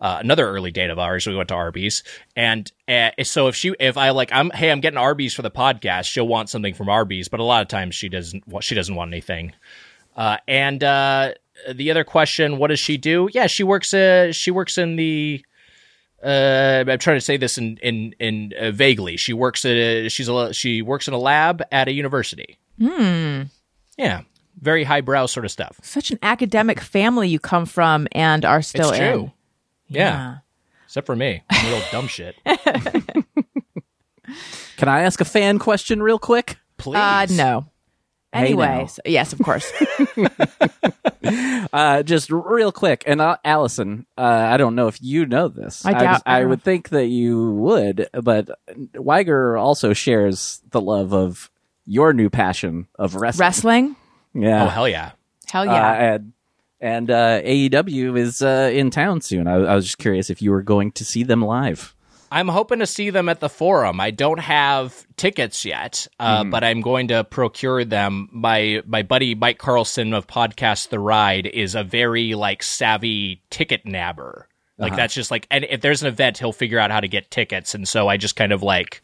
[0.04, 2.04] Uh, another early date of ours, we went to Arby's,
[2.36, 5.50] and uh, so if she, if I like, I'm, hey, I'm getting Arby's for the
[5.50, 6.04] podcast.
[6.06, 8.44] She'll want something from Arby's, but a lot of times she doesn't.
[8.62, 9.54] She doesn't want anything.
[10.16, 11.34] Uh, and uh,
[11.74, 13.30] the other question, what does she do?
[13.32, 13.94] Yeah, she works.
[13.94, 15.44] Uh, she works in the
[16.24, 19.18] uh, I'm trying to say this in in in uh, vaguely.
[19.18, 22.58] She works at a, she's a she works in a lab at a university.
[22.80, 23.44] Hmm.
[23.98, 24.22] Yeah,
[24.60, 25.80] very highbrow sort of stuff.
[25.84, 29.32] Such an academic family you come from and are still it's true.
[29.90, 29.96] In.
[29.96, 30.38] Yeah.
[30.86, 32.36] Except for me, I'm a little dumb shit.
[34.78, 36.58] Can I ask a fan question real quick?
[36.78, 36.98] Please.
[36.98, 37.66] Uh, no.
[38.32, 38.86] Hey, Anyway, now.
[38.88, 39.72] so- yes, of course.
[41.72, 45.86] Uh, just real quick, and uh, Allison, uh, I don't know if you know this.
[45.86, 48.50] I doubt- I, I don't would think that you would, but
[48.96, 51.50] Wiger also shares the love of
[51.86, 53.40] your new passion of wrestling.
[53.46, 53.96] Wrestling?
[54.36, 54.66] Yeah.
[54.66, 55.12] oh hell yeah.
[55.50, 56.14] Hell Uh, yeah.
[56.16, 56.33] and
[56.84, 59.48] and uh, AEW is uh, in town soon.
[59.48, 61.96] I, I was just curious if you were going to see them live.
[62.30, 64.02] I'm hoping to see them at the forum.
[64.02, 68.28] I don't have tickets yet, uh, but I'm going to procure them.
[68.32, 73.86] My my buddy Mike Carlson of podcast The Ride is a very like savvy ticket
[73.86, 74.48] nabber.
[74.80, 77.32] Like that's just like, and if there's an event, he'll figure out how to get
[77.32, 77.74] tickets.
[77.76, 79.02] And so I just kind of like,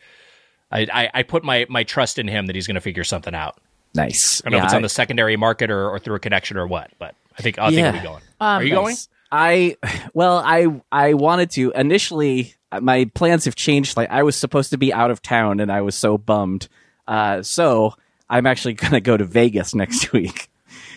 [0.71, 3.35] I I, I put my my trust in him that he's going to figure something
[3.35, 3.57] out.
[3.95, 4.41] Nice.
[4.41, 6.57] I don't know if Yeah, it's on the secondary market or, or through a connection
[6.57, 7.87] or what, but I think I think Yeah.
[7.87, 8.21] I'll be going.
[8.41, 8.95] Are you going?
[9.31, 9.77] I
[10.13, 12.55] well, I I wanted to initially.
[12.71, 13.95] uh, My plans have changed.
[13.97, 16.67] Like I was supposed to be out of town, and I was so bummed.
[17.07, 17.95] Uh, so
[18.29, 20.49] I'm actually gonna go to Vegas next week.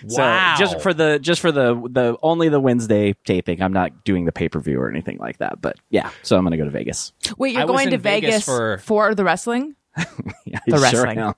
[0.05, 0.55] Wow.
[0.57, 4.25] So just for the just for the the only the Wednesday taping, I'm not doing
[4.25, 5.61] the pay per view or anything like that.
[5.61, 7.13] But yeah, so I'm gonna go to Vegas.
[7.39, 9.15] Wait, you're I going to Vegas Vegas, for- for...
[9.15, 9.77] the wrestling?
[10.45, 11.19] Yeah, The I wrestling.
[11.19, 11.35] am.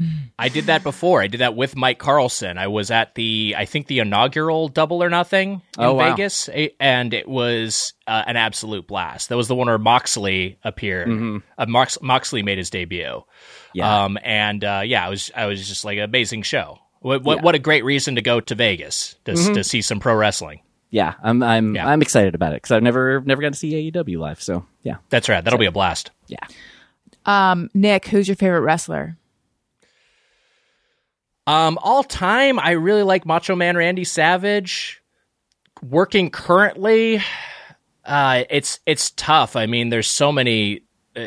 [0.38, 1.20] I did that before.
[1.22, 2.58] I did that with Mike Carlson.
[2.58, 6.10] I was at the, I think the inaugural Double or Nothing in Oh, wow.
[6.10, 6.48] Vegas,
[6.80, 9.28] and it was uh, an absolute blast.
[9.30, 11.08] That was the one where Moxley appeared.
[11.58, 13.02] Uh, Mox- Moxley made his debut.
[13.04, 13.24] Mm-hmm.
[13.74, 14.04] Yeah.
[14.04, 16.78] Um, and uh, yeah, I was, I was just like an amazing show.
[17.00, 17.36] What, what, Yeah.
[17.38, 17.44] Mm-hmm.
[17.44, 20.60] what a great reason to go to Vegas to, to see some pro wrestling.
[20.90, 21.86] Yeah, I'm I'm Yeah.
[21.86, 24.42] I'm excited about it because I've never never got to see AEW live.
[24.42, 25.44] So yeah, That's right.
[25.44, 26.10] That'll be a blast.
[26.28, 26.38] yeah.
[27.28, 29.16] Um, Nick, who's your favorite wrestler?
[31.46, 35.02] Um, all time, I really like Macho Man Randy Savage.
[35.82, 37.22] Working currently,
[38.04, 39.54] uh, it's it's tough.
[39.56, 40.80] I mean, there's so many,
[41.14, 41.24] uh,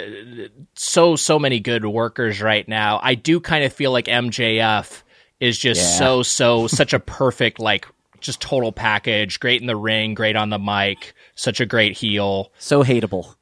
[0.75, 2.99] so so many good workers right now.
[3.01, 5.03] I do kind of feel like MJF
[5.39, 5.97] is just Yeah.
[5.99, 7.87] so so such a perfect like
[8.19, 9.39] just total package.
[9.39, 12.51] Great in the ring, great on the mic, such a great heel.
[12.59, 13.35] So hateable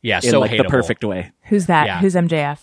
[0.00, 0.58] Yeah, in so like hateable.
[0.62, 1.32] the perfect way.
[1.52, 1.86] Who's that?
[1.86, 1.98] Yeah.
[2.00, 2.58] Who's MJF?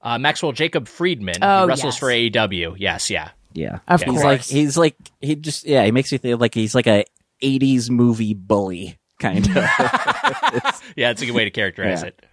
[0.00, 1.98] Uh, Maxwell Jacob Friedman Oh, he wrestles yes.
[1.98, 2.76] for AEW.
[2.78, 3.30] Yes, yeah.
[3.54, 4.24] Yeah, Of he's course.
[4.24, 7.04] like he's like he just yeah he makes me feel like he's like a
[7.42, 9.56] '80s movie bully kind of.
[10.96, 12.08] Yeah, it's a good way to characterize Yeah.
[12.08, 12.26] it.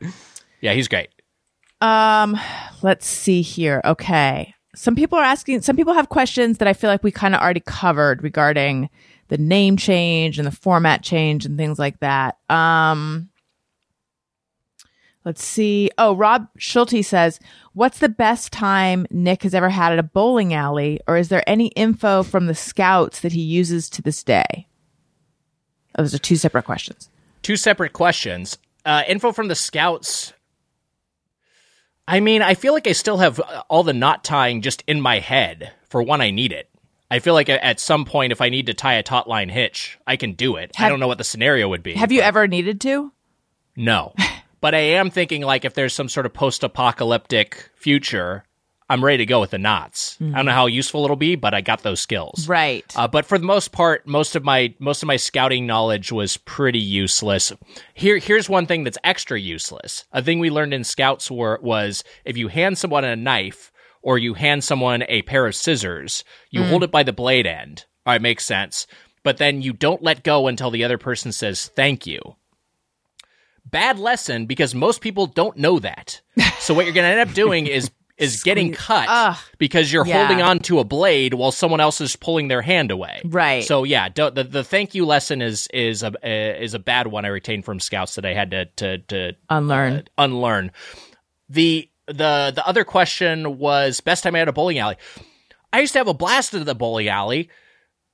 [0.62, 1.10] Yeah, he's great.
[1.82, 2.38] Um,
[2.84, 3.82] let's see here.
[3.84, 4.54] Okay.
[4.76, 7.42] Some people are asking, some people have questions that I feel like we kind of
[7.42, 8.90] already covered regarding
[9.30, 12.38] the name change and the format change and things like that.
[12.50, 13.29] Um,
[15.30, 15.92] let's see.
[16.00, 17.40] Oh, Rob Schulte says,
[17.74, 21.48] "What's the best time Nick has ever had at a bowling alley, or is there
[21.48, 24.66] any info from the scouts that he uses to this day?"
[25.96, 27.12] Oh, Those are two separate questions.
[27.44, 28.58] Two separate questions.
[28.84, 30.34] Uh, info from the scouts.
[32.08, 33.40] I mean, I feel like I still have
[33.70, 36.70] all the knot tying just in my head for when I need it.
[37.12, 40.00] I feel like at some point, if I need to tie a taut line hitch,
[40.08, 40.72] I can do it.
[40.80, 41.94] I don't know what the scenario would be.
[41.94, 43.12] Have you ever needed to?
[43.76, 44.16] No.
[44.62, 48.44] but I am thinking like if there's some sort of post-apocalyptic future,
[48.92, 50.18] I'm ready to go with the knots.
[50.20, 52.48] I don't know how useful it'll be, but I got those skills.
[52.48, 52.92] Right.
[52.96, 56.38] Uh, but for the most part, most of my most of my scouting knowledge was
[56.38, 57.54] pretty useless.
[57.94, 60.06] Here, here's one thing that's extra useless.
[60.12, 63.72] A thing we learned in scouts were was if you hand someone a knife
[64.02, 67.86] or you hand someone a pair of scissors, you hold it by the blade end.
[68.08, 68.88] All right, makes sense.
[69.24, 72.38] But then you don't let go until the other person says thank you.
[73.70, 76.22] Bad lesson because most people don't know that.
[76.60, 79.38] So what you're going to end up doing is is getting cut Ugh.
[79.60, 80.18] because you're Yeah.
[80.28, 83.22] holding on to a blade while someone else is pulling their hand away.
[83.24, 83.64] Right.
[83.64, 87.08] So yeah, don't, the the thank you lesson is is a uh, is a bad
[87.08, 90.04] one I retained from scouts that I had to to to Unlearn.
[90.18, 90.72] unlearn.
[91.48, 94.98] The the the other question was best time I had a bowling alley.
[95.72, 97.50] I used to have a blast at the bowling alley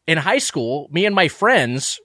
[0.06, 0.88] in high school.
[0.92, 2.00] Me and my friends,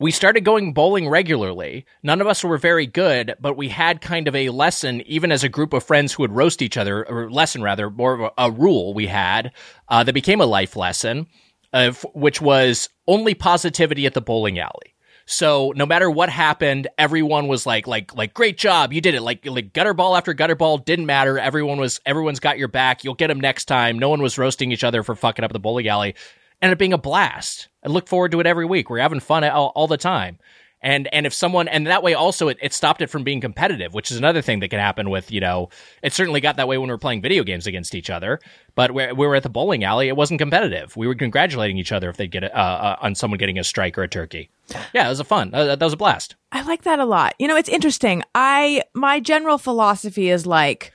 [0.00, 1.84] we started going bowling regularly.
[2.02, 5.42] None of us were very good, but we had kind of a lesson, even as
[5.42, 8.50] a group of friends who would roast each other, or lesson rather, more of a,
[8.50, 9.52] rule we had
[9.88, 11.26] uh, that became a life lesson,
[11.72, 14.94] uh, which was only positivity at the bowling alley.
[15.26, 19.20] So no matter what happened, everyone was like, like, like, great job, you did it.
[19.20, 21.38] Like, like gutter ball after gutter ball didn't matter.
[21.38, 23.04] Everyone was, everyone's got your back.
[23.04, 23.98] You'll get them next time.
[23.98, 26.14] No one was roasting each other for fucking up the bowling alley.
[26.62, 27.68] Ended up being a blast.
[27.88, 28.90] I look forward to it every week.
[28.90, 30.38] We're having fun all, all the time.
[30.80, 33.94] And and if someone and that way also it, it stopped it from being competitive,
[33.94, 35.70] which is another thing that can happen with you know
[36.04, 38.38] it certainly got that way when we were playing video games against each other.
[38.76, 40.96] But we we were at the bowling alley, it wasn't competitive.
[40.96, 43.64] We were congratulating each other if they'd get it, uh, uh, on someone getting a
[43.64, 44.50] strike or a turkey.
[44.94, 45.52] Yeah, it was a fun.
[45.52, 46.36] Uh, that was a blast.
[46.52, 47.34] I like that a lot.
[47.40, 48.22] You know, it's interesting.
[48.36, 50.92] I my general philosophy is like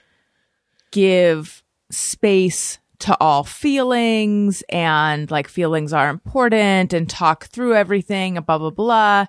[0.91, 1.61] give
[1.91, 8.57] space to all feelings and like feelings are important and talk through everything and blah
[8.57, 9.25] blah blah.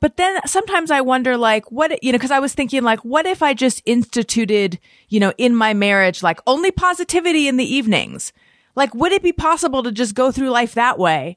[0.00, 3.26] But then sometimes I wonder like what you know cuz I was thinking like what
[3.26, 4.78] if I just instituted,
[5.10, 8.32] you know, in my marriage like only positivity in the evenings?
[8.74, 11.36] Like would it be possible to just go through life that way?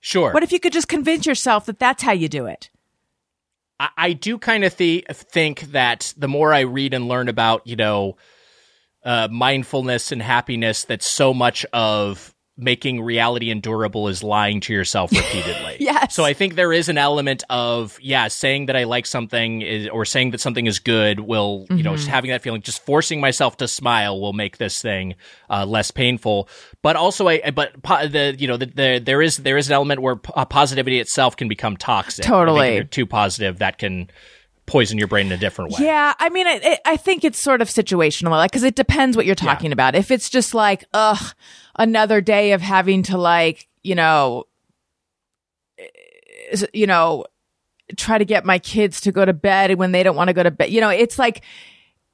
[0.00, 0.32] Sure.
[0.32, 2.70] What if you could just convince yourself that that's how you do it?
[3.78, 7.64] I, I do kind of th- think that the more I read and learn about,
[7.68, 8.16] you know,
[9.04, 15.10] uh, mindfulness and happiness, that so much of making reality endurable is lying to yourself
[15.16, 15.76] repeatedly.
[15.80, 16.14] Yes.
[16.14, 19.88] So I think there is an element of, yeah, saying that I like something is,
[19.88, 23.20] or saying that something is good will, you know, just having that feeling, just forcing
[23.20, 25.14] myself to smile will make this thing
[25.48, 26.48] uh, less painful.
[26.82, 29.72] But also, I, but po- the, you know, the, the, there is, there is an
[29.72, 32.24] element where p- positivity itself can become toxic.
[32.24, 32.68] Totally.
[32.68, 34.10] if you're too positive, that can
[34.72, 35.84] poison your brain in a different way.
[35.84, 39.26] Yeah, I mean, I, I- think it's sort of situational, like because it depends what
[39.26, 39.94] you're talking about.
[39.94, 41.34] If it's just like, ugh,
[41.78, 44.44] another day of having to like, you know,
[45.78, 47.26] eh, you know,
[47.96, 50.42] try to get my kids to go to bed when they don't want to go
[50.42, 50.70] to bed.
[50.70, 51.42] You know, it's like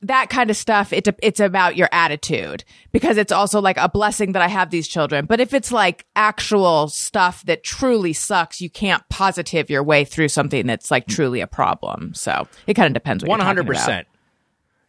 [0.02, 0.92] that kind of stuff.
[0.92, 4.86] It it's about your attitude because it's also like a blessing that I have these
[4.86, 5.26] children.
[5.26, 10.28] But if it's like actual stuff that truly sucks, you can't positive your way through
[10.28, 12.14] something that's like truly a problem.
[12.14, 14.06] So it kind of depends One hundred percent.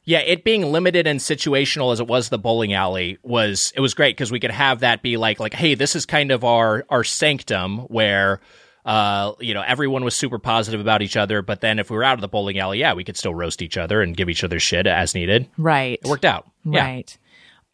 [0.05, 3.93] Yeah, it being limited and situational as it was the bowling alley was it was
[3.93, 6.85] great because we could have that be like like hey this is kind of our
[6.89, 8.41] our sanctum where
[8.85, 12.03] uh you know everyone was super positive about each other but then if we were
[12.03, 14.43] out of the bowling alley yeah we could still roast each other and give each
[14.43, 15.99] other shit as needed Right.
[16.03, 17.17] it worked out yeah Right.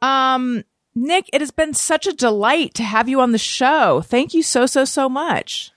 [0.01, 0.63] Um,
[0.93, 4.01] Nick, it has been such a delight to have you on the show.
[4.01, 5.71] Thank you so, so, so much.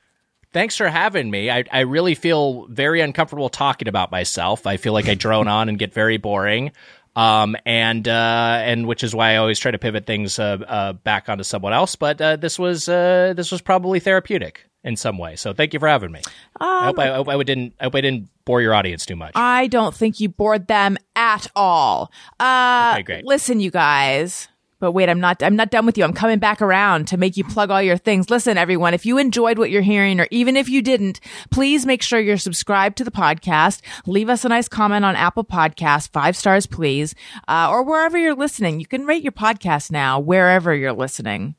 [0.52, 4.92] thanks for having me I I really feel very uncomfortable talking about myself I feel
[4.92, 6.72] like I drone on and get very boring
[7.16, 10.92] um and uh and which is why I always try to pivot things uh, uh
[10.94, 15.18] back onto someone else but uh this was uh this was probably therapeutic in some
[15.18, 16.20] way so thank you for having me
[16.60, 19.16] I hope I, I hope I didn't I hope I didn't bore your audience too
[19.16, 22.10] much I don't think you bored them at all.
[22.40, 23.24] Uh, Okay, great.
[23.26, 24.48] listen, you guys.
[24.80, 26.04] But wait, I'm not, I'm not done with you.
[26.04, 28.30] I'm coming back around to make you plug all your things.
[28.30, 31.18] Listen, everyone, if you enjoyed what you're hearing, or even if you didn't,
[31.50, 33.80] please make sure you're subscribed to the podcast.
[34.06, 37.16] Leave us a nice comment on Apple Podcasts, five stars, please,
[37.48, 38.78] uh, or wherever you're listening.
[38.78, 41.56] You can rate your podcast now, wherever you're listening.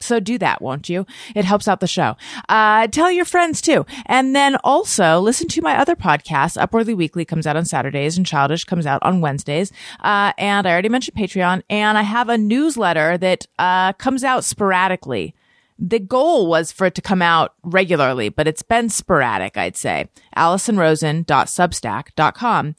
[0.00, 1.06] So do that, won't you?
[1.34, 2.16] It helps out the show.
[2.48, 3.84] Uh, tell your friends too.
[4.06, 6.60] And then also listen to my other podcast.
[6.60, 9.72] Upwardly Weekly comes out on Saturdays and Childish comes out on Wednesdays.
[10.00, 14.44] Uh, and I already mentioned Patreon and I have a newsletter that, uh, comes out
[14.44, 15.34] sporadically.
[15.80, 20.08] The goal was for it to come out regularly, but it's been sporadic, I'd say.
[20.36, 22.74] AllisonRosen.substack.com.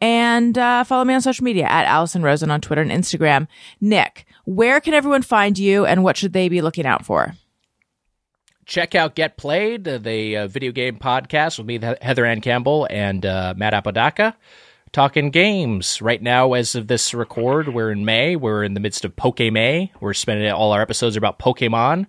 [0.00, 3.46] And uh, follow me on social media at Allison Rosen on Twitter and Instagram.
[3.80, 7.34] Nick, where can everyone find you and what should they be looking out for?
[8.66, 12.86] check out Get Played, uh, the uh, video game podcast with me, Heather Anne Campbell,
[12.90, 14.36] and uh, Matt Apodaca.
[14.92, 18.36] Talking games right now, as of this record, we're in May.
[18.36, 19.92] We're in the midst of Poke May.
[20.00, 22.06] We're spending all our episodes about Pokemon.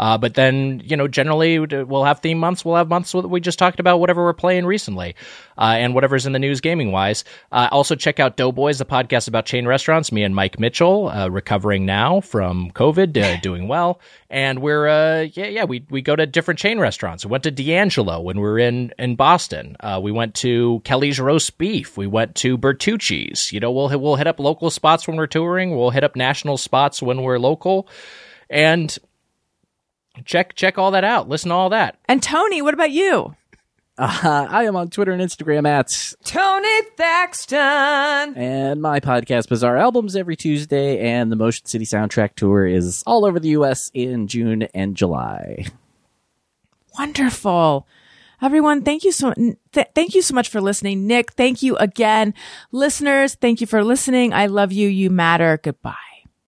[0.00, 2.64] Uh, but then, you know, generally we'll have theme months.
[2.64, 5.14] We'll have months that we just talked about whatever we're playing recently,
[5.58, 7.22] uh, and whatever's in the news gaming wise.
[7.52, 10.10] Uh, also check out Doughboys, the podcast about chain restaurants.
[10.10, 14.00] Me and Mike Mitchell, uh, recovering now from COVID, uh, doing well.
[14.30, 17.26] And we're, uh, yeah, yeah, we, we go to different chain restaurants.
[17.26, 19.76] We went to D'Angelo when we were in, in Boston.
[19.80, 21.98] Uh, we went to Kelly's Roast Beef.
[21.98, 23.52] We went to Bertucci's.
[23.52, 25.76] You know, we'll, we'll hit up local spots when we're touring.
[25.76, 27.86] We'll hit up national spots when we're local.
[28.48, 28.96] And
[30.24, 31.28] check check all that out.
[31.28, 31.98] Listen to all that.
[32.08, 33.34] And Tony, what about you?
[33.98, 37.58] Uh, I am on Twitter and Instagram at Tony Thaxton.
[38.36, 43.24] and my podcast Bizarre Albums every Tuesday, and the Motion City Soundtrack Tour is all
[43.26, 43.90] over the U.S.
[43.92, 45.66] in June and July.
[46.98, 47.86] Wonderful.
[48.42, 51.06] Everyone, thank you so th- thank you so much for listening.
[51.06, 52.32] Nick, thank you again.
[52.72, 54.32] Listeners, thank you for listening.
[54.32, 54.88] I love you.
[54.88, 55.60] You matter.
[55.62, 56.09] Goodbye.